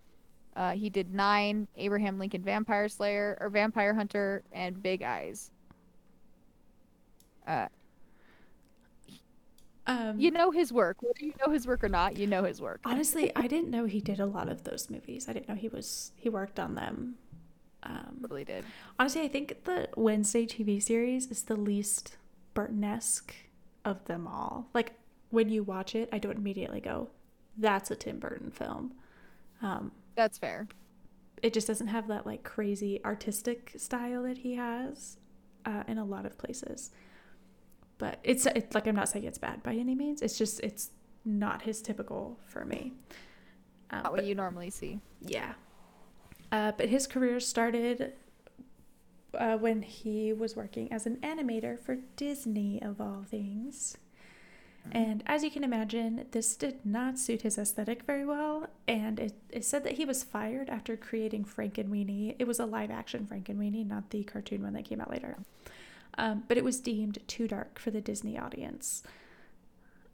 Uh, 0.59 0.73
he 0.73 0.91
did 0.91 1.15
Nine, 1.15 1.69
Abraham 1.77 2.19
Lincoln 2.19 2.43
Vampire 2.43 2.89
Slayer, 2.89 3.39
or 3.41 3.49
Vampire 3.49 3.95
Hunter, 3.95 4.43
and 4.53 4.83
Big 4.83 5.03
Eyes. 5.03 5.51
Uh, 7.47 7.69
Um, 9.87 10.21
you 10.21 10.31
know 10.31 10.51
his 10.51 10.71
work. 10.71 10.99
Whether 11.03 11.25
you 11.25 11.33
know 11.47 11.51
his 11.51 11.67
work 11.67 11.83
or 11.83 11.89
not, 11.89 12.19
you 12.19 12.27
know 12.27 12.45
his 12.45 12.61
work. 12.61 12.81
honestly, 12.85 13.33
I 13.35 13.47
didn't 13.47 13.71
know 13.71 13.87
he 13.87 14.01
did 14.03 14.21
a 14.21 14.27
lot 14.27 14.49
of 14.51 14.65
those 14.65 14.91
movies. 14.91 15.27
I 15.29 15.33
didn't 15.33 15.49
know 15.49 15.55
he 15.55 15.69
was 15.69 16.13
he 16.17 16.29
worked 16.29 16.59
on 16.61 16.75
them. 16.75 17.15
Um, 17.85 18.19
Really 18.21 18.45
did. 18.45 18.65
honestly, 18.99 19.23
I 19.23 19.29
think 19.29 19.65
the 19.65 19.89
Wednesday 19.97 20.45
TV 20.45 20.83
series 20.83 21.29
is 21.29 21.45
the 21.45 21.57
least 21.57 22.17
Burton-esque 22.53 23.33
of 23.85 24.05
them 24.05 24.27
all. 24.27 24.67
Like 24.75 24.93
when 25.31 25.49
you 25.49 25.63
watch 25.63 25.95
it, 25.95 26.09
I 26.13 26.19
don't 26.19 26.37
immediately 26.37 26.81
go, 26.81 27.09
"That's 27.57 27.91
a 27.91 27.97
Tim 27.97 28.19
Burton 28.19 28.51
film." 28.51 28.93
Um, 29.63 29.93
That's 30.19 30.37
fair. 30.37 30.67
it 31.43 31.53
just 31.53 31.69
doesn't 31.69 31.87
have 31.87 32.09
that 32.09 32.27
like 32.27 32.43
crazy 32.43 33.01
artistic 33.05 33.73
style 33.77 34.25
that 34.25 34.39
he 34.39 34.55
has 34.57 35.17
uh, 35.65 35.85
in 35.87 35.97
a 35.99 36.05
lot 36.05 36.27
of 36.27 36.37
places. 36.37 36.91
But 37.99 38.19
it's 38.25 38.45
it's 38.47 38.75
like 38.75 38.87
I'm 38.89 38.97
not 38.97 39.09
saying 39.09 39.25
it's 39.25 39.39
bad 39.39 39.63
by 39.63 39.75
any 39.75 39.95
means. 39.95 40.21
It's 40.21 40.37
just 40.37 40.59
it's 40.61 40.91
not 41.25 41.63
his 41.63 41.81
typical 41.83 42.39
for 42.47 42.65
me. 42.65 42.93
Um, 43.91 44.03
Not 44.03 44.13
what 44.13 44.17
but- 44.21 44.27
you 44.27 44.35
normally 44.35 44.71
see. 44.71 44.99
yeah. 45.23 45.53
Uh, 46.51 46.73
but 46.77 46.89
his 46.89 47.07
career 47.07 47.39
started 47.41 48.15
uh, 49.35 49.57
when 49.59 49.83
he 49.83 50.33
was 50.33 50.57
working 50.57 50.91
as 50.93 51.07
an 51.07 51.17
animator 51.23 51.79
for 51.79 51.97
Disney, 52.17 52.81
of 52.83 53.01
all 53.01 53.23
things. 53.31 53.97
And 54.91 55.23
as 55.27 55.45
you 55.45 55.51
can 55.51 55.65
imagine, 55.65 56.27
this 56.31 56.57
did 56.57 56.85
not 56.85 57.19
suit 57.19 57.43
his 57.43 57.59
aesthetic 57.59 58.05
very 58.05 58.25
well. 58.25 58.69
And 58.87 59.21
it, 59.21 59.35
it 59.51 59.65
said 59.65 59.85
that 59.85 59.93
he 59.95 60.05
was 60.05 60.25
fired 60.25 60.69
after 60.71 60.97
creating 60.97 61.45
Frankenweenie. 61.45 62.37
It 62.39 62.47
was 62.47 62.59
a 62.59 62.67
live 62.67 62.91
action 62.91 63.27
Frankenweenie, 63.27 63.87
not 63.87 64.11
the 64.11 64.25
cartoon 64.25 64.63
one 64.63 64.73
that 64.75 64.85
came 64.87 65.01
out 65.01 65.11
later. 65.11 65.39
Um, 66.17 66.45
but 66.49 66.57
it 66.59 66.65
was 66.65 66.81
deemed 66.81 67.19
too 67.29 67.49
dark 67.49 67.79
for 67.79 67.91
the 67.91 68.01
Disney 68.01 68.39
audience. 68.39 69.03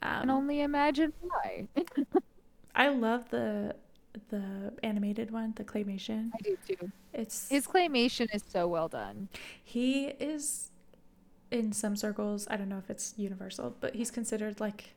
I 0.01 0.07
Um, 0.07 0.21
can 0.21 0.29
only 0.29 0.61
imagine 0.61 1.13
why. 1.19 1.67
I 2.75 2.89
love 2.89 3.29
the 3.29 3.75
the 4.29 4.73
animated 4.83 5.31
one, 5.31 5.53
the 5.55 5.63
claymation. 5.65 6.33
I 6.33 6.37
do 6.43 6.57
too. 6.67 6.91
It's 7.13 7.49
His 7.49 7.67
claymation 7.67 8.27
is 8.33 8.43
so 8.47 8.67
well 8.67 8.87
done. 8.87 9.29
he 9.63 10.07
is 10.07 10.71
in 11.51 11.71
some 11.71 11.95
circles. 11.95 12.47
I 12.49 12.57
don't 12.57 12.69
know 12.69 12.77
if 12.77 12.89
it's 12.89 13.13
universal, 13.17 13.75
but 13.79 13.95
he's 13.95 14.11
considered 14.11 14.59
like 14.59 14.95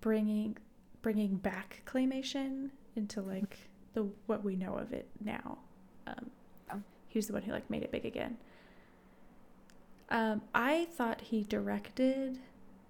bringing 0.00 0.56
bringing 1.02 1.36
back 1.36 1.82
claymation 1.86 2.70
into 2.96 3.20
like 3.20 3.58
the 3.94 4.08
what 4.26 4.42
we 4.44 4.56
know 4.56 4.74
of 4.74 4.92
it 4.92 5.08
now. 5.22 5.58
Um, 6.06 6.30
Oh. 6.72 6.80
he 7.08 7.18
was 7.18 7.26
the 7.26 7.32
one 7.34 7.42
who 7.42 7.52
like 7.52 7.68
made 7.70 7.82
it 7.82 7.92
big 7.92 8.06
again. 8.06 8.38
Um, 10.10 10.42
I 10.54 10.86
thought 10.96 11.20
he 11.20 11.42
directed 11.44 12.38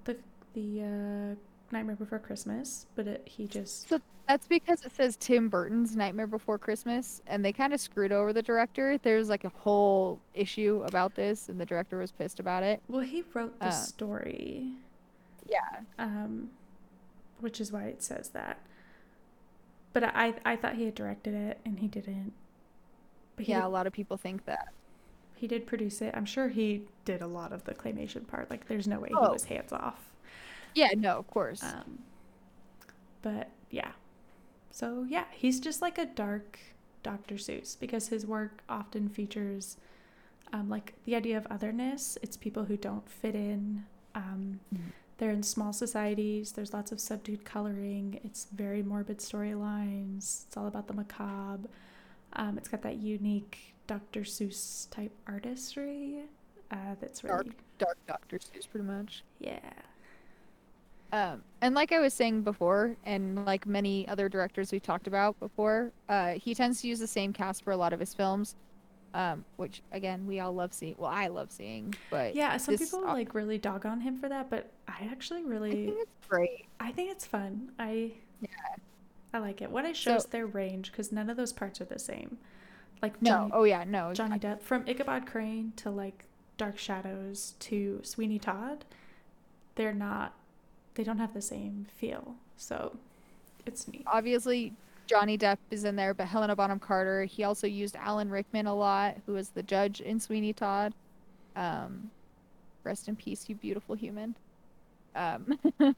the 0.04 0.16
the 0.54 0.82
uh, 0.82 1.34
Nightmare 1.72 1.96
Before 1.96 2.18
Christmas, 2.18 2.86
but 2.94 3.06
it, 3.06 3.22
he 3.26 3.46
just 3.46 3.88
So 3.88 4.00
that's 4.28 4.46
because 4.46 4.82
it 4.84 4.92
says 4.92 5.16
Tim 5.16 5.48
Burton's 5.48 5.94
Nightmare 5.96 6.26
Before 6.26 6.58
Christmas, 6.58 7.20
and 7.26 7.44
they 7.44 7.52
kind 7.52 7.72
of 7.74 7.80
screwed 7.80 8.12
over 8.12 8.32
the 8.32 8.42
director. 8.42 8.98
There's 8.98 9.28
like 9.28 9.44
a 9.44 9.50
whole 9.50 10.20
issue 10.34 10.82
about 10.86 11.14
this, 11.14 11.48
and 11.48 11.60
the 11.60 11.66
director 11.66 11.98
was 11.98 12.10
pissed 12.12 12.40
about 12.40 12.62
it. 12.62 12.82
well 12.88 13.00
he 13.02 13.22
wrote 13.34 13.58
the 13.60 13.66
Uh. 13.66 13.70
story. 13.70 14.72
Yeah. 15.46 15.80
um, 15.98 16.50
which 17.40 17.60
is 17.60 17.70
why 17.70 17.84
it 17.84 18.02
says 18.02 18.30
that. 18.30 18.58
But 19.92 20.04
I 20.04 20.34
I 20.44 20.56
thought 20.56 20.74
he 20.76 20.84
had 20.86 20.94
directed 20.94 21.34
it 21.34 21.60
and 21.64 21.78
he 21.80 21.86
didn't. 21.88 22.32
But 23.36 23.44
he 23.46 23.52
Yeah, 23.52 23.66
a 23.66 23.68
lot 23.68 23.86
of 23.86 23.92
people 23.92 24.16
think 24.16 24.44
that. 24.46 24.68
he 25.36 25.46
did 25.46 25.66
produce 25.66 26.00
it. 26.00 26.14
I'm 26.16 26.24
sure 26.24 26.48
he 26.48 26.84
did 27.04 27.20
a 27.20 27.26
lot 27.26 27.52
of 27.52 27.64
the 27.64 27.74
claymation 27.74 28.26
part. 28.26 28.48
Like 28.50 28.66
there's 28.68 28.88
no 28.88 28.98
way 29.00 29.08
he 29.10 29.14
Oh. 29.14 29.32
was 29.32 29.44
hands 29.44 29.72
off. 29.72 30.10
Yeah, 30.74 30.88
no, 30.96 31.18
of 31.18 31.26
course. 31.28 31.62
Um, 31.62 31.98
but 33.20 33.50
yeah, 33.70 33.92
so 34.74 35.06
yeah, 35.08 35.24
he's 35.30 35.60
just 35.60 35.80
like 35.80 35.98
a 35.98 36.06
dark 36.06 36.58
Dr. 37.04 37.36
Seuss 37.36 37.78
because 37.78 38.08
his 38.08 38.26
work 38.26 38.62
often 38.68 39.08
features 39.08 39.76
um, 40.52 40.68
like 40.68 40.94
the 41.04 41.14
idea 41.14 41.36
of 41.36 41.46
otherness. 41.48 42.18
It's 42.22 42.36
people 42.36 42.64
who 42.64 42.76
don't 42.76 43.08
fit 43.08 43.34
in. 43.34 43.84
Um, 44.14 44.58
Mhm. 44.74 44.80
They're 45.18 45.30
in 45.30 45.44
small 45.44 45.72
societies. 45.72 46.50
There's 46.52 46.72
lots 46.74 46.90
of 46.90 46.98
subdued 46.98 47.44
coloring. 47.44 48.18
It's 48.24 48.46
very 48.52 48.82
morbid 48.82 49.18
storylines. 49.18 50.46
It's 50.46 50.56
all 50.56 50.66
about 50.66 50.88
the 50.88 50.92
macabre. 50.92 51.68
Um, 52.32 52.58
it's 52.58 52.68
got 52.68 52.82
that 52.82 52.96
unique 52.96 53.74
Dr. 53.86 54.22
Seuss 54.22 54.90
type 54.90 55.12
artistry. 55.28 56.24
Uh, 56.72 56.96
that's 57.00 57.22
really 57.22 57.44
Dark, 57.44 57.56
dark 57.78 57.98
Doctor 58.08 58.38
Seuss, 58.38 58.68
pretty 58.68 58.86
much. 58.86 59.22
yeah. 59.38 59.60
Um, 61.14 61.42
and 61.60 61.74
like 61.74 61.92
I 61.92 62.00
was 62.00 62.12
saying 62.12 62.42
before, 62.42 62.96
and 63.04 63.44
like 63.46 63.66
many 63.66 64.06
other 64.08 64.28
directors 64.28 64.72
we've 64.72 64.82
talked 64.82 65.06
about 65.06 65.38
before, 65.40 65.92
uh, 66.08 66.32
he 66.32 66.54
tends 66.54 66.80
to 66.82 66.88
use 66.88 66.98
the 66.98 67.06
same 67.06 67.32
cast 67.32 67.62
for 67.64 67.70
a 67.70 67.76
lot 67.76 67.92
of 67.92 68.00
his 68.00 68.14
films. 68.14 68.56
um, 69.14 69.44
which 69.56 69.80
again 69.92 70.26
we 70.26 70.40
all 70.40 70.52
love 70.52 70.74
seeing. 70.74 70.96
Well, 70.98 71.10
I 71.10 71.28
love 71.28 71.52
seeing, 71.52 71.94
but 72.10 72.34
Yeah, 72.34 72.56
some 72.56 72.74
this 72.76 72.90
people 72.90 73.04
uh, 73.06 73.12
like 73.12 73.34
really 73.34 73.58
dog 73.58 73.86
on 73.86 74.00
him 74.00 74.16
for 74.18 74.28
that, 74.28 74.50
but 74.50 74.72
I 74.88 75.08
actually 75.10 75.42
I 75.42 75.44
really 75.44 75.86
think 75.86 75.98
it's 76.00 76.10
great. 76.28 76.66
I 76.80 76.90
think 76.92 77.10
it's 77.12 77.24
fun. 77.26 77.70
I 77.78 78.12
Yeah. 78.40 78.48
I 79.32 79.38
like 79.38 79.62
it 79.62 79.70
when 79.70 79.86
it 79.86 79.96
So 80.02 80.12
shows 80.12 80.26
their 80.26 80.46
range 80.46 80.90
because 80.90 81.12
none 81.12 81.30
of 81.30 81.36
those 81.36 81.52
parts 81.52 81.80
are 81.80 81.84
the 81.84 81.98
same. 81.98 82.38
Like 83.02 83.20
no, 83.22 83.30
Johnny 83.30 83.50
oh 83.52 83.64
yeah, 83.64 83.84
no, 83.84 84.12
Johnny. 84.14 84.38
Depp 84.38 84.62
from 84.62 84.84
Ichabod 84.88 85.26
Crane 85.26 85.72
to 85.76 85.90
like 85.90 86.24
Dark 86.56 86.78
Shadows 86.78 87.54
to 87.60 88.00
Sweeney 88.02 88.38
Todd, 88.38 88.84
they're 89.76 89.92
not 89.94 90.34
they 90.94 91.04
don't 91.04 91.18
have 91.18 91.34
the 91.34 91.42
same 91.42 91.86
feel. 91.96 92.36
So 92.56 92.96
it's 93.66 93.88
neat. 93.88 94.04
obviously 94.06 94.72
Johnny 95.06 95.36
Depp 95.36 95.58
is 95.70 95.84
in 95.84 95.96
there, 95.96 96.14
but 96.14 96.26
Helena 96.26 96.56
Bonham 96.56 96.78
Carter. 96.78 97.24
He 97.24 97.44
also 97.44 97.66
used 97.66 97.96
Alan 97.96 98.30
Rickman 98.30 98.66
a 98.66 98.74
lot, 98.74 99.16
who 99.26 99.34
was 99.34 99.50
the 99.50 99.62
judge 99.62 100.00
in 100.00 100.18
Sweeney 100.18 100.52
Todd. 100.52 100.94
Um, 101.56 102.10
rest 102.84 103.08
in 103.08 103.16
peace, 103.16 103.48
you 103.48 103.54
beautiful 103.54 103.94
human. 103.94 104.34
Um, 105.14 105.58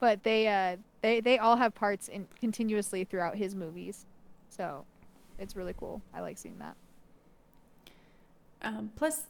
but 0.00 0.22
they 0.22 0.48
uh 0.48 0.76
they 1.02 1.20
they 1.20 1.38
all 1.38 1.56
have 1.56 1.74
parts 1.74 2.08
in 2.08 2.26
continuously 2.38 3.04
throughout 3.04 3.36
his 3.36 3.54
movies, 3.54 4.06
so 4.48 4.84
it's 5.38 5.56
really 5.56 5.74
cool. 5.78 6.00
I 6.14 6.20
like 6.20 6.38
seeing 6.38 6.58
that. 6.58 6.76
Um, 8.62 8.90
plus, 8.96 9.24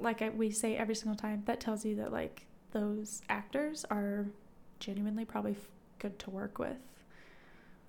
like 0.00 0.22
I, 0.22 0.30
we 0.30 0.50
say 0.50 0.76
every 0.76 0.94
single 0.94 1.16
time, 1.16 1.42
that 1.46 1.60
tells 1.60 1.84
you 1.84 1.96
that 1.96 2.12
like 2.12 2.46
those 2.74 3.22
actors 3.30 3.86
are 3.90 4.26
genuinely 4.80 5.24
probably 5.24 5.52
f- 5.52 5.68
good 5.98 6.18
to 6.18 6.30
work 6.30 6.58
with. 6.58 6.76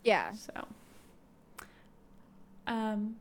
Yeah, 0.03 0.31
So, 0.33 0.67
um, 2.67 3.15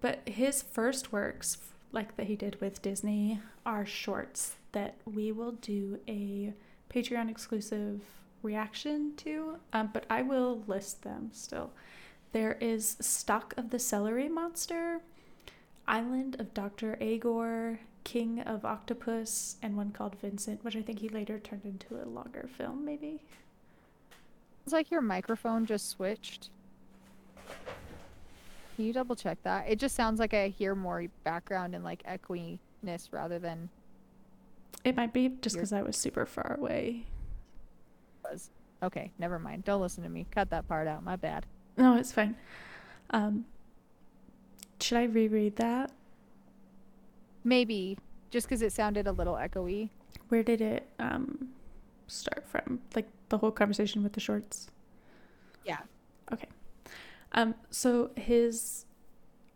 but 0.00 0.20
his 0.28 0.62
first 0.62 1.12
works, 1.12 1.58
like 1.92 2.16
that 2.16 2.26
he 2.26 2.36
did 2.36 2.60
with 2.60 2.80
Disney, 2.80 3.40
are 3.66 3.84
shorts 3.84 4.54
that 4.72 4.94
we 5.04 5.32
will 5.32 5.52
do 5.52 5.98
a 6.08 6.52
Patreon 6.90 7.28
exclusive 7.30 8.00
reaction 8.42 9.12
to. 9.16 9.56
Um, 9.72 9.90
but 9.92 10.04
I 10.08 10.22
will 10.22 10.62
list 10.66 11.02
them 11.02 11.30
still. 11.32 11.72
There 12.32 12.56
is 12.60 12.96
Stalk 13.00 13.54
of 13.56 13.70
the 13.70 13.78
Celery 13.78 14.28
Monster, 14.28 15.00
Island 15.88 16.36
of 16.38 16.54
Dr. 16.54 16.96
Agor, 17.00 17.78
King 18.04 18.40
of 18.40 18.64
Octopus, 18.64 19.56
and 19.62 19.76
one 19.76 19.90
called 19.90 20.16
Vincent, 20.20 20.64
which 20.64 20.76
I 20.76 20.82
think 20.82 21.00
he 21.00 21.08
later 21.08 21.38
turned 21.38 21.64
into 21.64 22.02
a 22.02 22.06
longer 22.08 22.48
film, 22.56 22.84
maybe. 22.84 23.22
it's 24.64 24.72
like 24.72 24.90
your 24.90 25.02
microphone 25.02 25.66
just 25.66 25.88
switched. 25.90 26.50
Can 28.76 28.84
you 28.84 28.92
double 28.92 29.16
check 29.16 29.42
that? 29.42 29.66
It 29.68 29.78
just 29.78 29.94
sounds 29.96 30.20
like 30.20 30.32
I 30.32 30.48
hear 30.48 30.74
more 30.74 31.04
background 31.24 31.74
and 31.74 31.82
like 31.84 32.02
echoiness 32.04 33.08
rather 33.10 33.38
than 33.38 33.68
It 34.84 34.94
might 34.96 35.12
be 35.12 35.30
just 35.42 35.56
Your- 35.56 35.62
because 35.62 35.72
I 35.72 35.82
was 35.82 35.96
super 35.96 36.24
far 36.26 36.56
away. 36.58 37.04
was. 38.24 38.50
Okay, 38.82 39.10
never 39.18 39.38
mind. 39.40 39.64
Don't 39.64 39.80
listen 39.80 40.04
to 40.04 40.08
me. 40.08 40.26
Cut 40.30 40.50
that 40.50 40.68
part 40.68 40.86
out. 40.86 41.02
My 41.02 41.16
bad. 41.16 41.44
No, 41.76 41.96
it's 41.96 42.12
fine. 42.12 42.36
Um, 43.10 43.44
should 44.80 44.98
I 44.98 45.04
reread 45.04 45.56
that? 45.56 45.90
Maybe 47.48 47.96
just 48.30 48.46
because 48.46 48.60
it 48.60 48.72
sounded 48.72 49.06
a 49.06 49.12
little 49.12 49.34
echoey. 49.34 49.88
Where 50.28 50.42
did 50.42 50.60
it 50.60 50.88
um 50.98 51.48
start 52.06 52.46
from? 52.46 52.80
Like 52.94 53.08
the 53.30 53.38
whole 53.38 53.50
conversation 53.50 54.02
with 54.02 54.12
the 54.12 54.20
shorts. 54.20 54.70
Yeah. 55.64 55.78
Okay. 56.30 56.48
Um, 57.32 57.54
so 57.70 58.10
his 58.16 58.84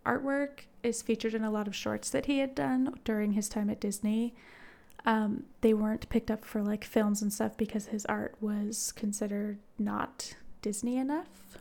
artwork 0.06 0.60
is 0.82 1.02
featured 1.02 1.34
in 1.34 1.44
a 1.44 1.50
lot 1.50 1.68
of 1.68 1.76
shorts 1.76 2.08
that 2.10 2.26
he 2.26 2.38
had 2.38 2.54
done 2.54 2.98
during 3.04 3.32
his 3.32 3.48
time 3.48 3.68
at 3.68 3.80
Disney. 3.80 4.34
Um, 5.04 5.44
they 5.60 5.74
weren't 5.74 6.08
picked 6.08 6.30
up 6.30 6.44
for 6.44 6.62
like 6.62 6.84
films 6.84 7.20
and 7.20 7.32
stuff 7.32 7.56
because 7.56 7.86
his 7.86 8.06
art 8.06 8.36
was 8.40 8.92
considered 8.92 9.58
not 9.78 10.34
Disney 10.62 10.96
enough. 10.96 11.58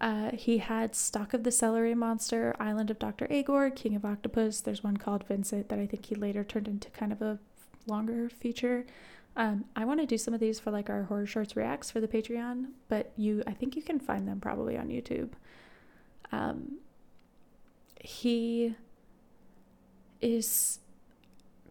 Uh, 0.00 0.30
he 0.34 0.58
had 0.58 0.94
Stalk 0.94 1.34
of 1.34 1.44
the 1.44 1.50
Celery 1.50 1.94
Monster, 1.94 2.56
Island 2.58 2.90
of 2.90 2.98
Dr. 2.98 3.26
Agor, 3.28 3.74
King 3.74 3.94
of 3.94 4.04
Octopus. 4.04 4.62
There's 4.62 4.82
one 4.82 4.96
called 4.96 5.24
Vincent 5.24 5.68
that 5.68 5.78
I 5.78 5.86
think 5.86 6.06
he 6.06 6.14
later 6.14 6.42
turned 6.42 6.68
into 6.68 6.88
kind 6.90 7.12
of 7.12 7.20
a 7.20 7.38
longer 7.86 8.30
feature. 8.30 8.86
Um, 9.36 9.66
I 9.76 9.84
want 9.84 10.00
to 10.00 10.06
do 10.06 10.18
some 10.18 10.32
of 10.32 10.40
these 10.40 10.58
for 10.58 10.70
like 10.70 10.88
our 10.88 11.04
horror 11.04 11.26
shorts 11.26 11.54
reacts 11.54 11.90
for 11.90 12.00
the 12.00 12.08
Patreon, 12.08 12.68
but 12.88 13.12
you, 13.16 13.42
I 13.46 13.52
think 13.52 13.76
you 13.76 13.82
can 13.82 14.00
find 14.00 14.26
them 14.26 14.40
probably 14.40 14.76
on 14.76 14.88
YouTube. 14.88 15.30
Um, 16.32 16.78
he 18.00 18.74
is 20.20 20.78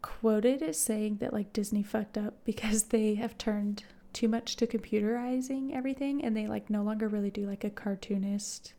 quoted 0.02 0.62
as 0.62 0.78
saying 0.78 1.18
that 1.18 1.34
like 1.34 1.52
Disney 1.52 1.84
fucked 1.84 2.18
up 2.18 2.36
because 2.46 2.84
they 2.84 3.16
have 3.16 3.38
turned 3.38 3.84
too 4.14 4.28
much 4.28 4.56
to 4.58 4.68
computerizing 4.68 5.76
everything 5.76 6.24
and 6.24 6.36
they 6.36 6.48
like 6.48 6.70
no 6.70 6.84
longer 6.84 7.08
really 7.08 7.32
do 7.32 7.46
like 7.46 7.64
a 7.64 7.70
cartoonist 7.70 8.74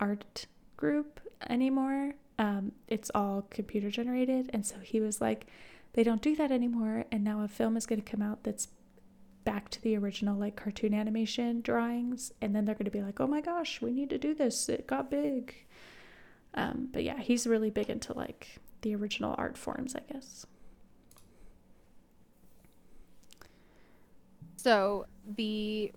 art 0.00 0.46
group 0.76 1.20
anymore. 1.48 2.14
Um, 2.38 2.72
it's 2.88 3.10
all 3.14 3.46
computer 3.50 3.90
generated, 3.90 4.50
and 4.52 4.66
so 4.66 4.76
he 4.82 5.00
was 5.00 5.20
like, 5.20 5.46
they 5.92 6.02
don't 6.02 6.22
do 6.22 6.34
that 6.36 6.50
anymore, 6.50 7.04
and 7.12 7.22
now 7.22 7.42
a 7.42 7.48
film 7.48 7.76
is 7.76 7.86
going 7.86 8.02
to 8.02 8.10
come 8.10 8.22
out 8.22 8.42
that's 8.42 8.68
back 9.44 9.68
to 9.68 9.82
the 9.82 9.96
original 9.96 10.36
like 10.36 10.56
cartoon 10.56 10.94
animation 10.94 11.60
drawings, 11.60 12.32
and 12.40 12.54
then 12.54 12.64
they're 12.64 12.74
going 12.74 12.86
to 12.86 12.90
be 12.90 13.02
like, 13.02 13.20
oh 13.20 13.26
my 13.26 13.40
gosh, 13.40 13.80
we 13.80 13.92
need 13.92 14.10
to 14.10 14.18
do 14.18 14.34
this. 14.34 14.68
It 14.68 14.86
got 14.86 15.10
big. 15.10 15.54
Um, 16.54 16.88
but 16.92 17.04
yeah, 17.04 17.20
he's 17.20 17.46
really 17.46 17.70
big 17.70 17.88
into 17.88 18.12
like 18.12 18.58
the 18.82 18.94
original 18.94 19.34
art 19.38 19.56
forms, 19.56 19.94
I 19.94 20.00
guess. 20.12 20.46
So 24.64 25.04
the 25.36 25.92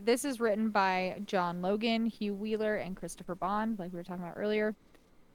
this 0.00 0.24
is 0.24 0.38
written 0.38 0.70
by 0.70 1.20
John 1.26 1.60
Logan, 1.60 2.06
Hugh 2.06 2.32
Wheeler, 2.32 2.76
and 2.76 2.96
Christopher 2.96 3.34
Bond, 3.34 3.80
like 3.80 3.92
we 3.92 3.96
were 3.96 4.04
talking 4.04 4.22
about 4.22 4.36
earlier. 4.36 4.76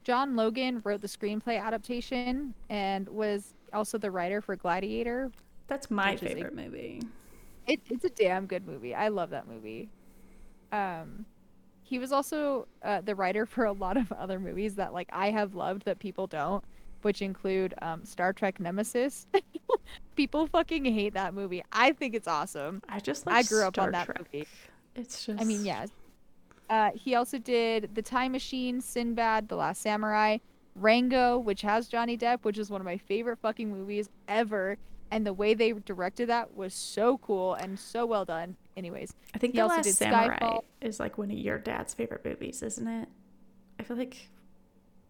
John 0.02 0.34
Logan 0.34 0.80
wrote 0.82 1.02
the 1.02 1.08
screenplay 1.08 1.62
adaptation 1.62 2.54
and 2.70 3.06
was 3.10 3.52
also 3.74 3.98
the 3.98 4.10
writer 4.10 4.40
for 4.40 4.56
Gladiator. 4.56 5.30
That's 5.66 5.90
my 5.90 6.14
is 6.14 6.22
a- 6.22 6.26
favorite 6.26 6.54
movie. 6.54 7.02
It, 7.66 7.80
it's 7.90 8.06
a 8.06 8.10
damn 8.10 8.46
good 8.46 8.66
movie. 8.66 8.94
I 8.94 9.08
love 9.08 9.28
that 9.28 9.46
movie. 9.46 9.90
Um, 10.72 11.26
he 11.82 11.98
was 11.98 12.12
also 12.12 12.66
uh, 12.82 13.02
the 13.02 13.14
writer 13.14 13.44
for 13.44 13.66
a 13.66 13.72
lot 13.72 13.98
of 13.98 14.10
other 14.12 14.40
movies 14.40 14.74
that 14.76 14.94
like 14.94 15.10
I 15.12 15.32
have 15.32 15.54
loved 15.54 15.84
that 15.84 15.98
people 15.98 16.26
don't, 16.26 16.64
which 17.02 17.22
include 17.22 17.74
um, 17.82 18.04
Star 18.04 18.32
Trek 18.32 18.60
Nemesis. 18.60 19.26
people 20.16 20.46
fucking 20.46 20.84
hate 20.84 21.14
that 21.14 21.34
movie. 21.34 21.62
I 21.72 21.92
think 21.92 22.14
it's 22.14 22.28
awesome. 22.28 22.82
I 22.88 23.00
just 23.00 23.26
like 23.26 23.34
I 23.36 23.42
grew 23.42 23.64
up 23.64 23.74
Star 23.74 23.86
on 23.86 23.92
that 23.92 24.06
Trek. 24.06 24.18
movie. 24.20 24.46
It's 24.94 25.26
just 25.26 25.40
I 25.40 25.44
mean, 25.44 25.64
yeah. 25.64 25.86
Uh, 26.70 26.90
he 26.94 27.14
also 27.14 27.38
did 27.38 27.94
The 27.94 28.02
Time 28.02 28.32
Machine, 28.32 28.80
Sinbad, 28.80 29.48
The 29.48 29.56
Last 29.56 29.80
Samurai, 29.80 30.38
Rango, 30.74 31.38
which 31.38 31.62
has 31.62 31.88
Johnny 31.88 32.16
Depp, 32.18 32.40
which 32.42 32.58
is 32.58 32.68
one 32.70 32.80
of 32.80 32.84
my 32.84 32.98
favorite 32.98 33.38
fucking 33.38 33.70
movies 33.70 34.10
ever. 34.28 34.76
And 35.10 35.26
the 35.26 35.32
way 35.32 35.54
they 35.54 35.72
directed 35.72 36.28
that 36.28 36.54
was 36.54 36.74
so 36.74 37.16
cool 37.18 37.54
and 37.54 37.78
so 37.78 38.04
well 38.04 38.26
done. 38.26 38.56
Anyways, 38.76 39.14
I 39.34 39.38
think 39.38 39.54
he 39.54 39.58
The 39.58 39.62
also 39.62 39.76
Last 39.76 39.84
did 39.86 39.96
Samurai 39.96 40.38
Skyfall. 40.38 40.60
is 40.82 41.00
like 41.00 41.16
one 41.16 41.30
of 41.30 41.38
your 41.38 41.58
dad's 41.58 41.94
favorite 41.94 42.22
movies, 42.24 42.62
isn't 42.62 42.86
it? 42.86 43.08
I 43.80 43.82
feel 43.84 43.96
like 43.96 44.28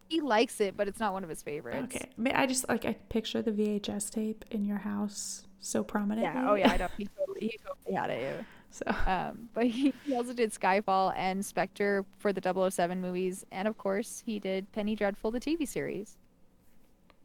he 0.09 0.21
likes 0.21 0.59
it, 0.59 0.75
but 0.75 0.87
it's 0.87 0.99
not 0.99 1.13
one 1.13 1.23
of 1.23 1.29
his 1.29 1.41
favorites. 1.43 1.95
okay. 1.95 2.09
I, 2.17 2.21
mean, 2.21 2.35
I 2.35 2.45
just 2.47 2.67
like 2.67 2.83
I 2.85 2.93
picture 3.09 3.41
the 3.41 3.51
VHS 3.51 4.09
tape 4.09 4.43
in 4.51 4.65
your 4.65 4.79
house 4.79 5.43
so 5.59 5.83
prominently. 5.83 6.23
Yeah. 6.33 6.49
Oh 6.49 6.55
yeah. 6.55 6.71
I 6.71 6.77
know. 6.77 6.87
He 6.97 7.07
totally, 7.17 7.39
he 7.47 7.59
totally 7.65 7.95
had 7.95 8.09
it. 8.09 8.45
So 8.71 8.85
Um, 9.07 9.49
but 9.55 9.65
he, 9.65 9.95
he 10.05 10.13
also 10.15 10.31
did 10.31 10.51
Skyfall 10.53 11.11
and 11.17 11.43
Spectre 11.43 12.05
for 12.19 12.31
the 12.31 12.69
007 12.69 13.01
movies, 13.01 13.43
and 13.51 13.67
of 13.67 13.79
course 13.79 14.21
he 14.23 14.37
did 14.37 14.71
Penny 14.73 14.95
Dreadful, 14.95 15.31
the 15.31 15.39
TV 15.39 15.67
series. 15.67 16.17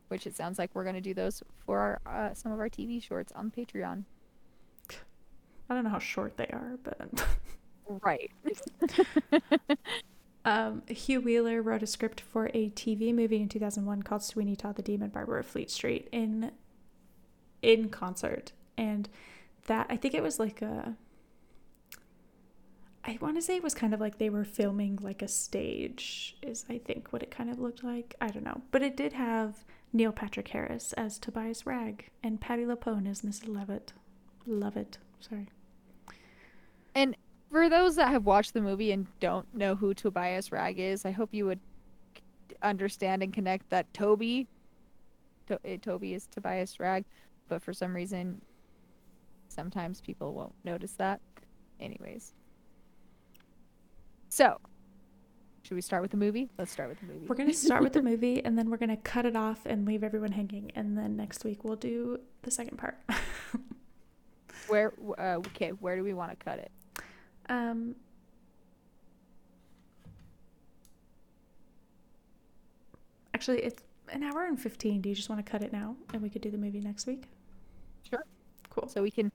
Which 0.08 0.26
it 0.26 0.34
sounds 0.34 0.58
like 0.58 0.70
we're 0.72 0.84
gonna 0.84 1.02
do 1.02 1.12
those 1.12 1.42
for 1.66 2.00
our, 2.06 2.30
uh, 2.30 2.32
some 2.32 2.50
of 2.50 2.60
our 2.60 2.70
TV 2.70 3.02
shorts 3.02 3.30
on 3.36 3.50
Patreon. 3.54 4.04
I 5.68 5.74
don't 5.74 5.84
know 5.84 5.90
how 5.90 5.98
short 5.98 6.38
they 6.38 6.46
are, 6.46 6.78
but 6.82 7.26
Right. 8.02 8.30
um, 10.44 10.82
Hugh 10.86 11.20
Wheeler 11.20 11.62
wrote 11.62 11.82
a 11.82 11.86
script 11.86 12.20
for 12.20 12.50
a 12.52 12.70
TV 12.70 13.14
movie 13.14 13.40
in 13.40 13.48
2001 13.48 14.02
called 14.02 14.22
Sweeney 14.22 14.56
Todd 14.56 14.76
the 14.76 14.82
Demon 14.82 15.10
Barber 15.10 15.38
of 15.38 15.46
Fleet 15.46 15.70
Street 15.70 16.08
in 16.12 16.52
in 17.62 17.88
concert, 17.88 18.52
and 18.76 19.08
that 19.66 19.86
I 19.88 19.96
think 19.96 20.14
it 20.14 20.22
was 20.22 20.38
like 20.38 20.60
a. 20.60 20.96
I 23.06 23.18
want 23.20 23.36
to 23.36 23.42
say 23.42 23.56
it 23.56 23.62
was 23.62 23.74
kind 23.74 23.92
of 23.92 24.00
like 24.00 24.16
they 24.18 24.30
were 24.30 24.44
filming 24.44 24.98
like 25.02 25.22
a 25.22 25.28
stage, 25.28 26.36
is 26.42 26.64
I 26.68 26.78
think 26.78 27.12
what 27.12 27.22
it 27.22 27.30
kind 27.30 27.50
of 27.50 27.58
looked 27.58 27.84
like. 27.84 28.14
I 28.20 28.28
don't 28.28 28.44
know. 28.44 28.62
But 28.70 28.82
it 28.82 28.96
did 28.96 29.14
have 29.14 29.64
Neil 29.92 30.12
Patrick 30.12 30.48
Harris 30.48 30.92
as 30.94 31.18
Tobias 31.18 31.66
Ragg 31.66 32.10
and 32.22 32.40
Patti 32.40 32.64
LuPone 32.64 33.08
as 33.08 33.22
Mrs. 33.22 33.48
Lovett. 33.48 33.92
Love 34.46 34.76
it. 34.76 34.98
Sorry. 35.20 35.48
For 37.50 37.68
those 37.68 37.96
that 37.96 38.08
have 38.08 38.26
watched 38.26 38.52
the 38.54 38.60
movie 38.60 38.92
and 38.92 39.06
don't 39.20 39.52
know 39.54 39.74
who 39.74 39.94
Tobias 39.94 40.50
Ragg 40.50 40.78
is, 40.78 41.04
I 41.04 41.12
hope 41.12 41.32
you 41.32 41.46
would 41.46 41.60
understand 42.62 43.22
and 43.22 43.32
connect 43.32 43.70
that 43.70 43.92
Toby, 43.94 44.48
to, 45.46 45.58
eh, 45.64 45.76
Toby 45.76 46.14
is 46.14 46.26
Tobias 46.26 46.80
Ragg, 46.80 47.04
but 47.48 47.62
for 47.62 47.72
some 47.72 47.94
reason, 47.94 48.40
sometimes 49.48 50.00
people 50.00 50.34
won't 50.34 50.54
notice 50.64 50.92
that. 50.92 51.20
Anyways, 51.80 52.32
so 54.28 54.58
should 55.64 55.76
we 55.76 55.80
start 55.80 56.02
with 56.02 56.10
the 56.10 56.16
movie? 56.16 56.50
Let's 56.58 56.72
start 56.72 56.90
with 56.90 57.00
the 57.00 57.06
movie. 57.06 57.26
We're 57.26 57.36
going 57.36 57.48
to 57.48 57.54
start 57.54 57.82
with 57.82 57.94
the 57.94 58.02
movie 58.02 58.44
and 58.44 58.58
then 58.58 58.68
we're 58.68 58.76
going 58.76 58.90
to 58.90 58.96
cut 58.98 59.24
it 59.24 59.34
off 59.34 59.64
and 59.64 59.86
leave 59.86 60.04
everyone 60.04 60.32
hanging. 60.32 60.70
And 60.74 60.98
then 60.98 61.16
next 61.16 61.44
week 61.44 61.64
we'll 61.64 61.76
do 61.76 62.18
the 62.42 62.50
second 62.50 62.76
part. 62.76 62.98
where 64.68 64.92
uh, 65.18 65.36
okay, 65.38 65.70
where 65.70 65.96
do 65.96 66.04
we 66.04 66.12
want 66.12 66.30
to 66.30 66.36
cut 66.44 66.58
it? 66.58 66.70
Um, 67.48 67.94
actually, 73.34 73.62
it's 73.62 73.82
an 74.10 74.22
hour 74.22 74.44
and 74.44 74.60
15. 74.60 75.00
Do 75.00 75.08
you 75.08 75.14
just 75.14 75.28
want 75.28 75.44
to 75.44 75.50
cut 75.50 75.62
it 75.62 75.72
now 75.72 75.96
and 76.12 76.22
we 76.22 76.28
could 76.28 76.42
do 76.42 76.50
the 76.50 76.58
movie 76.58 76.80
next 76.80 77.06
week? 77.06 77.24
Sure. 78.08 78.24
Cool. 78.70 78.88
So 78.88 79.02
we 79.02 79.10
can 79.10 79.30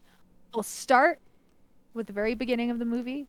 we'll 0.54 0.64
start 0.64 1.20
with 1.94 2.08
the 2.08 2.14
very 2.14 2.36
beginning 2.36 2.72
of 2.72 2.80
the 2.80 2.86
movie 2.86 3.28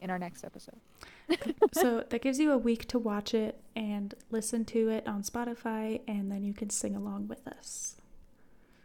in 0.00 0.10
our 0.10 0.18
next 0.18 0.44
episode. 0.44 0.80
so 1.72 2.04
that 2.08 2.22
gives 2.22 2.38
you 2.38 2.52
a 2.52 2.58
week 2.58 2.86
to 2.88 2.98
watch 2.98 3.34
it 3.34 3.60
and 3.76 4.14
listen 4.30 4.64
to 4.66 4.88
it 4.88 5.06
on 5.06 5.22
Spotify, 5.22 6.00
and 6.08 6.30
then 6.30 6.42
you 6.42 6.52
can 6.52 6.70
sing 6.70 6.96
along 6.96 7.28
with 7.28 7.46
us. 7.46 7.96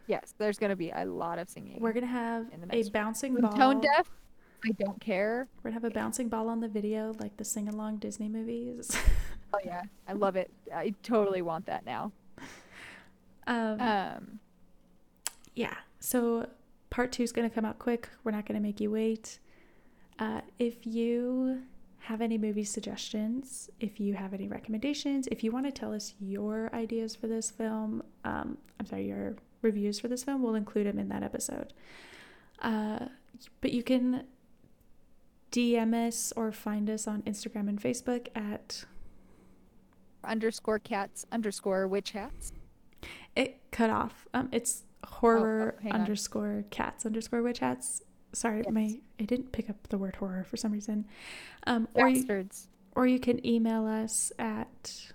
Yes, 0.06 0.34
there's 0.38 0.58
gonna 0.58 0.76
be 0.76 0.90
a 0.90 1.04
lot 1.04 1.38
of 1.38 1.48
singing. 1.48 1.80
We're 1.80 1.92
gonna 1.92 2.06
have 2.06 2.46
a 2.70 2.90
bouncing 2.90 3.34
I'm 3.36 3.42
ball. 3.42 3.52
tone 3.52 3.80
deaf. 3.80 4.08
I 4.64 4.70
don't 4.72 5.00
care. 5.00 5.48
We're 5.62 5.70
gonna 5.70 5.74
have 5.74 5.84
a 5.84 5.90
bouncing 5.90 6.28
ball 6.28 6.48
on 6.48 6.60
the 6.60 6.68
video, 6.68 7.14
like 7.20 7.36
the 7.36 7.44
sing 7.44 7.68
along 7.68 7.98
Disney 7.98 8.28
movies. 8.28 8.96
Oh 9.54 9.60
yeah, 9.64 9.82
I 10.08 10.12
love 10.12 10.34
it. 10.34 10.50
I 10.74 10.92
totally 11.04 11.40
want 11.40 11.66
that 11.66 11.86
now. 11.86 12.10
um, 13.46 13.80
Um, 13.80 14.40
yeah. 15.54 15.74
So 16.00 16.48
part 16.90 17.12
two 17.12 17.22
is 17.22 17.30
gonna 17.32 17.48
come 17.48 17.64
out 17.64 17.78
quick. 17.78 18.08
We're 18.24 18.32
not 18.32 18.44
gonna 18.44 18.60
make 18.60 18.80
you 18.80 18.90
wait. 18.90 19.38
Uh, 20.18 20.40
if 20.58 20.84
you 20.84 21.62
have 22.00 22.20
any 22.20 22.38
movie 22.38 22.64
suggestions, 22.64 23.70
if 23.78 24.00
you 24.00 24.14
have 24.14 24.34
any 24.34 24.48
recommendations, 24.48 25.28
if 25.30 25.44
you 25.44 25.52
want 25.52 25.66
to 25.66 25.72
tell 25.72 25.94
us 25.94 26.14
your 26.20 26.68
ideas 26.74 27.14
for 27.14 27.28
this 27.28 27.50
film, 27.50 28.02
um, 28.24 28.58
I'm 28.80 28.86
sorry, 28.86 29.06
your 29.06 29.36
reviews 29.62 30.00
for 30.00 30.08
this 30.08 30.24
film, 30.24 30.42
we'll 30.42 30.54
include 30.56 30.86
them 30.86 30.98
in 30.98 31.08
that 31.10 31.22
episode. 31.22 31.72
Uh, 32.60 33.06
but 33.60 33.72
you 33.72 33.82
can 33.82 34.24
DM 35.56 35.94
us 36.08 36.32
or 36.36 36.52
find 36.52 36.90
us 36.90 37.06
on 37.08 37.22
Instagram 37.22 37.68
and 37.68 37.80
Facebook 37.80 38.28
at 38.34 38.84
underscore 40.22 40.78
cats 40.78 41.24
underscore 41.32 41.88
witch 41.88 42.10
hats. 42.10 42.52
it 43.34 43.60
cut 43.70 43.88
off. 43.88 44.26
Um, 44.34 44.48
it's 44.52 44.84
horror 45.06 45.76
oh, 45.82 45.88
on. 45.88 45.92
underscore 46.00 46.64
cats 46.70 47.06
underscore 47.06 47.42
witch 47.42 47.60
hats. 47.60 48.02
Sorry, 48.32 48.58
Yes. 48.64 48.72
my 48.72 49.00
it 49.18 49.28
didn't 49.28 49.52
pick 49.52 49.70
up 49.70 49.88
the 49.88 49.96
word 49.96 50.16
horror 50.16 50.44
for 50.44 50.56
some 50.58 50.72
reason. 50.72 51.06
Um, 51.66 51.88
or 51.94 52.08
you, 52.08 52.16
Bastards. 52.16 52.68
or 52.94 53.06
you 53.06 53.18
can 53.18 53.44
email 53.46 53.86
us 53.86 54.32
at 54.38 55.12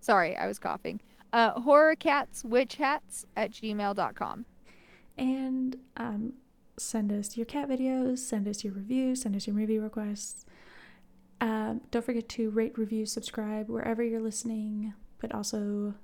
Sorry, 0.00 0.36
I 0.36 0.46
was 0.46 0.58
coughing. 0.58 1.00
Uh, 1.32 1.60
horror 1.60 1.94
cats 1.96 2.44
witch 2.44 2.76
hats 2.76 3.26
at 3.36 3.50
gmail.com. 3.50 4.46
and 5.18 5.76
um, 5.96 6.32
send 6.78 7.12
us 7.12 7.36
your 7.36 7.46
cat 7.46 7.68
videos, 7.68 8.18
send 8.18 8.48
us 8.48 8.64
your 8.64 8.72
reviews, 8.72 9.22
send 9.22 9.36
us 9.36 9.46
your 9.46 9.56
movie 9.56 9.78
requests. 9.78 10.44
Um, 11.40 11.82
don't 11.90 12.04
forget 12.04 12.28
to 12.30 12.50
rate, 12.50 12.76
review, 12.76 13.06
subscribe 13.06 13.68
wherever 13.68 14.02
you're 14.02 14.20
listening, 14.20 14.94
but 15.20 15.32
also 15.34 15.94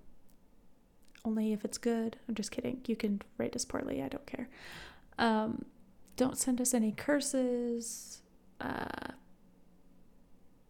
only 1.24 1.52
if 1.52 1.64
it's 1.64 1.78
good. 1.78 2.16
I'm 2.28 2.34
just 2.34 2.50
kidding. 2.50 2.80
You 2.86 2.96
can 2.96 3.22
rate 3.38 3.56
us 3.56 3.64
poorly. 3.64 4.02
I 4.02 4.08
don't 4.08 4.26
care. 4.26 4.48
Um, 5.18 5.64
don't 6.16 6.38
send 6.38 6.60
us 6.60 6.74
any 6.74 6.92
curses. 6.92 8.22
Uh, 8.60 9.12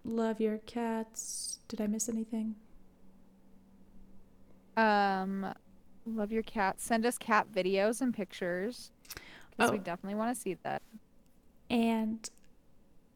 love 0.04 0.40
your 0.40 0.58
cats. 0.58 1.58
Did 1.68 1.80
I 1.80 1.86
miss 1.86 2.08
anything? 2.08 2.54
Um, 4.76 5.52
love 6.06 6.32
your 6.32 6.42
cat. 6.42 6.80
Send 6.80 7.04
us 7.04 7.18
cat 7.18 7.48
videos 7.52 8.00
and 8.00 8.14
pictures. 8.14 8.90
Because 9.56 9.70
we 9.72 9.78
Oh. 9.78 9.82
definitely 9.82 10.16
want 10.18 10.34
to 10.34 10.40
see 10.40 10.54
that. 10.62 10.82
And 11.70 12.28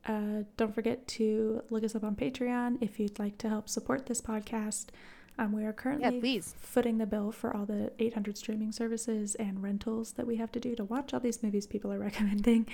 uh, 0.07 0.45
don't 0.57 0.75
forget 0.75 1.07
to 1.09 1.63
look 1.71 1.85
us 1.85 1.95
up 1.95 2.05
on 2.05 2.15
Patreon 2.17 2.79
if 2.81 2.99
you'd 2.99 3.19
like 3.19 3.37
to 3.39 3.49
help 3.49 3.69
support 3.69 4.07
this 4.07 4.21
podcast. 4.21 4.87
Um, 5.39 5.53
we 5.53 5.63
are 5.63 5.67
Yeah, 5.67 5.73
currently 5.73 6.21
please. 6.21 6.55
footing 6.59 6.99
the 6.99 7.07
bill 7.07 7.31
for 7.31 7.55
all 7.55 7.65
the 7.67 7.93
800 7.99 8.37
streaming 8.37 8.73
services 8.73 9.35
and 9.37 9.63
rentals 9.63 10.13
that 10.13 10.27
we 10.27 10.37
have 10.37 10.51
to 10.53 10.61
do 10.61 10.75
to 10.77 10.85
watch 10.85 11.13
all 11.15 11.21
these 11.21 11.43
movies 11.43 11.67
people 11.67 11.93
are 11.93 11.99
recommending, 12.09 12.67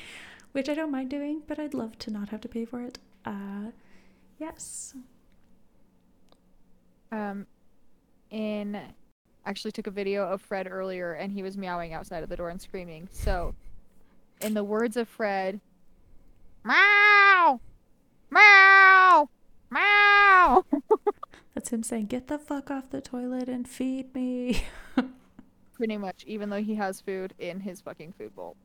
which 0.53 0.69
I 0.69 0.75
don't 0.75 0.91
mind 0.93 1.11
doing, 1.11 1.43
but 1.47 1.59
I'd 1.59 1.75
love 1.75 1.99
to 2.01 2.11
not 2.11 2.29
have 2.31 2.41
to 2.43 2.49
pay 2.49 2.65
for 2.65 2.81
it. 2.83 2.99
Uh, 3.25 3.71
yes. 4.39 4.95
Um, 7.13 7.47
in 8.31 8.81
actually 9.47 9.73
took 9.73 9.87
a 9.87 9.91
video 9.91 10.27
of 10.29 10.41
Fred 10.41 10.67
earlier, 10.71 11.13
and 11.13 11.33
he 11.33 11.43
was 11.43 11.57
meowing 11.57 11.93
outside 11.93 12.23
of 12.23 12.29
the 12.29 12.37
door 12.37 12.51
and 12.51 12.61
screaming. 12.61 13.09
So, 13.13 13.55
in 14.41 14.55
the 14.55 14.65
words 14.65 14.97
of 14.97 15.09
Fred, 15.09 15.61
meow, 16.65 17.61
meow, 18.31 19.29
meow. 19.71 20.65
That's 21.55 21.71
him 21.71 21.83
saying, 21.83 22.07
get 22.07 22.27
the 22.27 22.39
fuck 22.39 22.71
off 22.71 22.91
the 22.91 23.01
toilet 23.01 23.49
and 23.49 23.69
feed 23.69 24.15
me. 24.15 24.65
Pretty 25.75 25.97
much, 25.97 26.25
even 26.27 26.51
though 26.51 26.63
he 26.63 26.75
has 26.77 27.01
food 27.01 27.35
in 27.39 27.61
his 27.61 27.81
fucking 27.81 28.15
food 28.17 28.35
bowl. 28.35 28.57